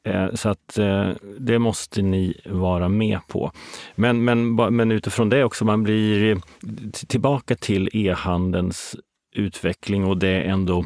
Eh, 0.07 0.35
så 0.35 0.49
att 0.49 0.79
eh, 0.79 1.11
det 1.39 1.59
måste 1.59 2.03
ni 2.03 2.41
vara 2.45 2.89
med 2.89 3.19
på. 3.29 3.53
Men, 3.95 4.25
men, 4.25 4.55
men 4.55 4.93
utifrån 4.93 5.29
det 5.29 5.45
också, 5.45 5.65
man 5.65 5.83
blir 5.83 6.41
tillbaka 7.07 7.55
till 7.55 7.89
e-handelns 7.93 8.97
utveckling 9.37 10.05
och 10.05 10.19
det 10.19 10.29
är 10.29 10.45
ändå 10.45 10.85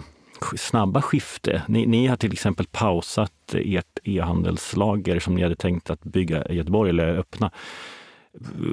snabba 0.56 1.02
skifte. 1.02 1.62
Ni, 1.68 1.86
ni, 1.86 2.06
har 2.06 2.16
till 2.16 2.32
exempel 2.32 2.66
pausat 2.70 3.54
ert 3.54 3.98
e-handelslager 4.04 5.18
som 5.18 5.34
ni 5.34 5.42
hade 5.42 5.56
tänkt 5.56 5.90
att 5.90 6.02
bygga 6.02 6.44
i 6.44 6.54
Göteborg 6.54 6.90
eller 6.90 7.18
öppna. 7.18 7.50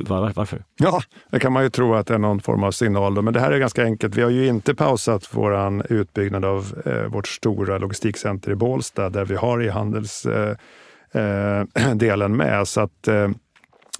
Var, 0.07 0.33
varför? 0.35 0.63
Ja, 0.79 1.01
det 1.31 1.39
kan 1.39 1.53
man 1.53 1.63
ju 1.63 1.69
tro 1.69 1.95
att 1.95 2.07
det 2.07 2.13
är 2.13 2.17
någon 2.17 2.39
form 2.39 2.63
av 2.63 2.71
signal. 2.71 3.15
Då. 3.15 3.21
Men 3.21 3.33
det 3.33 3.39
här 3.39 3.51
är 3.51 3.59
ganska 3.59 3.83
enkelt. 3.83 4.15
Vi 4.15 4.21
har 4.21 4.29
ju 4.29 4.47
inte 4.47 4.75
pausat 4.75 5.29
vår 5.31 5.91
utbyggnad 5.91 6.45
av 6.45 6.81
eh, 6.85 7.03
vårt 7.03 7.27
stora 7.27 7.77
logistikcenter 7.77 8.51
i 8.51 8.55
Bålsta 8.55 9.09
där 9.09 9.25
vi 9.25 9.35
har 9.35 9.61
e-handelsdelen 9.61 10.57
eh, 11.93 12.19
eh, 12.19 12.29
med. 12.29 12.67
Så 12.67 12.81
att, 12.81 13.07
eh, 13.07 13.29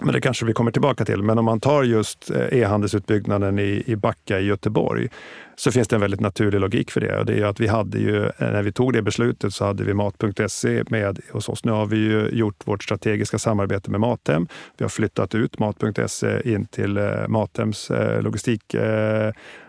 men 0.00 0.12
det 0.12 0.20
kanske 0.20 0.46
vi 0.46 0.52
kommer 0.52 0.70
tillbaka 0.70 1.04
till. 1.04 1.22
Men 1.22 1.38
om 1.38 1.44
man 1.44 1.60
tar 1.60 1.82
just 1.82 2.30
eh, 2.30 2.58
e-handelsutbyggnaden 2.58 3.58
i, 3.58 3.82
i 3.86 3.96
Backa 3.96 4.40
i 4.40 4.44
Göteborg 4.44 5.08
så 5.56 5.72
finns 5.72 5.88
det 5.88 5.96
en 5.96 6.00
väldigt 6.00 6.20
naturlig 6.20 6.60
logik 6.60 6.90
för 6.90 7.00
det. 7.00 7.18
Och 7.18 7.26
det 7.26 7.38
är 7.40 7.44
att 7.44 7.60
vi 7.60 7.66
hade 7.66 7.98
ju, 7.98 8.24
eh, 8.24 8.32
när 8.38 8.62
vi 8.62 8.72
tog 8.72 8.92
det 8.92 9.02
beslutet 9.02 9.54
så 9.54 9.64
hade 9.64 9.84
vi 9.84 9.94
Mat.se 9.94 10.84
med 10.88 11.20
hos 11.32 11.48
oss. 11.48 11.64
Nu 11.64 11.72
har 11.72 11.86
vi 11.86 11.96
ju 11.96 12.28
gjort 12.28 12.66
vårt 12.66 12.82
strategiska 12.82 13.38
samarbete 13.38 13.90
med 13.90 14.00
Mathem. 14.00 14.48
Vi 14.76 14.84
har 14.84 14.90
flyttat 14.90 15.34
ut 15.34 15.58
Mat.se 15.58 16.52
in 16.52 16.66
till 16.66 16.96
eh, 16.96 17.28
Mathems 17.28 17.90
logistik 18.20 18.74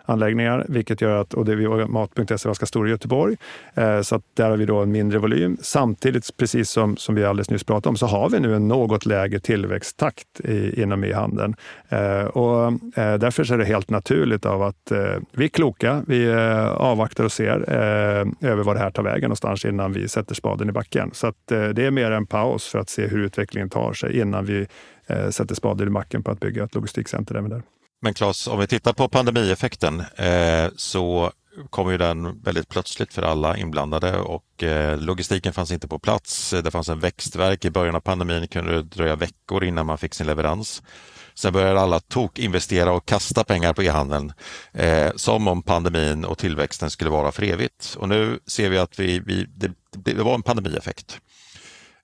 anläggningar, 0.09 0.65
vilket 0.69 1.01
gör 1.01 1.21
att, 1.21 1.33
och 1.33 1.45
det 1.45 1.51
är 1.51 1.87
Mat.se 1.87 2.35
ganska 2.45 2.65
stor 2.65 2.87
i 2.87 2.91
Göteborg, 2.91 3.37
eh, 3.73 4.01
så 4.01 4.15
att 4.15 4.23
där 4.33 4.49
har 4.49 4.57
vi 4.57 4.65
då 4.65 4.79
en 4.79 4.91
mindre 4.91 5.19
volym. 5.19 5.57
Samtidigt, 5.61 6.37
precis 6.37 6.69
som, 6.69 6.97
som 6.97 7.15
vi 7.15 7.25
alldeles 7.25 7.49
nyss 7.49 7.63
pratade 7.63 7.89
om, 7.89 7.95
så 7.95 8.05
har 8.05 8.29
vi 8.29 8.39
nu 8.39 8.55
en 8.55 8.67
något 8.67 9.05
lägre 9.05 9.39
tillväxttakt 9.39 10.39
i, 10.43 10.81
inom 10.81 11.03
e-handeln. 11.03 11.55
Eh, 11.89 12.23
och 12.23 12.67
eh, 12.97 13.17
därför 13.17 13.53
är 13.53 13.57
det 13.57 13.65
helt 13.65 13.89
naturligt 13.89 14.45
av 14.45 14.63
att 14.63 14.91
eh, 14.91 15.15
vi 15.31 15.45
är 15.45 15.49
kloka, 15.49 16.03
vi 16.07 16.25
eh, 16.25 16.67
avvaktar 16.67 17.23
och 17.23 17.31
ser 17.31 17.71
över 18.41 18.63
vad 18.63 18.75
det 18.75 18.79
här 18.79 18.91
tar 18.91 19.03
vägen 19.03 19.21
någonstans 19.21 19.65
innan 19.65 19.93
vi 19.93 20.07
sätter 20.07 20.35
spaden 20.35 20.69
i 20.69 20.71
backen. 20.71 21.09
Så 21.13 21.27
att 21.27 21.35
det 21.47 21.85
är 21.85 21.91
mer 21.91 22.11
en 22.11 22.25
paus 22.25 22.67
för 22.67 22.79
att 22.79 22.89
se 22.89 23.07
hur 23.07 23.19
utvecklingen 23.19 23.69
tar 23.69 23.93
sig 23.93 24.19
innan 24.19 24.45
vi 24.45 24.67
sätter 25.29 25.55
spaden 25.55 25.87
i 25.87 25.91
backen 25.91 26.23
på 26.23 26.31
att 26.31 26.39
bygga 26.39 26.63
ett 26.63 26.75
logistikcenter 26.75 27.35
även 27.35 27.49
där. 27.49 27.61
Men 28.01 28.13
Claes, 28.13 28.47
om 28.47 28.59
vi 28.59 28.67
tittar 28.67 28.93
på 28.93 29.09
pandemieffekten 29.09 30.03
eh, 30.15 30.69
så 30.75 31.31
kom 31.69 31.91
ju 31.91 31.97
den 31.97 32.41
väldigt 32.41 32.69
plötsligt 32.69 33.13
för 33.13 33.21
alla 33.21 33.57
inblandade 33.57 34.19
och 34.19 34.63
eh, 34.63 34.97
logistiken 34.97 35.53
fanns 35.53 35.71
inte 35.71 35.87
på 35.87 35.99
plats. 35.99 36.53
Det 36.63 36.71
fanns 36.71 36.89
en 36.89 36.99
växtverk. 36.99 37.65
I 37.65 37.69
början 37.69 37.95
av 37.95 37.99
pandemin 37.99 38.47
kunde 38.47 38.71
det 38.71 38.83
dröja 38.83 39.15
veckor 39.15 39.63
innan 39.63 39.85
man 39.85 39.97
fick 39.97 40.13
sin 40.13 40.27
leverans. 40.27 40.83
Sen 41.33 41.53
började 41.53 41.79
alla 41.79 41.99
tok 41.99 42.39
investera 42.39 42.91
och 42.91 43.05
kasta 43.05 43.43
pengar 43.43 43.73
på 43.73 43.83
e-handeln 43.83 44.33
eh, 44.73 45.11
som 45.15 45.47
om 45.47 45.63
pandemin 45.63 46.25
och 46.25 46.37
tillväxten 46.37 46.89
skulle 46.89 47.09
vara 47.09 47.31
för 47.31 47.43
evigt. 47.43 47.95
Och 47.99 48.09
nu 48.09 48.39
ser 48.47 48.69
vi 48.69 48.77
att 48.77 48.99
vi, 48.99 49.19
vi 49.19 49.45
det, 49.45 49.71
det 49.91 50.23
var 50.23 50.35
en 50.35 50.43
pandemieffekt. 50.43 51.19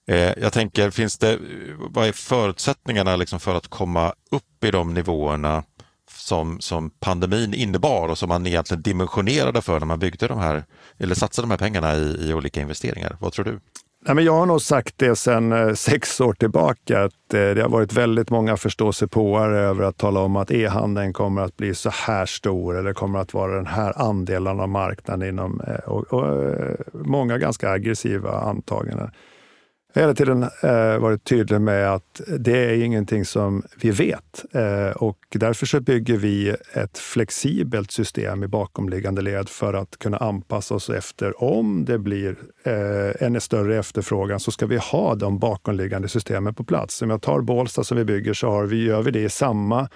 Eh, 0.08 0.34
jag 0.38 0.54
tänker, 0.54 0.92
finns 0.92 1.18
det, 1.18 1.40
vad 1.78 2.08
är 2.08 2.12
förutsättningarna 2.12 3.16
liksom 3.16 3.40
för 3.40 3.56
att 3.56 3.68
komma 3.68 4.14
upp 4.32 4.64
i 4.64 4.72
de 4.72 4.94
nivåerna 4.94 5.64
som, 6.26 6.60
som 6.60 6.90
pandemin 6.90 7.54
innebar 7.54 8.10
och 8.10 8.18
som 8.18 8.30
man 8.30 8.48
egentligen 8.48 8.82
dimensionerade 8.84 9.62
för 9.62 9.80
när 9.80 9.88
man 9.88 10.00
byggde 10.00 10.28
de 10.28 10.40
här, 10.40 10.64
eller 10.98 11.16
satsade 11.16 11.48
de 11.48 11.52
här 11.52 11.58
pengarna 11.58 11.96
i, 11.96 12.30
i 12.30 12.34
olika 12.34 12.62
investeringar. 12.62 13.18
Vad 13.20 13.34
tror 13.34 13.46
du? 13.46 13.60
Nej, 14.06 14.16
men 14.16 14.26
jag 14.26 14.34
har 14.34 14.46
nog 14.46 14.62
sagt 14.62 14.98
det 14.98 15.16
sedan 15.16 15.52
eh, 15.52 15.74
sex 15.74 16.22
år 16.22 16.34
tillbaka 16.34 17.04
att 17.04 17.34
eh, 17.34 17.50
det 17.50 17.62
har 17.62 17.70
varit 17.70 17.94
väldigt 17.94 18.30
många 18.30 18.58
förståsigpåare 18.58 19.60
över 19.60 19.84
att 19.84 19.98
tala 19.98 20.20
om 20.20 20.36
att 20.36 20.52
e-handeln 20.52 21.14
kommer 21.14 21.42
att 21.42 21.58
bli 21.58 21.76
så 21.76 21.90
här 21.90 22.26
stor 22.26 22.78
eller 22.80 22.94
kommer 22.94 23.20
att 23.20 23.34
vara 23.34 23.56
den 23.56 23.68
här 23.68 24.02
andelen 24.02 24.60
av 24.60 24.70
marknaden 24.70 25.30
inom 25.30 25.62
eh, 25.68 25.90
och, 25.90 26.14
och 26.14 26.46
många 26.94 27.38
ganska 27.38 27.70
aggressiva 27.70 28.32
antaganden 28.32 29.12
hela 30.00 30.14
tiden 30.14 30.44
eh, 30.44 30.98
varit 30.98 31.24
tydlig 31.24 31.62
med 31.62 31.94
att 31.94 32.22
det 32.40 32.66
är 32.66 32.84
ingenting 32.84 33.26
som 33.26 33.64
vi 33.82 33.92
vet. 33.92 34.46
Eh, 34.52 34.90
och 34.90 35.18
därför 35.30 35.66
så 35.66 35.80
bygger 35.80 36.18
vi 36.18 36.56
ett 36.74 36.98
flexibelt 36.98 37.92
system 37.92 38.44
i 38.44 38.48
bakomliggande 38.48 39.22
led 39.22 39.50
för 39.50 39.74
att 39.74 39.98
kunna 39.98 40.18
anpassa 40.18 40.76
oss 40.76 40.90
efter 40.90 41.44
om 41.44 41.86
det 41.86 42.00
blir 42.00 42.36
eh, 42.64 43.28
en 43.28 43.42
större 43.42 43.78
efterfrågan 43.80 44.40
så 44.40 44.52
ska 44.52 44.66
vi 44.66 44.78
ha 44.78 45.16
de 45.16 45.40
bakomliggande 45.40 46.08
systemen 46.08 46.54
på 46.54 46.64
plats. 46.64 47.02
Om 47.02 47.10
jag 47.10 47.22
tar 47.22 47.42
Bålsta 47.42 47.84
som 47.84 47.98
vi 47.98 48.06
bygger 48.06 48.34
så 48.34 48.50
har 48.50 48.66
vi, 48.66 48.84
gör 48.84 49.02
vi 49.02 49.12
det 49.12 49.24
i 49.24 49.30
samma 49.30 49.90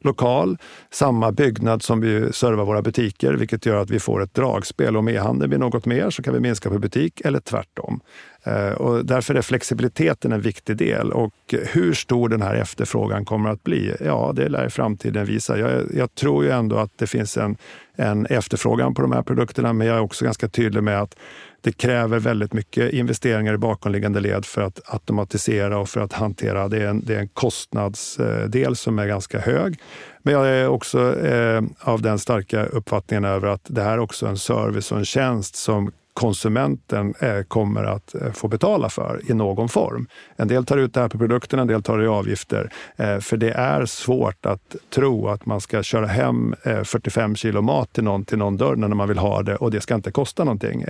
lokal, 0.00 0.58
samma 0.90 1.32
byggnad 1.32 1.82
som 1.82 2.00
vi 2.00 2.32
servar 2.32 2.64
våra 2.64 2.82
butiker, 2.82 3.32
vilket 3.32 3.66
gör 3.66 3.76
att 3.76 3.90
vi 3.90 4.00
får 4.00 4.22
ett 4.22 4.34
dragspel. 4.34 4.96
Om 4.96 5.08
e-handeln 5.08 5.50
blir 5.50 5.58
något 5.58 5.86
mer 5.86 6.10
så 6.10 6.22
kan 6.22 6.34
vi 6.34 6.40
minska 6.40 6.70
på 6.70 6.78
butik 6.78 7.20
eller 7.24 7.40
tvärtom. 7.40 8.00
Eh, 8.44 8.72
och 8.72 9.04
därför 9.04 9.34
är 9.34 9.42
flexibiliteten 9.42 10.32
en 10.32 10.40
viktig 10.40 10.76
del. 10.76 11.12
Och 11.12 11.34
hur 11.72 11.92
stor 11.92 12.28
den 12.28 12.42
här 12.42 12.54
efterfrågan 12.54 13.24
kommer 13.24 13.50
att 13.50 13.64
bli, 13.64 13.94
ja, 14.00 14.32
det 14.36 14.48
lär 14.48 14.68
framtiden 14.68 15.26
visa. 15.26 15.58
Jag, 15.58 15.82
jag 15.94 16.14
tror 16.14 16.44
ju 16.44 16.50
ändå 16.50 16.76
att 16.76 16.92
det 16.96 17.06
finns 17.06 17.36
en, 17.36 17.56
en 17.96 18.26
efterfrågan 18.26 18.94
på 18.94 19.02
de 19.02 19.12
här 19.12 19.22
produkterna, 19.22 19.72
men 19.72 19.86
jag 19.86 19.96
är 19.96 20.00
också 20.00 20.24
ganska 20.24 20.48
tydlig 20.48 20.82
med 20.82 21.00
att 21.00 21.16
det 21.60 21.72
kräver 21.72 22.18
väldigt 22.18 22.52
mycket 22.52 22.92
investeringar 22.92 23.54
i 23.54 23.58
bakomliggande 23.58 24.20
led 24.20 24.44
för 24.44 24.62
att 24.62 24.80
automatisera 24.86 25.78
och 25.78 25.88
för 25.88 26.00
att 26.00 26.12
hantera. 26.12 26.68
Det 26.68 26.82
är 26.82 26.86
en, 26.86 27.04
det 27.04 27.14
är 27.14 27.18
en 27.18 27.28
kostnadsdel 27.28 28.66
eh, 28.66 28.72
som 28.72 28.98
är 28.98 29.06
ganska 29.06 29.38
hög. 29.38 29.78
Men 30.22 30.34
jag 30.34 30.48
är 30.48 30.68
också 30.68 31.26
eh, 31.26 31.62
av 31.80 32.02
den 32.02 32.18
starka 32.18 32.64
uppfattningen 32.64 33.24
över 33.24 33.48
att 33.48 33.62
det 33.64 33.82
här 33.82 33.92
är 33.92 33.98
också 33.98 34.26
en 34.26 34.38
service 34.38 34.92
och 34.92 34.98
en 34.98 35.04
tjänst 35.04 35.56
som 35.56 35.92
konsumenten 36.18 37.14
eh, 37.20 37.42
kommer 37.42 37.84
att 37.84 38.14
eh, 38.14 38.32
få 38.32 38.48
betala 38.48 38.88
för 38.88 39.20
i 39.28 39.34
någon 39.34 39.68
form. 39.68 40.08
En 40.36 40.48
del 40.48 40.64
tar 40.64 40.76
ut 40.76 40.94
det 40.94 41.00
här 41.00 41.08
på 41.08 41.18
produkterna, 41.18 41.62
en 41.62 41.68
del 41.68 41.82
tar 41.82 41.98
det 41.98 42.04
i 42.04 42.08
avgifter. 42.08 42.72
Eh, 42.96 43.18
för 43.18 43.36
det 43.36 43.50
är 43.50 43.86
svårt 43.86 44.46
att 44.46 44.76
tro 44.94 45.28
att 45.28 45.46
man 45.46 45.60
ska 45.60 45.82
köra 45.82 46.06
hem 46.06 46.54
45 46.84 47.36
kilo 47.36 47.62
mat 47.62 47.92
till 47.92 48.04
någon 48.04 48.24
till 48.24 48.38
någon 48.38 48.56
dörr 48.56 48.76
när 48.76 48.88
man 48.88 49.08
vill 49.08 49.18
ha 49.18 49.42
det 49.42 49.56
och 49.56 49.70
det 49.70 49.80
ska 49.80 49.94
inte 49.94 50.10
kosta 50.10 50.44
någonting. 50.44 50.84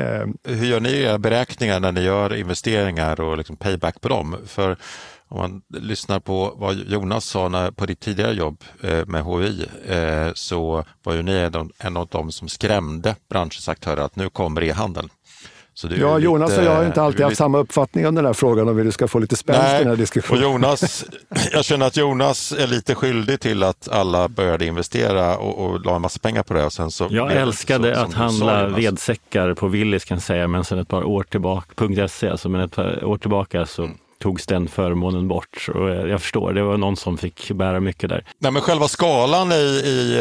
Hur 0.44 0.66
gör 0.66 0.80
ni 0.80 1.00
era 1.00 1.18
beräkningar 1.18 1.80
när 1.80 1.92
ni 1.92 2.00
gör 2.00 2.34
investeringar 2.34 3.20
och 3.20 3.38
liksom 3.38 3.56
payback 3.56 4.00
på 4.00 4.08
dem? 4.08 4.36
För 4.46 4.76
om 5.28 5.38
man 5.38 5.62
lyssnar 5.82 6.20
på 6.20 6.54
vad 6.56 6.74
Jonas 6.74 7.24
sa 7.24 7.48
när, 7.48 7.70
på 7.70 7.86
ditt 7.86 8.00
tidigare 8.00 8.32
jobb 8.32 8.64
med 9.06 9.24
HI 9.24 9.66
så 10.34 10.84
var 11.02 11.14
ju 11.14 11.22
ni 11.22 11.50
en 11.78 11.96
av 11.96 12.06
de 12.10 12.32
som 12.32 12.48
skrämde 12.48 13.16
branschens 13.30 13.68
aktörer 13.68 14.02
att 14.02 14.16
nu 14.16 14.30
kommer 14.30 14.62
e-handeln 14.62 15.08
ja, 15.84 16.18
Jonas 16.18 16.50
lite, 16.50 16.60
och 16.60 16.66
jag 16.66 16.74
har 16.74 16.86
inte 16.86 17.02
alltid 17.02 17.20
haft 17.20 17.30
lite... 17.30 17.38
samma 17.38 17.58
uppfattning 17.58 18.06
om 18.06 18.14
den 18.14 18.26
här 18.26 18.32
frågan 18.32 18.68
om 18.68 18.76
vi 18.76 18.92
ska 18.92 19.08
få 19.08 19.18
lite 19.18 19.36
spänst 19.36 19.74
i 19.74 19.78
den 19.78 19.88
här 19.88 19.96
diskussionen. 19.96 20.44
Och 20.44 20.52
Jonas, 20.52 21.04
jag 21.52 21.64
känner 21.64 21.86
att 21.86 21.96
Jonas 21.96 22.52
är 22.52 22.66
lite 22.66 22.94
skyldig 22.94 23.40
till 23.40 23.62
att 23.62 23.88
alla 23.88 24.28
började 24.28 24.66
investera 24.66 25.36
och, 25.36 25.66
och 25.66 25.84
la 25.84 25.96
en 25.96 26.02
massa 26.02 26.18
pengar 26.18 26.42
på 26.42 26.54
det. 26.54 26.64
Och 26.64 26.72
sen 26.72 26.90
så 26.90 27.08
jag 27.10 27.32
älskade 27.32 27.94
så, 27.94 28.00
att 28.00 28.14
handla 28.14 28.66
vedsäckar 28.68 29.54
på 29.54 29.68
Willys 29.68 30.04
kan 30.04 30.16
jag 30.16 30.22
säga, 30.22 30.48
men 30.48 30.64
sen 30.64 30.78
ett 30.78 30.88
par 30.88 31.04
år 31.04 31.22
tillbaka, 31.22 32.08
.se, 32.08 32.28
alltså 32.28 32.48
men 32.48 32.60
ett 32.60 32.74
par 32.74 33.04
år 33.04 33.18
tillbaka 33.18 33.66
så 33.66 33.82
mm 33.82 33.96
togs 34.18 34.46
den 34.46 34.68
förmånen 34.68 35.28
bort. 35.28 35.68
Och 35.74 35.88
jag 35.90 36.22
förstår, 36.22 36.52
det 36.52 36.62
var 36.62 36.76
någon 36.76 36.96
som 36.96 37.18
fick 37.18 37.50
bära 37.50 37.80
mycket 37.80 38.10
där. 38.10 38.24
Nej, 38.38 38.52
men 38.52 38.62
själva 38.62 38.88
skalan 38.88 39.52
i, 39.52 39.54
i 39.84 40.20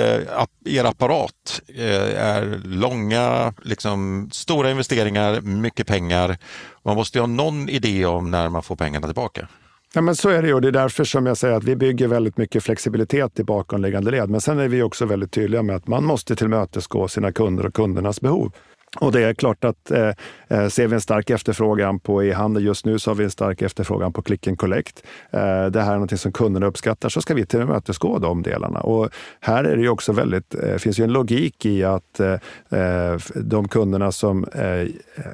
eh, 0.66 0.78
er 0.78 0.84
apparat 0.84 1.62
eh, 1.76 2.24
är 2.24 2.62
långa, 2.66 3.54
liksom, 3.62 4.30
stora 4.32 4.72
investeringar, 4.72 5.42
mycket 5.42 5.88
pengar. 5.88 6.38
Man 6.84 6.96
måste 6.96 7.18
ju 7.18 7.22
ha 7.22 7.28
någon 7.28 7.70
idé 7.70 8.06
om 8.06 8.32
när 8.32 8.50
man 8.50 8.64
får 8.64 8.76
pengarna 8.76 9.08
tillbaka. 9.08 9.48
Ja, 9.94 10.02
men 10.02 10.16
så 10.16 10.30
är 10.30 10.42
det 10.42 10.48
ju. 10.48 10.60
Det 10.60 10.68
är 10.68 10.72
därför 10.72 11.04
som 11.04 11.26
jag 11.26 11.38
säger 11.38 11.56
att 11.56 11.64
vi 11.64 11.76
bygger 11.76 12.08
väldigt 12.08 12.38
mycket 12.38 12.64
flexibilitet 12.64 13.40
i 13.40 13.44
bakomliggande 13.44 14.12
led. 14.12 14.30
Men 14.30 14.42
sen 14.42 14.60
är 14.60 14.68
vi 14.68 14.82
också 14.82 15.06
väldigt 15.06 15.32
tydliga 15.32 15.64
med 15.64 15.76
att 15.76 15.88
man 15.88 16.06
måste 16.06 16.36
tillmötesgå 16.36 17.08
sina 17.08 17.32
kunder 17.32 17.66
och 17.66 17.74
kundernas 17.74 18.22
behov. 18.22 18.52
Och 18.96 19.12
det 19.12 19.24
är 19.24 19.34
klart 19.34 19.64
att 19.64 19.92
eh, 19.92 20.12
eh, 20.48 20.68
ser 20.68 20.88
vi 20.88 20.94
en 20.94 21.02
stark 21.02 21.30
efterfrågan 21.30 22.00
på 22.00 22.24
e-handel 22.24 22.66
just 22.66 22.86
nu 22.86 23.00
så 23.00 23.10
har 23.10 23.16
vi 23.16 23.24
en 23.24 23.32
stark 23.32 23.62
efterfrågan 23.62 24.14
på 24.14 24.22
click 24.22 24.48
and 24.48 24.58
collect. 24.58 25.04
Eh, 25.32 25.66
det 25.66 25.82
här 25.82 25.96
är 25.96 26.00
något 26.00 26.20
som 26.20 26.32
kunderna 26.32 26.66
uppskattar 26.66 27.10
så 27.10 27.22
ska 27.22 27.34
vi 27.34 27.46
tillmötesgå 27.46 28.20
de 28.20 28.44
delarna. 28.44 28.80
Och 28.80 29.10
här 29.40 29.64
är 29.64 29.76
det 29.76 29.82
ju 29.82 29.90
också 29.90 30.12
väldigt, 30.12 30.56
eh, 30.56 30.76
finns 30.76 31.00
ju 31.00 31.04
en 31.04 31.14
logik 31.14 31.66
i 31.66 31.84
att 31.84 32.20
eh, 32.20 32.34
eh 32.80 33.18
de 33.36 33.68
kunderna 33.68 34.12
som 34.12 34.44
eh, 34.44 34.88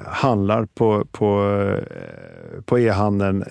handlar 0.06 0.64
på, 0.64 1.04
på, 1.12 1.58
eh, 1.60 2.62
på 2.64 2.78
e-handeln 2.78 3.44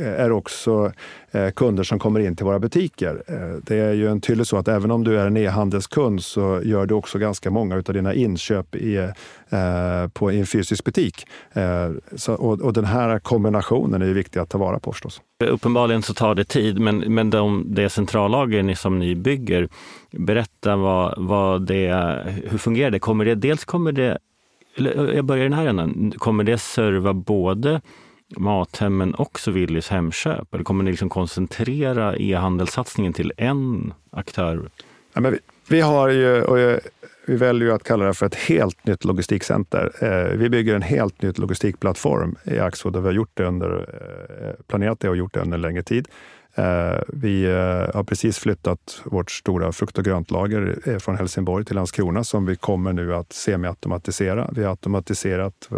är 0.00 0.32
också 0.32 0.92
eh, 1.30 1.50
kunder 1.50 1.82
som 1.82 1.98
kommer 1.98 2.20
in 2.20 2.36
till 2.36 2.46
våra 2.46 2.58
butiker. 2.58 3.22
Eh, 3.26 3.62
det 3.62 3.76
är 3.76 3.92
ju 3.92 4.08
en 4.08 4.20
tydlig 4.20 4.46
så 4.46 4.56
att 4.56 4.68
även 4.68 4.90
om 4.90 5.04
du 5.04 5.18
är 5.18 5.26
en 5.26 5.36
e-handelskund 5.36 6.24
så 6.24 6.60
gör 6.64 6.86
du 6.86 6.94
också 6.94 7.18
ganska 7.18 7.50
många 7.50 7.76
av 7.76 7.82
dina 7.82 8.14
inköp 8.14 8.76
i, 8.76 8.96
eh, 8.96 10.08
på, 10.12 10.32
i 10.32 10.38
en 10.40 10.46
fysisk 10.46 10.84
butik. 10.84 11.26
Så, 12.16 12.34
och, 12.34 12.60
och, 12.60 12.72
den 12.72 12.84
här 12.84 13.18
kombinationen 13.18 14.02
är 14.02 14.06
ju 14.06 14.12
viktig 14.12 14.40
att 14.40 14.50
ta 14.50 14.58
vara 14.58 14.78
på 14.78 14.92
förstås. 14.92 15.20
Uppenbarligen 15.44 16.02
så 16.02 16.14
tar 16.14 16.34
det 16.34 16.44
tid, 16.44 16.80
men, 16.80 16.98
men 16.98 17.30
de, 17.30 17.64
det 17.66 17.88
centrallager 17.90 18.74
som 18.74 18.98
ni 18.98 19.14
bygger, 19.14 19.68
berätta 20.10 20.76
vad, 20.76 21.14
vad 21.16 21.66
det, 21.66 22.18
hur 22.48 22.58
fungerar 22.58 22.90
det? 22.90 22.98
Kommer 22.98 23.24
det? 23.24 23.34
Dels 23.34 23.64
kommer 23.64 23.92
det 23.92 24.18
jag 25.14 25.24
börjar 25.24 25.44
i 25.44 25.48
den 25.48 25.58
här 25.58 25.66
änden. 25.66 26.12
Kommer 26.16 26.44
det 26.44 26.58
serva 26.58 27.12
både 27.14 27.80
Mathemmen 28.36 29.14
också 29.14 29.50
Willys 29.50 29.88
Hemköp? 29.88 30.54
Eller 30.54 30.64
kommer 30.64 30.84
ni 30.84 30.90
liksom 30.90 31.08
koncentrera 31.08 32.16
e-handelssatsningen 32.16 33.12
till 33.12 33.32
en 33.36 33.94
aktör? 34.10 34.70
Ja, 35.12 35.20
men 35.20 35.32
vi, 35.32 35.38
vi 35.68 35.80
har 35.80 36.08
ju, 36.08 36.42
och 36.42 36.58
eh, 36.58 36.78
vi 37.26 37.36
väljer 37.36 37.68
ju 37.68 37.74
att 37.74 37.84
kalla 37.84 38.04
det 38.04 38.14
för 38.14 38.26
ett 38.26 38.34
helt 38.34 38.86
nytt 38.86 39.04
logistikcenter. 39.04 39.92
Eh, 40.00 40.38
vi 40.38 40.48
bygger 40.48 40.74
en 40.74 40.82
helt 40.82 41.22
ny 41.22 41.32
logistikplattform 41.36 42.36
i 42.44 42.58
Axfood 42.58 42.96
och 42.96 43.02
vi 43.02 43.06
har 43.06 43.14
gjort 43.14 43.30
det 43.34 43.44
under, 43.44 43.78
eh, 43.78 44.64
planerat 44.66 45.00
det 45.00 45.08
och 45.08 45.16
gjort 45.16 45.34
det 45.34 45.40
under 45.40 45.54
en 45.54 45.62
längre 45.62 45.82
tid. 45.82 46.08
Eh, 46.54 47.00
vi 47.08 47.44
eh, 47.44 47.94
har 47.94 48.04
precis 48.04 48.38
flyttat 48.38 49.02
vårt 49.04 49.30
stora 49.30 49.72
frukt 49.72 49.98
och 49.98 50.04
gröntlager 50.04 50.78
eh, 50.86 50.98
från 50.98 51.16
Helsingborg 51.16 51.64
till 51.64 51.76
Landskrona 51.76 52.24
som 52.24 52.46
vi 52.46 52.56
kommer 52.56 52.92
nu 52.92 53.14
att 53.14 53.32
semiautomatisera. 53.32 54.50
Vi 54.52 54.62
har 54.62 54.70
automatiserat 54.70 55.68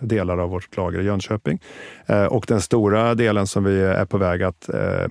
delar 0.00 0.38
av 0.38 0.50
vårt 0.50 0.76
lager 0.76 1.00
i 1.00 1.04
Jönköping. 1.04 1.60
Och 2.30 2.44
den 2.48 2.60
stora 2.60 3.14
delen 3.14 3.46
som 3.46 3.64
vi 3.64 3.80
är 3.80 4.04
på 4.04 4.18
väg 4.18 4.42
att 4.42 4.68
Eh, 4.68 5.06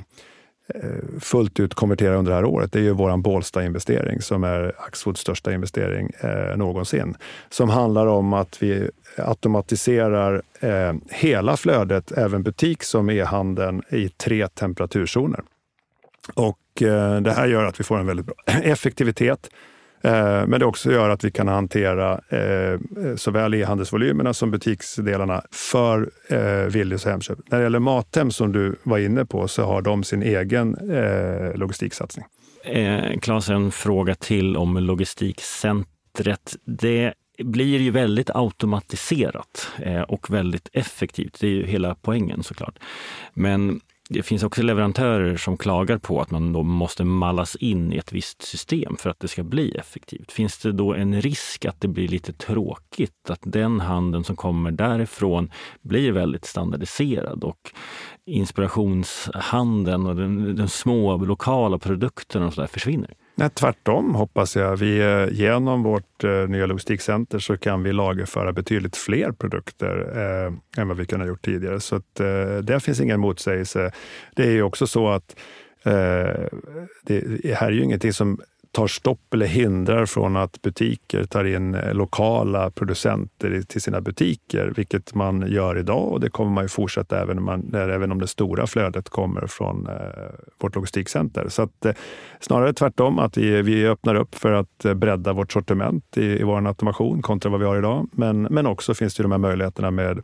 Eh, 0.76 1.20
fullt 1.20 1.59
ut 1.59 1.74
konvertera 1.74 2.15
under 2.15 2.32
det 2.32 2.36
här 2.36 2.45
året, 2.45 2.72
det 2.72 2.80
är 2.80 2.84
ju 2.84 2.93
vår 2.93 3.17
Bålsta-investering 3.17 4.22
som 4.22 4.43
är 4.43 4.74
Axfoods 4.78 5.22
största 5.22 5.53
investering 5.53 6.11
eh, 6.20 6.57
någonsin. 6.57 7.15
Som 7.49 7.70
handlar 7.70 8.07
om 8.07 8.34
att 8.34 8.63
vi 8.63 8.89
automatiserar 9.17 10.41
eh, 10.59 10.93
hela 11.09 11.57
flödet, 11.57 12.11
även 12.11 12.43
butik 12.43 12.84
som 12.84 13.09
e-handeln, 13.09 13.84
i 13.89 14.09
tre 14.09 14.47
temperaturzoner. 14.47 15.41
Och 16.34 16.82
eh, 16.82 17.22
det 17.22 17.32
här 17.32 17.47
gör 17.47 17.65
att 17.65 17.80
vi 17.80 17.84
får 17.84 17.99
en 17.99 18.07
väldigt 18.07 18.26
bra 18.26 18.36
effektivitet 18.63 19.49
Eh, 20.02 20.47
men 20.47 20.60
det 20.60 20.66
också 20.66 20.91
gör 20.91 21.10
att 21.10 21.24
vi 21.24 21.32
kan 21.32 21.47
hantera 21.47 22.22
eh, 22.30 22.80
såväl 23.16 23.54
e-handelsvolymerna 23.54 24.34
som 24.34 24.52
butiksdelarna 24.52 25.41
för 25.52 26.10
eh, 26.30 26.72
Willys 26.72 27.06
och 27.06 27.12
Hemköp. 27.12 27.39
När 27.52 27.58
det 27.58 27.64
gäller 27.64 27.80
Mathem 27.80 28.32
som 28.32 28.52
du 28.52 28.76
var 28.84 28.97
inne 28.97 29.26
på 29.26 29.47
så 29.47 29.64
har 29.64 29.82
de 29.82 30.04
sin 30.04 30.24
egen 30.24 30.76
eh, 30.91 31.56
logistiksatsning. 31.56 32.26
Eh, 32.64 33.20
Claes, 33.20 33.50
en 33.50 33.72
fråga 33.72 34.16
till 34.16 34.58
om 34.58 34.78
logistikcentret. 34.78 36.56
Det 36.66 37.14
blir 37.43 37.80
ju 37.80 37.91
väldigt 37.91 38.30
automatiserat 38.34 39.72
och 40.08 40.34
väldigt 40.34 40.70
effektivt. 40.74 41.38
Det 41.39 41.47
är 41.47 41.52
ju 41.52 41.66
hela 41.66 41.95
poängen 41.95 42.43
såklart. 42.43 42.80
Men 43.34 43.80
det 44.12 44.24
finns 44.24 44.43
också 44.43 44.64
leverantörer 44.64 45.38
som 45.38 45.57
klagar 45.57 45.97
på 45.97 46.22
att 46.22 46.32
man 46.32 46.53
då 46.53 46.64
måste 46.64 47.03
mallas 47.03 47.55
in 47.55 47.93
i 47.93 47.97
ett 47.97 48.14
visst 48.14 48.41
system 48.41 48.97
för 48.97 49.10
att 49.10 49.20
det 49.20 49.28
ska 49.28 49.43
bli 49.43 49.72
effektivt. 49.72 50.32
Finns 50.32 50.57
det 50.57 50.72
då 50.72 50.93
en 50.93 51.22
risk 51.22 51.66
att 51.66 51.82
det 51.82 51.88
blir 51.88 52.07
lite 52.07 52.34
tråkigt? 52.34 53.30
Att 53.30 53.39
den 53.43 53.80
handeln 53.80 54.24
som 54.24 54.36
kommer 54.36 54.72
därifrån 54.72 55.51
blir 55.82 56.12
väldigt 56.12 56.45
standardiserad 56.45 57.43
och 57.43 57.72
inspirationshandeln 58.26 60.07
och 60.07 60.16
den, 60.16 60.55
den 60.55 60.70
små 60.70 61.18
lokala 61.18 61.80
produkterna 61.80 62.47
och 62.47 62.53
så 62.53 62.62
där 62.62 62.68
försvinner? 62.68 63.14
Nej, 63.40 63.50
tvärtom 63.50 64.16
hoppas 64.16 64.56
jag. 64.56 64.78
Vi, 64.78 65.00
eh, 65.00 65.28
genom 65.32 65.84
vårt 65.84 66.24
eh, 66.24 66.32
nya 66.32 66.66
logistikcenter 66.66 67.40
så 67.40 67.58
kan 67.58 67.84
vi 67.84 67.94
lagerföra 67.94 68.54
betydligt 68.54 68.98
fler 68.98 69.32
produkter 69.32 70.12
eh, 70.16 70.82
än 70.82 70.88
vad 70.88 70.98
vi 70.98 71.06
kunnat 71.06 71.28
gjort 71.28 71.46
tidigare. 71.46 71.80
Så 71.80 71.96
att, 71.96 72.20
eh, 72.20 72.58
där 72.64 72.80
finns 72.80 73.00
ingen 73.02 73.20
motsägelse. 73.20 73.92
Det 74.36 74.44
är 74.44 74.52
ju 74.52 74.64
också 74.64 74.88
så 74.88 75.10
att 75.10 75.36
eh, 75.84 76.48
det 77.06 77.56
här 77.56 77.68
är 77.68 77.72
ju 77.72 77.84
ingenting 77.84 78.14
som 78.14 78.40
tar 78.72 78.88
stopp 78.88 79.34
eller 79.34 79.45
hindrar 79.45 80.05
från 80.05 80.36
att 80.38 80.61
butiker 80.61 81.24
tar 81.24 81.45
in 81.45 81.76
eh, 81.76 81.93
lokala 81.93 82.72
producenter 82.72 83.61
till 83.61 83.82
sina 83.82 84.01
butiker, 84.01 84.74
vilket 84.76 85.15
man 85.15 85.51
gör 85.51 85.78
idag 85.78 86.11
och 86.11 86.20
det 86.20 86.30
kommer 86.30 86.51
man 86.51 86.63
ju 86.63 86.67
fortsätta 86.67 87.22
även 87.22 87.38
om, 87.38 87.45
man, 87.45 87.74
även 87.74 88.11
om 88.11 88.20
det 88.22 88.28
stora 88.28 88.67
flödet 88.67 89.09
kommer 89.09 89.47
från 89.47 89.88
eh, 89.88 89.93
vårt 90.61 90.76
logistikcenter. 90.76 91.49
Så 91.49 91.61
att, 91.61 91.86
eh, 91.86 91.93
snarare 92.39 92.74
tvärtom, 92.74 93.20
att 93.20 93.38
vi, 93.38 93.61
vi 93.61 93.88
öppnar 93.88 94.15
upp 94.15 94.36
för 94.36 94.51
att 94.51 94.86
eh, 94.86 94.93
bredda 94.93 95.34
vårt 95.34 95.51
sortiment 95.51 96.17
i, 96.17 96.26
i 96.26 96.43
vår 96.43 96.67
automation 96.67 97.22
kontra 97.22 97.51
vad 97.51 97.59
vi 97.59 97.65
har 97.65 97.78
idag. 97.78 98.09
Men, 98.11 98.41
men 98.41 98.67
också 98.67 98.93
finns 98.93 99.15
det 99.15 99.24
de 99.24 99.32
här 99.32 99.39
möjligheterna 99.39 99.91
med 99.91 100.22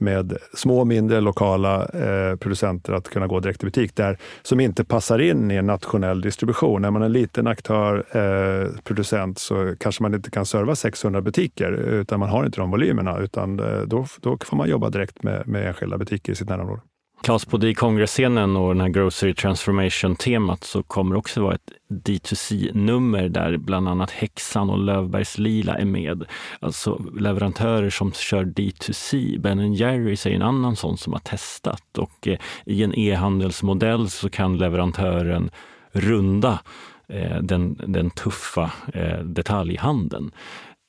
med 0.00 0.36
små, 0.54 0.84
mindre 0.84 1.20
lokala 1.20 1.86
eh, 1.86 2.36
producenter 2.36 2.92
att 2.92 3.08
kunna 3.08 3.26
gå 3.26 3.40
direkt 3.40 3.62
i 3.62 3.66
butik 3.66 3.96
där, 3.96 4.18
som 4.42 4.60
inte 4.60 4.84
passar 4.84 5.18
in 5.18 5.50
i 5.50 5.54
en 5.54 5.66
nationell 5.66 6.20
distribution. 6.20 6.84
Är 6.84 6.90
man 6.90 7.02
en 7.02 7.12
liten 7.12 7.46
aktör, 7.46 8.04
eh, 8.12 8.70
producent, 8.84 9.38
så 9.38 9.74
kanske 9.80 10.02
man 10.02 10.14
inte 10.14 10.30
kan 10.30 10.46
serva 10.46 10.74
600 10.74 11.20
butiker, 11.20 11.72
utan 11.72 12.20
man 12.20 12.28
har 12.28 12.44
inte 12.44 12.60
de 12.60 12.70
volymerna, 12.70 13.18
utan 13.18 13.60
eh, 13.60 13.80
då, 13.86 14.06
då 14.20 14.38
får 14.44 14.56
man 14.56 14.68
jobba 14.68 14.90
direkt 14.90 15.22
med, 15.22 15.48
med 15.48 15.68
enskilda 15.68 15.98
butiker 15.98 16.32
i 16.32 16.36
sitt 16.36 16.48
närområde. 16.48 16.82
Klas, 17.22 17.46
både 17.46 17.68
i 17.68 17.74
kongresscenen 17.74 18.56
och 18.56 18.74
den 18.74 18.80
här 18.80 18.88
Grocery 18.88 19.34
Transformation-temat 19.34 20.64
så 20.64 20.82
kommer 20.82 21.14
det 21.14 21.18
också 21.18 21.42
vara 21.42 21.54
ett 21.54 21.72
D2C-nummer 21.88 23.28
där 23.28 23.56
bland 23.56 23.88
annat 23.88 24.10
Häxan 24.10 24.70
och 24.70 24.78
Lövbergs 24.78 25.38
Lila 25.38 25.74
är 25.74 25.84
med. 25.84 26.24
Alltså 26.60 27.02
leverantörer 27.18 27.90
som 27.90 28.12
kör 28.12 28.44
D2C. 28.44 29.38
Ben 29.40 29.74
Jerrys 29.74 30.26
är 30.26 30.30
en 30.30 30.42
annan 30.42 30.76
sån 30.76 30.98
som 30.98 31.12
har 31.12 31.20
testat 31.20 31.98
och 31.98 32.28
eh, 32.28 32.38
i 32.66 32.82
en 32.82 32.98
e-handelsmodell 32.98 34.10
så 34.10 34.30
kan 34.30 34.58
leverantören 34.58 35.50
runda 35.92 36.60
eh, 37.08 37.36
den, 37.42 37.80
den 37.86 38.10
tuffa 38.10 38.72
eh, 38.94 39.18
detaljhandeln. 39.18 40.30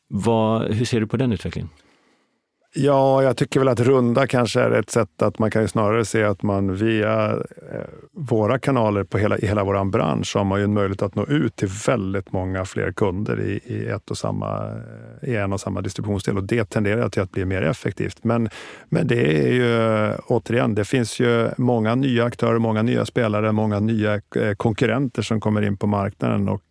Vad, 0.08 0.74
hur 0.74 0.86
ser 0.86 1.00
du 1.00 1.08
på 1.08 1.18
den 1.18 1.32
utvecklingen? 1.32 1.70
Ja, 2.74 3.24
jag 3.24 3.38
tycker 3.38 3.60
väl 3.60 3.68
att 3.68 3.80
runda 3.80 4.28
kanske 4.28 4.62
är 4.62 4.72
ett 4.72 4.90
sätt 4.90 5.22
att 5.22 5.40
man 5.40 5.52
kan 5.52 5.62
ju 5.62 5.68
snarare 5.68 6.06
se 6.06 6.24
att 6.24 6.44
man 6.44 6.76
via 6.76 7.32
eh, 7.32 7.88
våra 8.12 8.60
kanaler 8.60 9.04
på 9.04 9.18
hela, 9.18 9.38
i 9.38 9.48
hela 9.48 9.64
vår 9.64 9.86
bransch 9.86 10.36
har 10.36 10.44
man 10.44 10.60
ju 10.60 10.64
en 10.64 10.74
möjlighet 10.74 11.02
att 11.02 11.16
nå 11.16 11.26
ut 11.26 11.56
till 11.56 11.68
väldigt 11.88 12.32
många 12.32 12.66
fler 12.66 12.92
kunder 12.92 13.42
i, 13.42 13.60
i, 13.66 13.88
ett 13.88 14.12
och 14.12 14.18
samma, 14.18 14.68
eh, 15.22 15.30
i 15.30 15.36
en 15.36 15.54
och 15.54 15.62
samma 15.62 15.82
distributionsdel 15.82 16.38
och 16.38 16.44
det 16.44 16.70
tenderar 16.70 17.10
till 17.10 17.22
att 17.22 17.32
bli 17.32 17.46
mer 17.46 17.62
effektivt. 17.62 18.24
Men, 18.24 18.50
men 18.90 19.08
det 19.08 19.48
är 19.48 19.52
ju 19.52 19.82
eh, 20.10 20.16
återigen, 20.28 20.76
det 20.76 20.86
finns 20.86 21.20
ju 21.20 21.50
många 21.58 21.96
nya 21.96 22.24
aktörer, 22.24 22.60
många 22.60 22.82
nya 22.82 23.06
spelare, 23.06 23.52
många 23.52 23.80
nya 23.80 24.22
konkurrenter 24.58 25.22
som 25.22 25.42
kommer 25.42 25.62
in 25.62 25.78
på 25.78 25.88
marknaden 25.88 26.50
och 26.50 26.64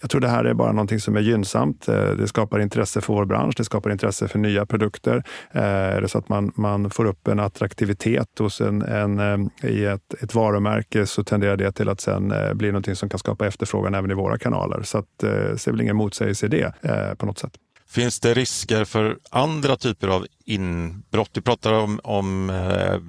jag 0.00 0.10
tror 0.10 0.20
det 0.20 0.28
här 0.28 0.44
är 0.44 0.54
bara 0.54 0.72
någonting 0.72 1.00
som 1.00 1.16
är 1.16 1.20
gynnsamt. 1.20 1.86
Det 1.86 2.28
skapar 2.28 2.60
intresse 2.60 3.00
för 3.00 3.14
vår 3.14 3.24
bransch, 3.24 3.54
det 3.56 3.64
skapar 3.64 3.90
intresse 3.90 4.28
för 4.28 4.38
nya 4.38 4.66
produkter 4.66 5.21
Eh, 5.52 5.62
är 5.62 6.00
det 6.00 6.08
så 6.08 6.18
att 6.18 6.28
man, 6.28 6.52
man 6.54 6.90
får 6.90 7.04
upp 7.04 7.28
en 7.28 7.40
attraktivitet 7.40 8.38
hos 8.38 8.60
en, 8.60 8.82
en, 8.82 9.18
eh, 9.18 9.70
i 9.70 9.84
ett, 9.84 10.14
ett 10.22 10.34
varumärke 10.34 11.06
så 11.06 11.24
tenderar 11.24 11.56
det 11.56 11.72
till 11.72 11.88
att 11.88 12.00
sen 12.00 12.32
eh, 12.32 12.54
bli 12.54 12.68
någonting 12.68 12.96
som 12.96 13.08
kan 13.08 13.18
skapa 13.18 13.46
efterfrågan 13.46 13.94
även 13.94 14.10
i 14.10 14.14
våra 14.14 14.38
kanaler. 14.38 14.82
Så 14.82 14.98
att, 14.98 15.06
jag 15.22 15.60
ser 15.60 15.70
väl 15.70 15.80
ingen 15.80 15.96
motsägelse 15.96 16.46
i 16.46 16.48
det 16.48 16.72
eh, 16.82 17.14
på 17.14 17.26
något 17.26 17.38
sätt. 17.38 17.52
Finns 17.92 18.20
det 18.20 18.34
risker 18.34 18.84
för 18.84 19.18
andra 19.30 19.76
typer 19.76 20.08
av 20.08 20.26
inbrott? 20.44 21.30
Du 21.32 21.40
pratar 21.40 21.72
om, 21.72 22.00
om 22.04 22.50
eh, 22.50 23.00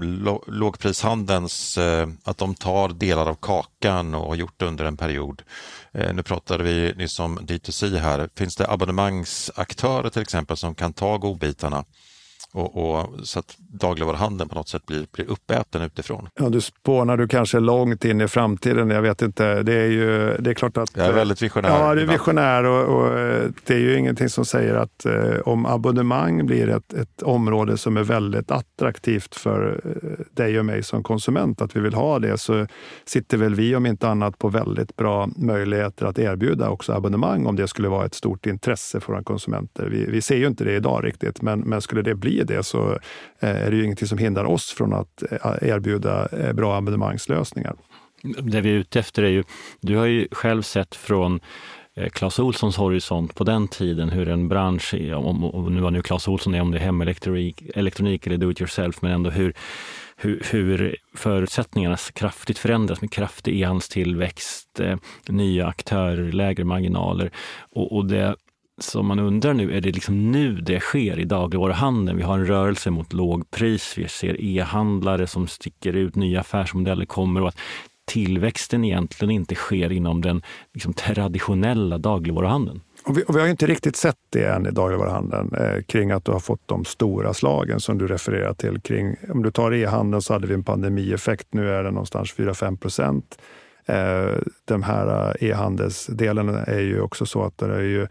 lågprishandelns, 0.47 1.77
eh, 1.77 2.09
att 2.23 2.37
de 2.37 2.55
tar 2.55 2.89
delar 2.89 3.25
av 3.25 3.35
kakan 3.35 4.15
och 4.15 4.27
har 4.27 4.35
gjort 4.35 4.59
det 4.59 4.65
under 4.65 4.85
en 4.85 4.97
period. 4.97 5.41
Eh, 5.91 6.13
nu 6.13 6.23
pratade 6.23 6.63
vi 6.63 6.93
nyss 6.97 7.19
om 7.19 7.39
D2C 7.39 7.97
här. 7.97 8.29
Finns 8.35 8.55
det 8.55 8.69
abonnemangsaktörer 8.69 10.09
till 10.09 10.21
exempel 10.21 10.57
som 10.57 10.75
kan 10.75 10.93
ta 10.93 11.17
godbitarna 11.17 11.85
och, 12.53 12.77
och, 12.77 13.09
så 13.23 13.39
att 13.39 13.55
dagligvaruhandeln 13.57 14.49
på 14.49 14.55
något 14.55 14.67
sätt 14.67 14.85
blir, 14.85 15.05
blir 15.11 15.29
uppäten 15.29 15.81
utifrån. 15.81 16.29
Ja, 16.35 16.49
du 16.49 16.61
spånar 16.61 17.17
du 17.17 17.27
kanske 17.27 17.59
långt 17.59 18.05
in 18.05 18.21
i 18.21 18.27
framtiden. 18.27 18.89
Jag 18.89 19.01
vet 19.01 19.21
inte. 19.21 19.63
Det 19.63 19.73
är 19.73 19.87
ju 19.87 20.37
det 20.39 20.49
är 20.49 20.53
klart 20.53 20.77
att... 20.77 20.97
Jag 20.97 21.05
är 21.05 21.13
väldigt 21.13 21.41
visionär. 21.41 21.69
Ja, 21.69 21.95
det 21.95 22.01
är 22.01 22.05
visionär 22.05 22.63
och, 22.63 22.97
och 22.97 23.09
det 23.65 23.73
är 23.73 23.79
ju 23.79 23.97
ingenting 23.97 24.29
som 24.29 24.45
säger 24.45 24.75
att 24.75 25.05
eh, 25.05 25.39
om 25.45 25.65
abonnemang 25.65 26.45
blir 26.45 26.69
ett, 26.69 26.93
ett 26.93 27.21
område 27.21 27.77
som 27.77 27.97
är 27.97 28.03
väldigt 28.03 28.51
attraktivt 28.51 29.35
för 29.35 29.81
eh, 29.85 30.25
dig 30.31 30.59
och 30.59 30.65
mig 30.65 30.83
som 30.83 31.03
konsument, 31.03 31.61
att 31.61 31.75
vi 31.75 31.79
vill 31.79 31.93
ha 31.93 32.19
det, 32.19 32.37
så 32.37 32.67
sitter 33.05 33.37
väl 33.37 33.55
vi 33.55 33.75
om 33.75 33.85
inte 33.85 34.09
annat 34.09 34.37
på 34.37 34.49
väldigt 34.49 34.95
bra 34.95 35.29
möjligheter 35.35 36.05
att 36.05 36.19
erbjuda 36.19 36.69
också 36.69 36.93
abonnemang 36.93 37.45
om 37.45 37.55
det 37.55 37.67
skulle 37.67 37.87
vara 37.87 38.05
ett 38.05 38.13
stort 38.13 38.45
intresse 38.45 38.99
för 38.99 39.13
våra 39.13 39.23
konsumenter. 39.23 39.85
Vi, 39.85 40.05
vi 40.05 40.21
ser 40.21 40.37
ju 40.37 40.47
inte 40.47 40.63
det 40.63 40.75
idag 40.75 41.05
riktigt, 41.05 41.41
men, 41.41 41.59
men 41.59 41.81
skulle 41.81 42.01
det 42.01 42.15
bli 42.15 42.42
det 42.43 42.63
så 42.63 42.91
eh, 43.39 43.65
är 43.65 43.71
det 43.71 43.77
ju 43.77 43.83
ingenting 43.83 44.07
som 44.07 44.17
hindrar 44.17 44.45
oss 44.45 44.71
från 44.71 44.93
att 44.93 45.23
eh, 45.31 45.69
erbjuda 45.69 46.27
eh, 46.27 46.53
bra 46.53 46.75
abonnemangslösningar. 46.77 47.75
Det 48.23 48.61
vi 48.61 48.69
är 48.69 48.73
ute 48.73 48.99
efter 48.99 49.23
är 49.23 49.29
ju, 49.29 49.43
du 49.81 49.97
har 49.97 50.05
ju 50.05 50.27
själv 50.31 50.61
sett 50.61 50.95
från 50.95 51.39
Clas 52.11 52.39
Olssons 52.39 52.77
horisont 52.77 53.35
på 53.35 53.43
den 53.43 53.67
tiden 53.67 54.09
hur 54.09 54.29
en 54.29 54.47
bransch, 54.47 54.93
om, 55.15 55.43
om 55.43 55.75
nu 55.75 55.81
var 55.81 55.91
nu 55.91 56.01
Clas 56.01 56.27
Olsson 56.27 56.55
är 56.55 56.61
om 56.61 56.71
det 56.71 56.77
är 56.77 56.81
hemelektronik 56.81 57.63
elektronik 57.75 58.27
eller 58.27 58.37
do 58.37 58.51
it 58.51 58.61
yourself, 58.61 59.01
men 59.01 59.11
ändå 59.11 59.29
hur, 59.29 59.53
hur, 60.15 60.41
hur 60.51 60.95
förutsättningarna 61.15 61.97
kraftigt 62.13 62.57
förändras 62.57 63.01
med 63.01 63.11
kraftig 63.11 63.61
e-handelstillväxt, 63.61 64.79
nya 65.27 65.67
aktörer, 65.67 66.31
lägre 66.31 66.63
marginaler. 66.63 67.31
Och, 67.71 67.95
och 67.95 68.05
det 68.05 68.35
som 68.81 69.07
man 69.07 69.19
undrar 69.19 69.53
nu, 69.53 69.77
är 69.77 69.81
det 69.81 69.91
liksom 69.91 70.31
nu 70.31 70.55
det 70.55 70.79
sker 70.79 71.19
i 71.19 71.23
dagligvaruhandeln? 71.23 72.17
Vi 72.17 72.23
har 72.23 72.39
en 72.39 72.45
rörelse 72.45 72.91
mot 72.91 73.13
lågpris, 73.13 73.93
vi 73.97 74.07
ser 74.07 74.41
e-handlare 74.41 75.27
som 75.27 75.47
sticker 75.47 75.93
ut, 75.93 76.15
nya 76.15 76.39
affärsmodeller 76.39 77.05
kommer 77.05 77.41
och 77.41 77.47
att 77.47 77.57
tillväxten 78.05 78.83
egentligen 78.83 79.31
inte 79.31 79.55
sker 79.55 79.91
inom 79.91 80.21
den 80.21 80.41
liksom, 80.73 80.93
traditionella 80.93 81.97
dagligvaruhandeln. 81.97 82.81
Och 83.05 83.17
vi, 83.17 83.23
och 83.27 83.35
vi, 83.35 83.39
har 83.39 83.47
inte 83.47 83.65
riktigt 83.65 83.95
sett 83.95 84.17
det 84.29 84.45
än 84.45 84.65
i 84.65 84.71
dagligvaruhandeln 84.71 85.55
eh, 85.55 85.83
kring 85.83 86.11
att 86.11 86.25
du 86.25 86.31
har 86.31 86.39
fått 86.39 86.67
de 86.67 86.85
stora 86.85 87.33
slagen 87.33 87.79
som 87.79 87.97
du 87.97 88.07
refererar 88.07 88.53
till. 88.53 88.81
Kring, 88.81 89.15
om 89.29 89.43
du 89.43 89.51
tar 89.51 89.73
e-handeln 89.73 90.21
så 90.21 90.33
hade 90.33 90.47
vi 90.47 90.53
en 90.53 90.63
pandemieffekt. 90.63 91.47
Nu 91.51 91.69
är 91.69 91.83
den 91.83 91.93
någonstans 91.93 92.33
4-5 92.35 92.77
procent. 92.77 93.37
Eh, 93.85 94.37
den 94.65 94.83
här 94.83 95.35
eh, 95.39 95.49
e-handelsdelen 95.49 96.49
är 96.49 96.79
ju 96.79 97.01
också 97.01 97.25
så 97.25 97.43
att 97.43 97.57
det 97.57 97.75
är 97.75 97.81
ju 97.81 98.07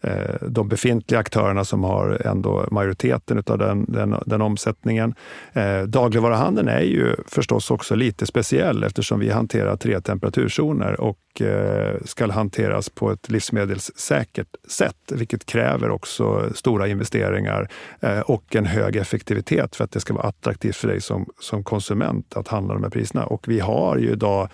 Eh, 0.00 0.48
de 0.48 0.68
befintliga 0.68 1.20
aktörerna 1.20 1.64
som 1.64 1.84
har 1.84 2.26
ändå 2.26 2.66
majoriteten 2.70 3.42
av 3.46 3.58
den, 3.58 3.84
den, 3.88 4.14
den 4.26 4.42
omsättningen. 4.42 5.14
Eh, 5.52 5.82
dagligvaruhandeln 5.82 6.68
är 6.68 6.80
ju 6.80 7.16
förstås 7.26 7.70
också 7.70 7.94
lite 7.94 8.26
speciell 8.26 8.84
eftersom 8.84 9.20
vi 9.20 9.30
hanterar 9.30 9.76
tre 9.76 10.00
temperaturzoner 10.00 11.00
och 11.00 11.42
eh, 11.42 11.96
ska 12.04 12.32
hanteras 12.32 12.88
på 12.88 13.10
ett 13.10 13.30
livsmedelssäkert 13.30 14.48
sätt, 14.68 15.12
vilket 15.12 15.46
kräver 15.46 15.90
också 15.90 16.50
stora 16.54 16.88
investeringar 16.88 17.68
eh, 18.00 18.20
och 18.20 18.56
en 18.56 18.66
hög 18.66 18.96
effektivitet 18.96 19.76
för 19.76 19.84
att 19.84 19.92
det 19.92 20.00
ska 20.00 20.14
vara 20.14 20.28
attraktivt 20.28 20.76
för 20.76 20.88
dig 20.88 21.00
som, 21.00 21.26
som 21.40 21.64
konsument 21.64 22.36
att 22.36 22.48
handla 22.48 22.74
de 22.74 22.82
här 22.82 22.90
priserna. 22.90 23.26
Och 23.26 23.48
vi 23.48 23.60
har 23.60 23.96
ju 23.96 24.10
idag 24.10 24.48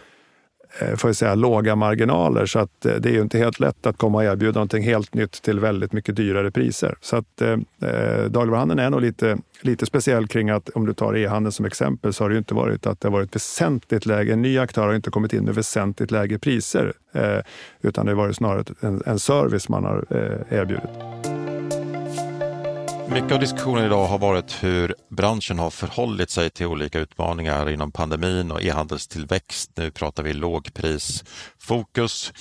Eh, 0.79 0.97
får 0.97 1.09
jag 1.09 1.17
säga, 1.17 1.35
låga 1.35 1.77
marginaler. 1.77 2.47
Så 2.47 2.59
att 2.59 2.87
eh, 2.87 2.95
det 2.95 3.09
är 3.09 3.13
ju 3.13 3.23
inte 3.23 3.39
helt 3.39 3.61
lätt 3.61 3.87
att 3.87 3.99
komma 3.99 4.19
och 4.19 4.25
erbjuda 4.25 4.55
någonting 4.55 4.83
helt 4.83 5.15
nytt 5.15 5.43
till 5.43 5.61
väldigt 5.61 5.93
mycket 5.93 6.17
dyrare 6.17 6.51
priser. 6.51 6.95
Så 7.01 7.17
att 7.17 7.43
eh, 7.43 7.51
eh 7.51 8.25
dagligvaruhandeln 8.25 8.79
är 8.79 8.91
nog 8.91 9.01
lite, 9.01 9.39
lite 9.61 9.87
speciell 9.87 10.27
kring 10.27 10.51
att 10.51 10.69
om 10.69 10.87
du 10.87 10.95
tar 10.95 11.17
e-handeln 11.17 11.53
som 11.53 11.65
exempel 11.65 12.13
så 12.13 12.25
har 12.25 12.29
det 12.29 12.35
ju 12.35 12.39
inte 12.39 12.55
varit 12.55 12.87
att 12.87 13.01
det 13.01 13.09
har 13.09 13.13
varit 13.13 13.37
väsentligt 13.37 14.07
lägre. 14.07 14.33
En 14.33 14.43
ny 14.43 14.59
aktör 14.59 14.87
har 14.87 14.95
inte 14.95 15.11
kommit 15.11 15.33
in 15.33 15.45
med 15.45 15.55
väsentligt 15.55 16.11
lägre 16.11 16.39
priser, 16.39 16.93
eh, 17.13 17.39
utan 17.83 18.07
det 18.07 18.13
har 18.13 18.17
varit 18.17 18.37
snarare 18.37 18.65
en, 18.81 19.03
en 19.07 19.19
service 19.19 19.69
man 19.69 19.85
har 19.85 20.05
eh, 20.11 20.59
erbjudit. 20.59 21.44
Mycket 23.09 23.33
av 23.33 23.41
diskussionen 23.41 23.85
idag 23.85 24.07
har 24.07 24.19
varit 24.19 24.65
hur 24.65 24.95
branschen 25.09 25.59
har 25.59 25.71
förhållit 25.71 26.31
sig 26.31 26.51
till 26.51 26.67
olika 26.67 27.01
utmaningar 27.01 27.71
inom 27.71 27.93
pandemin 27.93 28.51
och 28.51 28.63
e-handelstillväxt. 28.63 29.71
Nu 29.75 29.91
pratar 29.91 30.23
vi 30.23 30.33
lågprisfokus. 30.33 32.33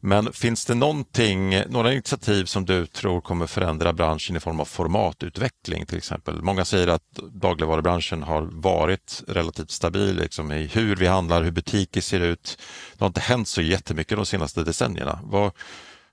Men 0.00 0.32
finns 0.32 0.64
det 0.64 0.74
någonting, 0.74 1.62
några 1.68 1.92
initiativ 1.92 2.44
som 2.44 2.64
du 2.64 2.86
tror 2.86 3.20
kommer 3.20 3.46
förändra 3.46 3.92
branschen 3.92 4.36
i 4.36 4.40
form 4.40 4.60
av 4.60 4.64
formatutveckling 4.64 5.86
till 5.86 5.98
exempel? 5.98 6.42
Många 6.42 6.64
säger 6.64 6.88
att 6.88 7.12
dagligvarubranschen 7.32 8.22
har 8.22 8.42
varit 8.42 9.22
relativt 9.28 9.70
stabil 9.70 10.16
liksom, 10.16 10.52
i 10.52 10.66
hur 10.66 10.96
vi 10.96 11.06
handlar, 11.06 11.42
hur 11.42 11.50
butiker 11.50 12.00
ser 12.00 12.20
ut. 12.20 12.58
Det 12.92 13.00
har 13.00 13.06
inte 13.06 13.20
hänt 13.20 13.48
så 13.48 13.62
jättemycket 13.62 14.16
de 14.16 14.26
senaste 14.26 14.64
decennierna. 14.64 15.20
Vad, 15.22 15.52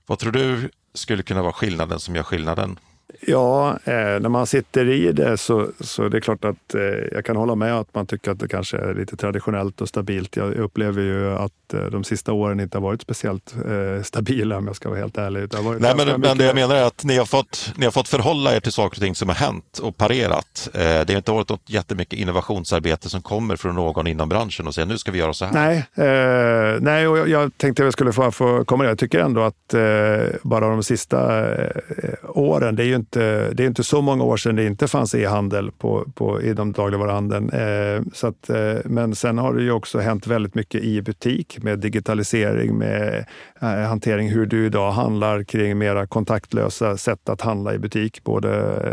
vad 0.06 0.18
tror 0.18 0.32
du 0.32 0.70
skulle 0.94 1.22
kunna 1.22 1.42
vara 1.42 1.52
skillnaden 1.52 2.00
som 2.00 2.16
gör 2.16 2.22
skillnaden? 2.22 2.78
Ja, 3.20 3.70
eh, 3.84 3.92
när 3.94 4.28
man 4.28 4.46
sitter 4.46 4.88
i 4.88 5.12
det 5.12 5.36
så, 5.36 5.68
så 5.80 6.08
det 6.08 6.18
är 6.18 6.20
klart 6.20 6.44
att 6.44 6.74
eh, 6.74 6.80
jag 7.12 7.24
kan 7.24 7.36
hålla 7.36 7.54
med 7.54 7.78
att 7.78 7.94
man 7.94 8.06
tycker 8.06 8.30
att 8.30 8.38
det 8.38 8.48
kanske 8.48 8.78
är 8.78 8.94
lite 8.94 9.16
traditionellt 9.16 9.80
och 9.80 9.88
stabilt. 9.88 10.36
Jag 10.36 10.54
upplever 10.54 11.02
ju 11.02 11.32
att 11.32 11.74
eh, 11.74 11.80
de 11.80 12.04
sista 12.04 12.32
åren 12.32 12.60
inte 12.60 12.78
har 12.78 12.82
varit 12.82 13.02
speciellt 13.02 13.54
eh, 13.56 14.02
stabila 14.02 14.56
om 14.56 14.66
jag 14.66 14.76
ska 14.76 14.88
vara 14.88 14.98
helt 14.98 15.18
ärlig. 15.18 15.48
Det 15.48 15.62
Nej, 15.62 15.94
men, 15.96 16.20
men 16.20 16.38
det 16.38 16.44
jag 16.44 16.54
menar 16.54 16.74
är 16.74 16.82
att 16.82 17.04
ni 17.04 17.16
har, 17.16 17.24
fått, 17.24 17.72
ni 17.76 17.84
har 17.84 17.92
fått 17.92 18.08
förhålla 18.08 18.56
er 18.56 18.60
till 18.60 18.72
saker 18.72 18.98
och 18.98 19.02
ting 19.02 19.14
som 19.14 19.28
har 19.28 19.36
hänt 19.36 19.78
och 19.78 19.96
parerat. 19.96 20.68
Eh, 20.74 20.80
det 20.80 21.08
har 21.08 21.16
inte 21.16 21.32
varit 21.32 21.48
något 21.48 21.70
jättemycket 21.70 22.18
innovationsarbete 22.18 23.08
som 23.08 23.22
kommer 23.22 23.56
från 23.56 23.74
någon 23.74 24.06
inom 24.06 24.28
branschen 24.28 24.66
och 24.66 24.74
säger 24.74 24.86
nu 24.86 24.98
ska 24.98 25.12
vi 25.12 25.18
göra 25.18 25.32
så 25.32 25.44
här. 25.44 25.52
Nej, 25.52 25.76
eh, 25.94 26.80
nej 26.80 27.08
och 27.08 27.18
jag, 27.18 27.28
jag 27.28 27.58
tänkte 27.58 27.82
att 27.82 27.86
jag 27.86 27.92
skulle 27.92 28.12
få, 28.12 28.30
få 28.30 28.64
komma 28.64 28.84
det. 28.84 28.90
Jag 28.90 28.98
tycker 28.98 29.20
ändå 29.20 29.42
att 29.42 29.74
bara 30.42 30.68
de 30.68 30.82
sista 30.82 31.42
åren, 32.22 32.76
det 32.76 32.82
är 32.82 32.86
ju 32.86 33.01
inte, 33.02 33.50
det 33.54 33.62
är 33.62 33.66
inte 33.66 33.84
så 33.84 34.02
många 34.02 34.24
år 34.24 34.36
sedan 34.36 34.56
det 34.56 34.64
inte 34.64 34.88
fanns 34.88 35.14
e-handel 35.14 35.70
på, 35.70 36.04
på, 36.14 36.42
i 36.42 36.52
de 36.52 36.72
dagligvaruhandeln. 36.72 37.50
Eh, 37.50 38.02
så 38.12 38.26
att, 38.26 38.50
eh, 38.50 38.74
men 38.84 39.14
sen 39.14 39.38
har 39.38 39.54
det 39.54 39.62
ju 39.62 39.72
också 39.72 39.98
hänt 39.98 40.26
väldigt 40.26 40.54
mycket 40.54 40.82
i 40.82 41.02
butik 41.02 41.58
med 41.62 41.78
digitalisering, 41.78 42.78
med 42.78 43.24
eh, 43.60 43.68
hantering 43.68 44.28
hur 44.28 44.46
du 44.46 44.66
idag 44.66 44.92
handlar 44.92 45.42
kring 45.42 45.78
mera 45.78 46.06
kontaktlösa 46.06 46.96
sätt 46.96 47.28
att 47.28 47.40
handla 47.40 47.74
i 47.74 47.78
butik. 47.78 48.24
Både 48.24 48.48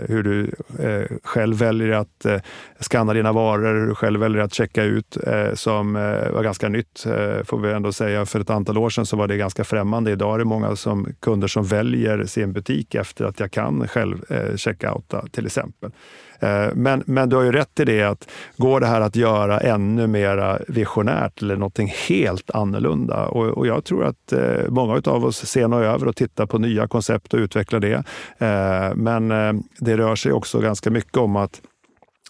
hur 0.08 0.24
du 0.24 0.52
eh, 0.86 1.18
själv 1.24 1.58
väljer 1.58 1.90
att 1.90 2.26
eh, 2.26 2.40
skanna 2.80 3.14
dina 3.14 3.32
varor, 3.32 3.80
hur 3.80 3.88
du 3.88 3.96
själv 3.96 4.20
väljer 4.20 4.42
att 4.42 4.54
checka 4.54 4.84
ut, 4.84 5.18
eh, 5.28 5.54
som 5.54 5.96
eh, 5.96 6.32
var 6.32 6.44
ganska 6.44 6.70
nytt 6.70 7.06
eh, 7.06 7.44
får 7.46 7.60
vi 7.60 7.72
ändå 7.72 7.92
säga. 7.92 8.26
För 8.26 8.40
ett 8.40 8.50
antal 8.50 8.78
år 8.78 8.90
sedan 8.90 9.06
så 9.06 9.18
var 9.18 9.28
det 9.28 9.38
ganska 9.38 9.64
främmande. 9.64 10.12
Idag 10.12 10.34
är 10.36 10.40
det 10.40 10.46
många 10.46 10.76
som, 10.76 11.08
kunder 11.20 11.48
som 11.48 11.64
väljer 11.64 12.24
sin 12.26 12.54
butik 12.54 12.96
efter 12.96 13.26
att 13.26 13.40
jag 13.40 13.52
kan 13.52 13.88
själv 13.90 14.24
eh, 14.30 14.56
checkouta 14.56 15.26
till 15.32 15.46
exempel. 15.46 15.92
Eh, 16.40 16.68
men, 16.74 17.04
men 17.06 17.30
du 17.30 17.36
har 17.36 17.44
ju 17.44 17.52
rätt 17.52 17.80
i 17.80 17.86
det 17.86 18.04
att 18.04 18.30
går 18.58 18.80
det 18.80 18.88
här 18.88 19.02
att 19.02 19.16
göra 19.16 19.60
ännu 19.60 20.08
mer 20.08 20.66
visionärt 20.68 21.42
eller 21.42 21.56
någonting 21.56 21.94
helt 22.08 22.52
annorlunda? 22.52 23.26
Och, 23.26 23.46
och 23.46 23.68
jag 23.68 23.84
tror 23.84 24.06
att 24.06 24.32
eh, 24.32 24.70
många 24.70 25.02
av 25.06 25.26
oss 25.26 25.46
ser 25.46 25.68
nog 25.68 25.82
över 25.82 26.08
och 26.08 26.16
tittar 26.16 26.46
på 26.46 26.58
nya 26.58 26.88
koncept 26.88 27.34
och 27.34 27.38
utvecklar 27.38 27.80
det. 27.80 28.04
Eh, 28.38 28.96
men 28.96 29.32
eh, 29.32 29.54
det 29.80 29.98
rör 29.98 30.16
sig 30.16 30.32
också 30.32 30.60
ganska 30.60 30.90
mycket 30.90 31.18
om 31.18 31.36
att 31.36 31.62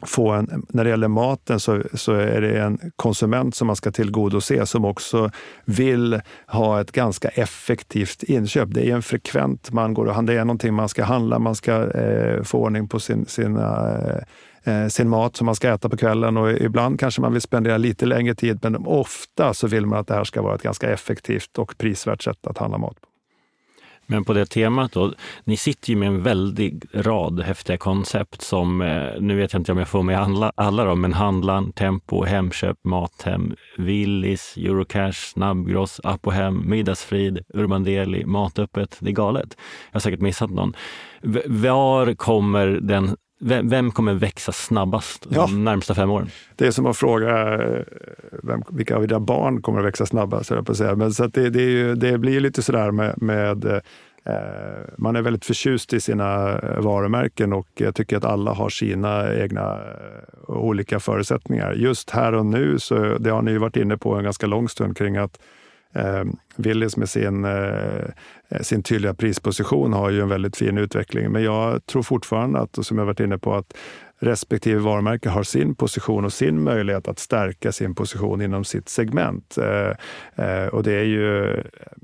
få 0.01 0.31
en, 0.31 0.65
när 0.69 0.83
det 0.83 0.89
gäller 0.89 1.07
maten 1.07 1.59
så, 1.59 1.83
så 1.93 2.13
är 2.13 2.41
det 2.41 2.59
en 2.59 2.79
konsument 2.95 3.55
som 3.55 3.67
man 3.67 3.75
ska 3.75 3.91
tillgodose 3.91 4.65
som 4.65 4.85
också 4.85 5.31
vill 5.65 6.21
ha 6.47 6.81
ett 6.81 6.91
ganska 6.91 7.27
effektivt 7.27 8.23
inköp. 8.23 8.69
Det 8.71 8.89
är 8.89 8.95
en 8.95 9.01
frekvent, 9.01 9.71
man 9.71 9.93
går 9.93 10.05
och 10.05 10.13
handlar, 10.13 10.33
det 10.33 10.39
är 10.41 10.45
någonting 10.45 10.73
man 10.73 10.89
ska 10.89 11.03
handla, 11.03 11.39
man 11.39 11.55
ska 11.55 11.91
eh, 11.91 12.43
få 12.43 12.57
ordning 12.57 12.87
på 12.87 12.99
sin, 12.99 13.25
sina 13.25 13.97
eh, 13.97 14.83
eh, 14.83 14.87
sin 14.87 15.09
mat 15.09 15.35
som 15.35 15.45
man 15.45 15.55
ska 15.55 15.73
äta 15.73 15.89
på 15.89 15.97
kvällen 15.97 16.37
och 16.37 16.51
ibland 16.51 16.99
kanske 16.99 17.21
man 17.21 17.33
vill 17.33 17.41
spendera 17.41 17.77
lite 17.77 18.05
längre 18.05 18.35
tid 18.35 18.59
men 18.61 18.75
ofta 18.75 19.53
så 19.53 19.67
vill 19.67 19.85
man 19.85 19.99
att 19.99 20.07
det 20.07 20.13
här 20.13 20.23
ska 20.23 20.41
vara 20.41 20.55
ett 20.55 20.63
ganska 20.63 20.89
effektivt 20.89 21.57
och 21.57 21.77
prisvärt 21.77 22.23
sätt 22.23 22.47
att 22.47 22.57
handla 22.57 22.77
mat 22.77 23.01
på. 23.01 23.08
Men 24.11 24.23
på 24.25 24.33
det 24.33 24.45
temat 24.45 24.91
då, 24.91 25.13
ni 25.43 25.57
sitter 25.57 25.89
ju 25.89 25.95
med 25.95 26.07
en 26.07 26.23
väldig 26.23 26.83
rad 26.93 27.39
häftiga 27.39 27.77
koncept 27.77 28.41
som, 28.41 28.81
eh, 28.81 29.11
nu 29.19 29.35
vet 29.35 29.53
jag 29.53 29.59
inte 29.59 29.71
om 29.71 29.77
jag 29.77 29.87
får 29.87 30.03
med 30.03 30.19
alla, 30.19 30.51
alla 30.55 30.83
dem, 30.83 31.01
men 31.01 31.13
Handlan, 31.13 31.71
Tempo, 31.71 32.23
Hemköp, 32.23 32.77
Mathem, 32.83 33.55
Willys, 33.77 34.57
Eurocash, 34.57 35.31
Snabbgross, 35.33 36.01
Apohem, 36.03 36.69
Middagsfrid, 36.69 37.39
Urban 37.53 37.83
Deli, 37.83 38.25
Matöppet. 38.25 38.97
Det 38.99 39.09
är 39.09 39.13
galet. 39.13 39.57
Jag 39.91 39.95
har 39.95 39.99
säkert 39.99 40.21
missat 40.21 40.49
någon. 40.49 40.73
Var 41.45 42.13
kommer 42.13 42.67
den 42.67 43.15
vem, 43.39 43.91
kommer 43.91 44.13
växa 44.13 44.51
snabbast 44.51 45.27
ja. 45.29 45.41
de 45.41 45.63
närmsta 45.63 45.95
fem 45.95 46.09
åren? 46.09 46.29
Det 46.55 46.67
är 46.67 46.71
som 46.71 46.85
att 46.85 46.97
fråga 46.97 47.53
eh, 47.53 47.83
vem, 48.43 48.63
vilka 48.69 48.95
av 48.95 49.07
dina 49.07 49.19
barn 49.19 49.61
kommer 49.61 49.79
att 49.79 49.85
växa 49.85 50.05
snabbast. 50.05 50.49
Jag 50.49 50.65
på 50.65 50.71
att 50.71 50.77
säga. 50.77 50.95
Men 50.95 51.13
så 51.13 51.27
det, 51.27 51.49
det, 51.49 51.61
ju, 51.61 51.95
det, 51.95 52.17
blir 52.17 52.39
lite 52.39 52.61
sådär 52.61 52.91
med, 52.91 53.21
med 53.21 53.65
eh, 53.65 54.31
man 54.97 55.15
är 55.15 55.21
väldigt 55.21 55.45
förtjust 55.45 55.93
i 55.93 55.99
sina 55.99 56.59
eh, 56.59 56.79
varumärken 56.79 57.53
och 57.53 57.67
jag 57.73 57.95
tycker 57.95 58.17
att 58.17 58.25
alla 58.25 58.53
har 58.53 58.69
sina 58.69 59.35
egna 59.35 59.79
olika 60.47 60.99
förutsättningar. 60.99 61.73
Just 61.73 62.09
här 62.09 62.33
och 62.33 62.45
nu, 62.45 62.79
så 62.79 63.17
det 63.17 63.29
har 63.29 63.41
ni 63.41 63.57
varit 63.57 63.75
inne 63.75 63.97
på 63.97 64.15
en 64.15 64.23
ganska 64.23 64.47
lång 64.47 64.69
stund 64.69 64.97
kring 64.97 65.17
att 65.17 65.39
Eh, 65.93 66.23
Willys 66.55 66.97
med 66.97 67.09
sin, 67.09 67.45
eh, 67.45 68.61
sin 68.61 68.83
tydliga 68.83 69.13
prisposition 69.13 69.93
har 69.93 70.09
ju 70.09 70.21
en 70.21 70.29
väldigt 70.29 70.57
fin 70.57 70.77
utveckling. 70.77 71.31
Men 71.31 71.43
jag 71.43 71.85
tror 71.85 72.03
fortfarande 72.03 72.59
att, 72.59 72.85
som 72.85 72.97
jag 72.97 73.05
varit 73.05 73.19
inne 73.19 73.37
på, 73.37 73.55
att 73.55 73.73
respektive 74.19 74.79
varumärke 74.79 75.29
har 75.29 75.43
sin 75.43 75.75
position 75.75 76.25
och 76.25 76.33
sin 76.33 76.63
möjlighet 76.63 77.07
att 77.07 77.19
stärka 77.19 77.71
sin 77.71 77.95
position 77.95 78.41
inom 78.41 78.63
sitt 78.63 78.89
segment. 78.89 79.57
Eh, 79.57 80.45
eh, 80.45 80.67
och 80.67 80.83
det 80.83 80.93
är 80.93 81.03
ju, 81.03 81.53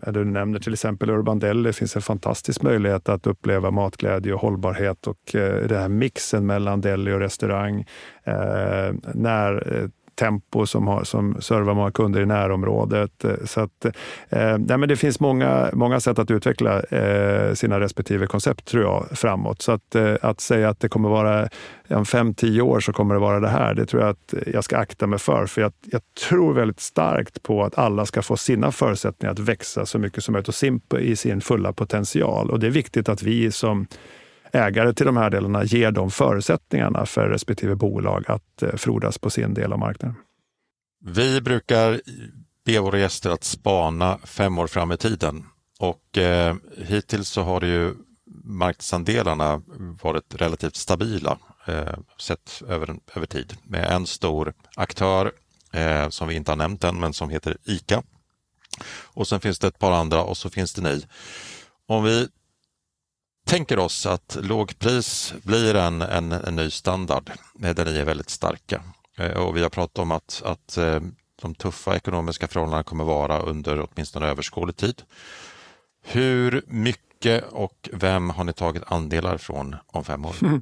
eh, 0.06 0.14
du 0.14 0.26
nämner 0.26 0.60
till 0.60 0.74
exempel 0.74 1.10
Urban 1.10 1.40
Deli, 1.40 1.64
det 1.64 1.74
finns 1.74 1.96
en 1.96 2.02
fantastisk 2.02 2.62
möjlighet 2.62 3.10
att 3.10 3.28
uppleva 3.28 3.72
matglädje 3.72 4.34
och 4.34 4.42
hållbarhet 4.42 5.08
och 5.08 5.36
eh, 5.36 5.68
den 5.68 5.80
här 5.80 5.90
mixen 5.90 6.46
mellan 6.46 6.82
deli 6.82 7.12
och 7.12 7.20
restaurang. 7.20 7.86
Eh, 8.24 8.94
när 9.14 9.74
eh, 9.76 9.90
Tempo 10.16 10.66
som, 10.66 10.88
har, 10.88 11.04
som 11.04 11.42
servar 11.42 11.74
många 11.74 11.92
kunder 11.92 12.22
i 12.22 12.26
närområdet. 12.26 13.24
Eh, 13.24 13.32
så 13.46 13.62
att, 13.62 13.86
eh, 14.30 14.58
nej, 14.58 14.78
men 14.78 14.90
det 14.90 14.96
finns 14.96 15.20
många, 15.20 15.70
många 15.74 16.00
sätt 16.00 16.20
att 16.20 16.32
utveckla 16.32 16.80
eh, 16.80 17.54
sina 17.54 17.80
respektive 17.80 18.28
koncept 18.28 18.66
tror 18.66 18.84
jag 18.84 19.18
framåt. 19.18 19.62
Så 19.62 19.72
att, 19.72 19.96
eh, 19.96 20.16
att 20.22 20.42
säga 20.42 20.70
att 20.70 20.80
det 20.80 20.90
kommer 20.90 21.10
vara 21.10 21.50
om 21.90 22.06
fem, 22.06 22.34
tio 22.34 22.62
år 22.62 22.80
så 22.80 22.94
kommer 22.94 23.16
det 23.16 23.22
vara 23.22 23.40
det 23.40 23.50
här, 23.50 23.74
det 23.74 23.86
tror 23.86 24.02
jag 24.02 24.10
att 24.10 24.34
jag 24.54 24.64
ska 24.64 24.78
akta 24.78 25.08
mig 25.08 25.20
för. 25.20 25.46
För 25.46 25.62
jag, 25.62 25.74
jag 25.86 26.02
tror 26.30 26.54
väldigt 26.54 26.80
starkt 26.80 27.44
på 27.44 27.64
att 27.64 27.78
alla 27.78 28.06
ska 28.06 28.22
få 28.22 28.38
sina 28.38 28.72
förutsättningar 28.72 29.32
att 29.32 29.40
växa 29.40 29.86
så 29.86 30.00
mycket 30.00 30.24
som 30.24 30.32
möjligt 30.32 30.48
och 30.48 30.56
sin, 30.56 30.82
i 31.00 31.16
sin 31.16 31.42
fulla 31.42 31.74
potential. 31.74 32.52
Och 32.52 32.60
det 32.60 32.68
är 32.68 32.72
viktigt 32.72 33.10
att 33.10 33.24
vi 33.24 33.52
som 33.52 33.88
ägare 34.56 34.94
till 34.94 35.06
de 35.06 35.18
här 35.18 35.30
delarna 35.30 35.64
ger 35.64 35.92
de 35.92 36.12
förutsättningarna 36.12 37.06
för 37.06 37.30
respektive 37.30 37.76
bolag 37.76 38.24
att 38.28 38.64
eh, 38.64 38.76
frodas 38.76 39.18
på 39.18 39.30
sin 39.30 39.54
del 39.54 39.74
av 39.74 39.80
marknaden. 39.80 40.16
Vi 41.06 41.42
brukar 41.42 42.02
be 42.66 42.80
våra 42.80 43.00
gäster 43.00 43.30
att 43.30 43.44
spana 43.44 44.18
fem 44.18 44.60
år 44.60 44.68
fram 44.68 44.92
i 44.92 44.98
tiden 44.98 45.46
och 45.80 46.18
eh, 46.18 46.56
hittills 46.78 47.30
så 47.30 47.42
har 47.42 47.60
det 47.60 47.68
ju 47.68 47.94
marknadsandelarna 48.44 49.62
varit 50.02 50.36
relativt 50.36 50.76
stabila 50.76 51.38
eh, 51.66 51.98
sett 52.20 52.62
över, 52.68 52.96
över 53.16 53.28
tid 53.28 53.58
med 53.64 53.92
en 53.92 54.08
stor 54.08 54.54
aktör 54.76 55.32
eh, 55.74 56.10
som 56.10 56.28
vi 56.28 56.36
inte 56.36 56.52
har 56.52 56.56
nämnt 56.56 56.84
än 56.84 57.00
men 57.00 57.14
som 57.14 57.30
heter 57.30 57.58
ICA. 57.64 58.04
Och 59.04 59.28
sen 59.28 59.40
finns 59.40 59.60
det 59.60 59.68
ett 59.68 59.80
par 59.80 59.92
andra 59.92 60.24
och 60.24 60.38
så 60.38 60.50
finns 60.50 60.74
det 60.74 60.82
ni. 60.82 61.06
Om 61.88 62.04
vi 62.04 62.28
tänker 63.46 63.80
oss 63.80 64.06
att 64.06 64.38
lågpris 64.42 65.34
blir 65.44 65.76
en, 65.76 66.02
en, 66.02 66.32
en 66.32 66.56
ny 66.56 66.70
standard 66.70 67.32
eh, 67.64 67.76
där 67.76 67.86
ni 67.86 67.98
är 67.98 68.06
väldigt 68.06 68.30
starka. 68.30 68.82
Eh, 69.18 69.32
och 69.32 69.58
vi 69.58 69.62
har 69.62 69.70
pratat 69.70 70.00
om 70.00 70.12
att, 70.12 70.42
att 70.46 70.78
eh, 70.78 71.00
de 71.42 71.56
tuffa 71.56 71.96
ekonomiska 71.96 72.48
förhållandena 72.48 72.84
kommer 72.84 73.04
vara 73.04 73.40
under 73.40 73.88
åtminstone 73.90 74.28
överskådlig 74.28 74.76
tid. 74.76 75.02
Hur 76.04 76.64
mycket 76.68 77.44
och 77.52 77.90
vem 77.94 78.30
har 78.30 78.44
ni 78.44 78.54
tagit 78.54 78.84
andelar 78.88 79.38
från 79.38 79.76
om 79.88 80.04
fem 80.04 80.26
år? 80.26 80.36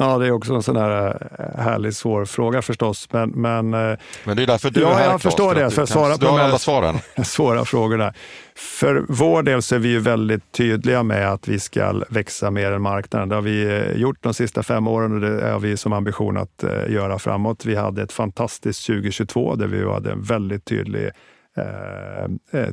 Ja, 0.00 0.18
det 0.18 0.26
är 0.26 0.30
också 0.30 0.54
en 0.54 0.62
sån 0.62 0.76
här 0.76 1.16
eh, 1.38 1.62
härlig 1.64 1.94
svår 1.94 2.24
fråga 2.24 2.62
förstås. 2.62 3.08
Men, 3.12 3.30
men, 3.30 3.74
eh, 3.74 3.98
men 4.24 4.36
det 4.36 4.42
är 4.42 4.46
därför 4.46 4.70
du 4.70 4.80
ja, 4.80 4.90
är 4.90 4.94
här, 4.94 5.10
jag 5.10 5.22
förstår 5.22 5.54
det. 5.54 5.70
För 5.70 5.82
att 5.82 5.88
svara 5.88 6.18
på 6.18 6.24
de 6.24 6.36
alla 6.36 6.58
svaren. 6.58 6.98
svåra 7.24 7.64
frågorna. 7.64 8.12
För 8.54 9.04
vår 9.08 9.42
del 9.42 9.62
så 9.62 9.74
är 9.74 9.78
vi 9.78 9.88
ju 9.88 9.98
väldigt 9.98 10.52
tydliga 10.52 11.02
med 11.02 11.32
att 11.32 11.48
vi 11.48 11.60
ska 11.60 12.02
växa 12.10 12.50
mer 12.50 12.72
än 12.72 12.82
marknaden. 12.82 13.28
Det 13.28 13.34
har 13.34 13.42
vi 13.42 13.64
eh, 13.64 14.00
gjort 14.00 14.22
de 14.22 14.34
sista 14.34 14.62
fem 14.62 14.88
åren 14.88 15.14
och 15.14 15.20
det 15.20 15.50
har 15.50 15.60
vi 15.60 15.76
som 15.76 15.92
ambition 15.92 16.36
att 16.36 16.64
göra 16.88 17.18
framåt. 17.18 17.64
Vi 17.64 17.74
hade 17.74 18.02
ett 18.02 18.12
fantastiskt 18.12 18.86
2022 18.86 19.54
där 19.54 19.66
vi 19.66 19.90
hade 19.90 20.12
en 20.12 20.22
väldigt 20.22 20.64
tydlig 20.64 21.10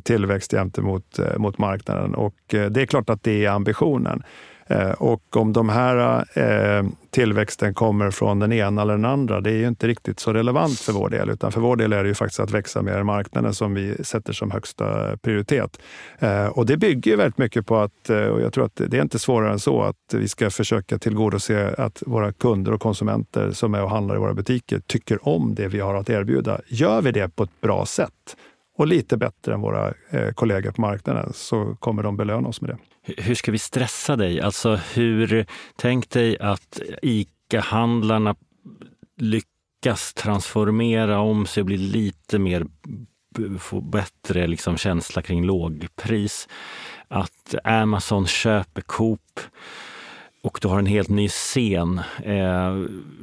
tillväxt 0.04 0.52
gentemot 0.52 1.20
mot 1.38 1.58
marknaden 1.58 2.16
och 2.16 2.36
det 2.48 2.78
är 2.78 2.86
klart 2.86 3.10
att 3.10 3.24
det 3.24 3.46
är 3.46 3.50
ambitionen. 3.50 4.24
Och 4.98 5.38
om 5.38 5.54
de 5.54 5.70
här 5.70 6.26
tillväxten 7.16 7.74
kommer 7.74 8.12
från 8.12 8.40
den 8.40 8.52
ena 8.52 8.82
eller 8.82 8.94
den 8.94 9.06
andra, 9.06 9.42
det 9.42 9.50
är 9.50 9.58
ju 9.58 9.68
inte 9.68 9.88
riktigt 9.88 10.20
så 10.20 10.34
relevant 10.34 10.80
för 10.80 10.94
vår 10.94 11.10
del. 11.10 11.30
Utan 11.30 11.52
för 11.52 11.62
vår 11.62 11.76
del 11.76 11.94
är 11.94 12.04
det 12.04 12.10
ju 12.10 12.16
faktiskt 12.16 12.40
att 12.40 12.52
växa 12.52 12.82
mer 12.82 13.00
i 13.00 13.04
marknaden 13.04 13.54
som 13.54 13.74
vi 13.74 14.04
sätter 14.04 14.34
som 14.34 14.52
högsta 14.52 15.18
prioritet. 15.18 15.80
Eh, 16.20 16.46
och 16.46 16.66
det 16.66 16.78
bygger 16.78 17.12
ju 17.12 17.18
väldigt 17.18 17.38
mycket 17.38 17.66
på 17.66 17.78
att, 17.78 18.10
eh, 18.10 18.26
och 18.26 18.42
jag 18.42 18.54
tror 18.54 18.66
att 18.66 18.76
det 18.76 18.98
är 18.98 19.02
inte 19.02 19.20
svårare 19.20 19.52
än 19.52 19.60
så, 19.60 19.82
att 19.82 20.14
vi 20.14 20.28
ska 20.28 20.50
försöka 20.50 20.98
tillgodose 20.98 21.76
att 21.78 22.04
våra 22.06 22.32
kunder 22.32 22.72
och 22.72 22.82
konsumenter 22.82 23.52
som 23.52 23.74
är 23.74 23.84
och 23.84 23.90
handlar 23.90 24.16
i 24.16 24.20
våra 24.20 24.34
butiker 24.34 24.80
tycker 24.88 25.28
om 25.28 25.56
det 25.56 25.68
vi 25.68 25.80
har 25.80 25.96
att 25.96 26.10
erbjuda. 26.10 26.62
Gör 26.68 27.02
vi 27.02 27.12
det 27.12 27.36
på 27.36 27.44
ett 27.44 27.62
bra 27.62 27.86
sätt 27.86 28.36
och 28.78 28.88
lite 28.88 29.18
bättre 29.18 29.54
än 29.54 29.62
våra 29.62 29.94
eh, 30.10 30.32
kollegor 30.32 30.72
på 30.72 30.82
marknaden 30.82 31.32
så 31.34 31.76
kommer 31.80 32.04
de 32.04 32.18
belöna 32.18 32.48
oss 32.48 32.62
med 32.62 32.70
det 32.70 32.78
hur 33.06 33.36
ska 33.36 33.52
vi 33.52 33.58
stressa 33.58 34.16
dig? 34.16 34.42
Alltså 34.42 34.76
hur, 34.76 35.46
tänk 35.76 36.10
dig 36.10 36.38
att 36.40 36.80
ICA-handlarna 37.02 38.36
lyckas 39.18 40.14
transformera 40.14 41.20
om 41.20 41.46
sig 41.46 41.62
och 41.62 41.66
bli 41.66 41.78
lite 41.78 42.40
mer, 42.40 42.66
få 43.60 43.82
bättre 43.82 44.48
liksom 44.48 44.78
känsla 44.78 45.22
kring 45.22 45.46
lågpris. 45.46 46.48
Att 47.08 47.56
Amazon 47.64 48.28
köper 48.28 48.82
Coop 48.82 49.40
och 50.44 50.60
du 50.62 50.68
har 50.68 50.80
en 50.80 50.86
helt 50.86 51.10
ny 51.10 51.30
scen. 51.30 52.02
Eh, 52.24 52.74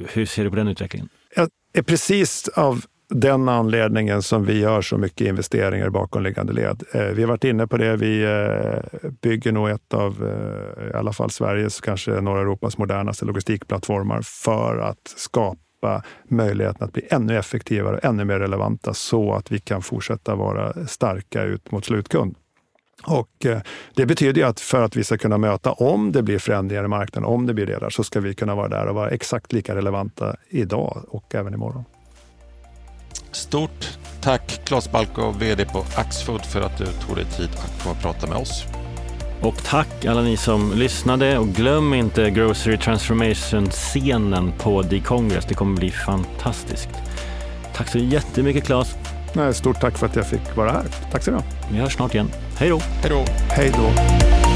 hur 0.08 0.26
ser 0.26 0.44
du 0.44 0.50
på 0.50 0.56
den 0.56 0.68
utvecklingen? 0.68 1.08
Jag 1.36 1.48
är 1.72 1.82
precis 1.82 2.48
av 2.48 2.84
den 3.14 3.48
anledningen 3.48 4.22
som 4.22 4.44
vi 4.44 4.58
gör 4.58 4.82
så 4.82 4.98
mycket 4.98 5.26
investeringar 5.26 5.86
i 5.86 5.90
bakomliggande 5.90 6.52
led. 6.52 6.82
Eh, 6.92 7.04
vi 7.04 7.22
har 7.22 7.28
varit 7.28 7.44
inne 7.44 7.66
på 7.66 7.76
det. 7.76 7.96
Vi 7.96 8.22
eh, 8.22 9.10
bygger 9.22 9.52
nog 9.52 9.68
ett 9.68 9.94
av, 9.94 10.12
eh, 10.22 10.90
i 10.90 10.92
alla 10.94 11.12
fall 11.12 11.30
Sveriges, 11.30 11.80
kanske 11.80 12.20
norra 12.20 12.40
Europas 12.40 12.78
modernaste 12.78 13.24
logistikplattformar 13.24 14.20
för 14.22 14.78
att 14.78 15.14
skapa 15.16 16.02
möjligheten 16.28 16.84
att 16.84 16.92
bli 16.92 17.02
ännu 17.10 17.38
effektivare 17.38 17.96
och 17.96 18.04
ännu 18.04 18.24
mer 18.24 18.38
relevanta 18.38 18.94
så 18.94 19.34
att 19.34 19.52
vi 19.52 19.58
kan 19.58 19.82
fortsätta 19.82 20.34
vara 20.34 20.86
starka 20.86 21.42
ut 21.42 21.70
mot 21.70 21.84
slutkund. 21.84 22.36
Och 23.06 23.46
eh, 23.46 23.60
det 23.94 24.06
betyder 24.06 24.44
att 24.44 24.60
för 24.60 24.82
att 24.82 24.96
vi 24.96 25.04
ska 25.04 25.18
kunna 25.18 25.38
möta 25.38 25.72
om 25.72 26.12
det 26.12 26.22
blir 26.22 26.38
förändringar 26.38 26.84
i 26.84 26.88
marknaden, 26.88 27.28
om 27.28 27.46
det 27.46 27.54
blir 27.54 27.66
det 27.66 27.78
där, 27.78 27.90
så 27.90 28.04
ska 28.04 28.20
vi 28.20 28.34
kunna 28.34 28.54
vara 28.54 28.68
där 28.68 28.86
och 28.86 28.94
vara 28.94 29.10
exakt 29.10 29.52
lika 29.52 29.74
relevanta 29.74 30.36
idag 30.48 31.04
och 31.08 31.34
även 31.34 31.54
imorgon. 31.54 31.84
Stort 33.32 33.98
tack 34.20 34.60
Claes 34.64 34.92
Balko, 34.92 35.30
VD 35.30 35.64
på 35.64 35.84
Axfood 35.96 36.44
för 36.44 36.60
att 36.60 36.78
du 36.78 36.86
tog 36.86 37.16
dig 37.16 37.24
tid 37.24 37.48
att 37.54 37.82
komma 37.82 37.94
och 37.94 38.02
prata 38.02 38.26
med 38.26 38.36
oss. 38.36 38.64
Och 39.42 39.64
tack 39.64 40.04
alla 40.04 40.20
ni 40.20 40.36
som 40.36 40.72
lyssnade 40.72 41.38
och 41.38 41.48
glöm 41.48 41.94
inte 41.94 42.30
Grocery 42.30 42.78
Transformation-scenen 42.78 44.52
på 44.58 44.82
D-Congress. 44.82 45.44
Det 45.48 45.54
kommer 45.54 45.76
bli 45.76 45.90
fantastiskt. 45.90 46.88
Tack 47.74 47.88
så 47.88 47.98
jättemycket 47.98 48.64
Claes. 48.64 48.94
Stort 49.52 49.80
tack 49.80 49.98
för 49.98 50.06
att 50.06 50.16
jag 50.16 50.26
fick 50.26 50.56
vara 50.56 50.72
här. 50.72 50.84
Tack 51.12 51.22
så 51.22 51.30
mycket. 51.30 51.46
Vi 51.70 51.78
hörs 51.78 51.94
snart 51.94 52.14
igen. 52.14 52.30
Hej 52.56 52.68
då! 52.68 52.80
Hej 52.80 53.10
då! 53.10 53.24
Hej 53.50 53.72
då! 53.76 54.51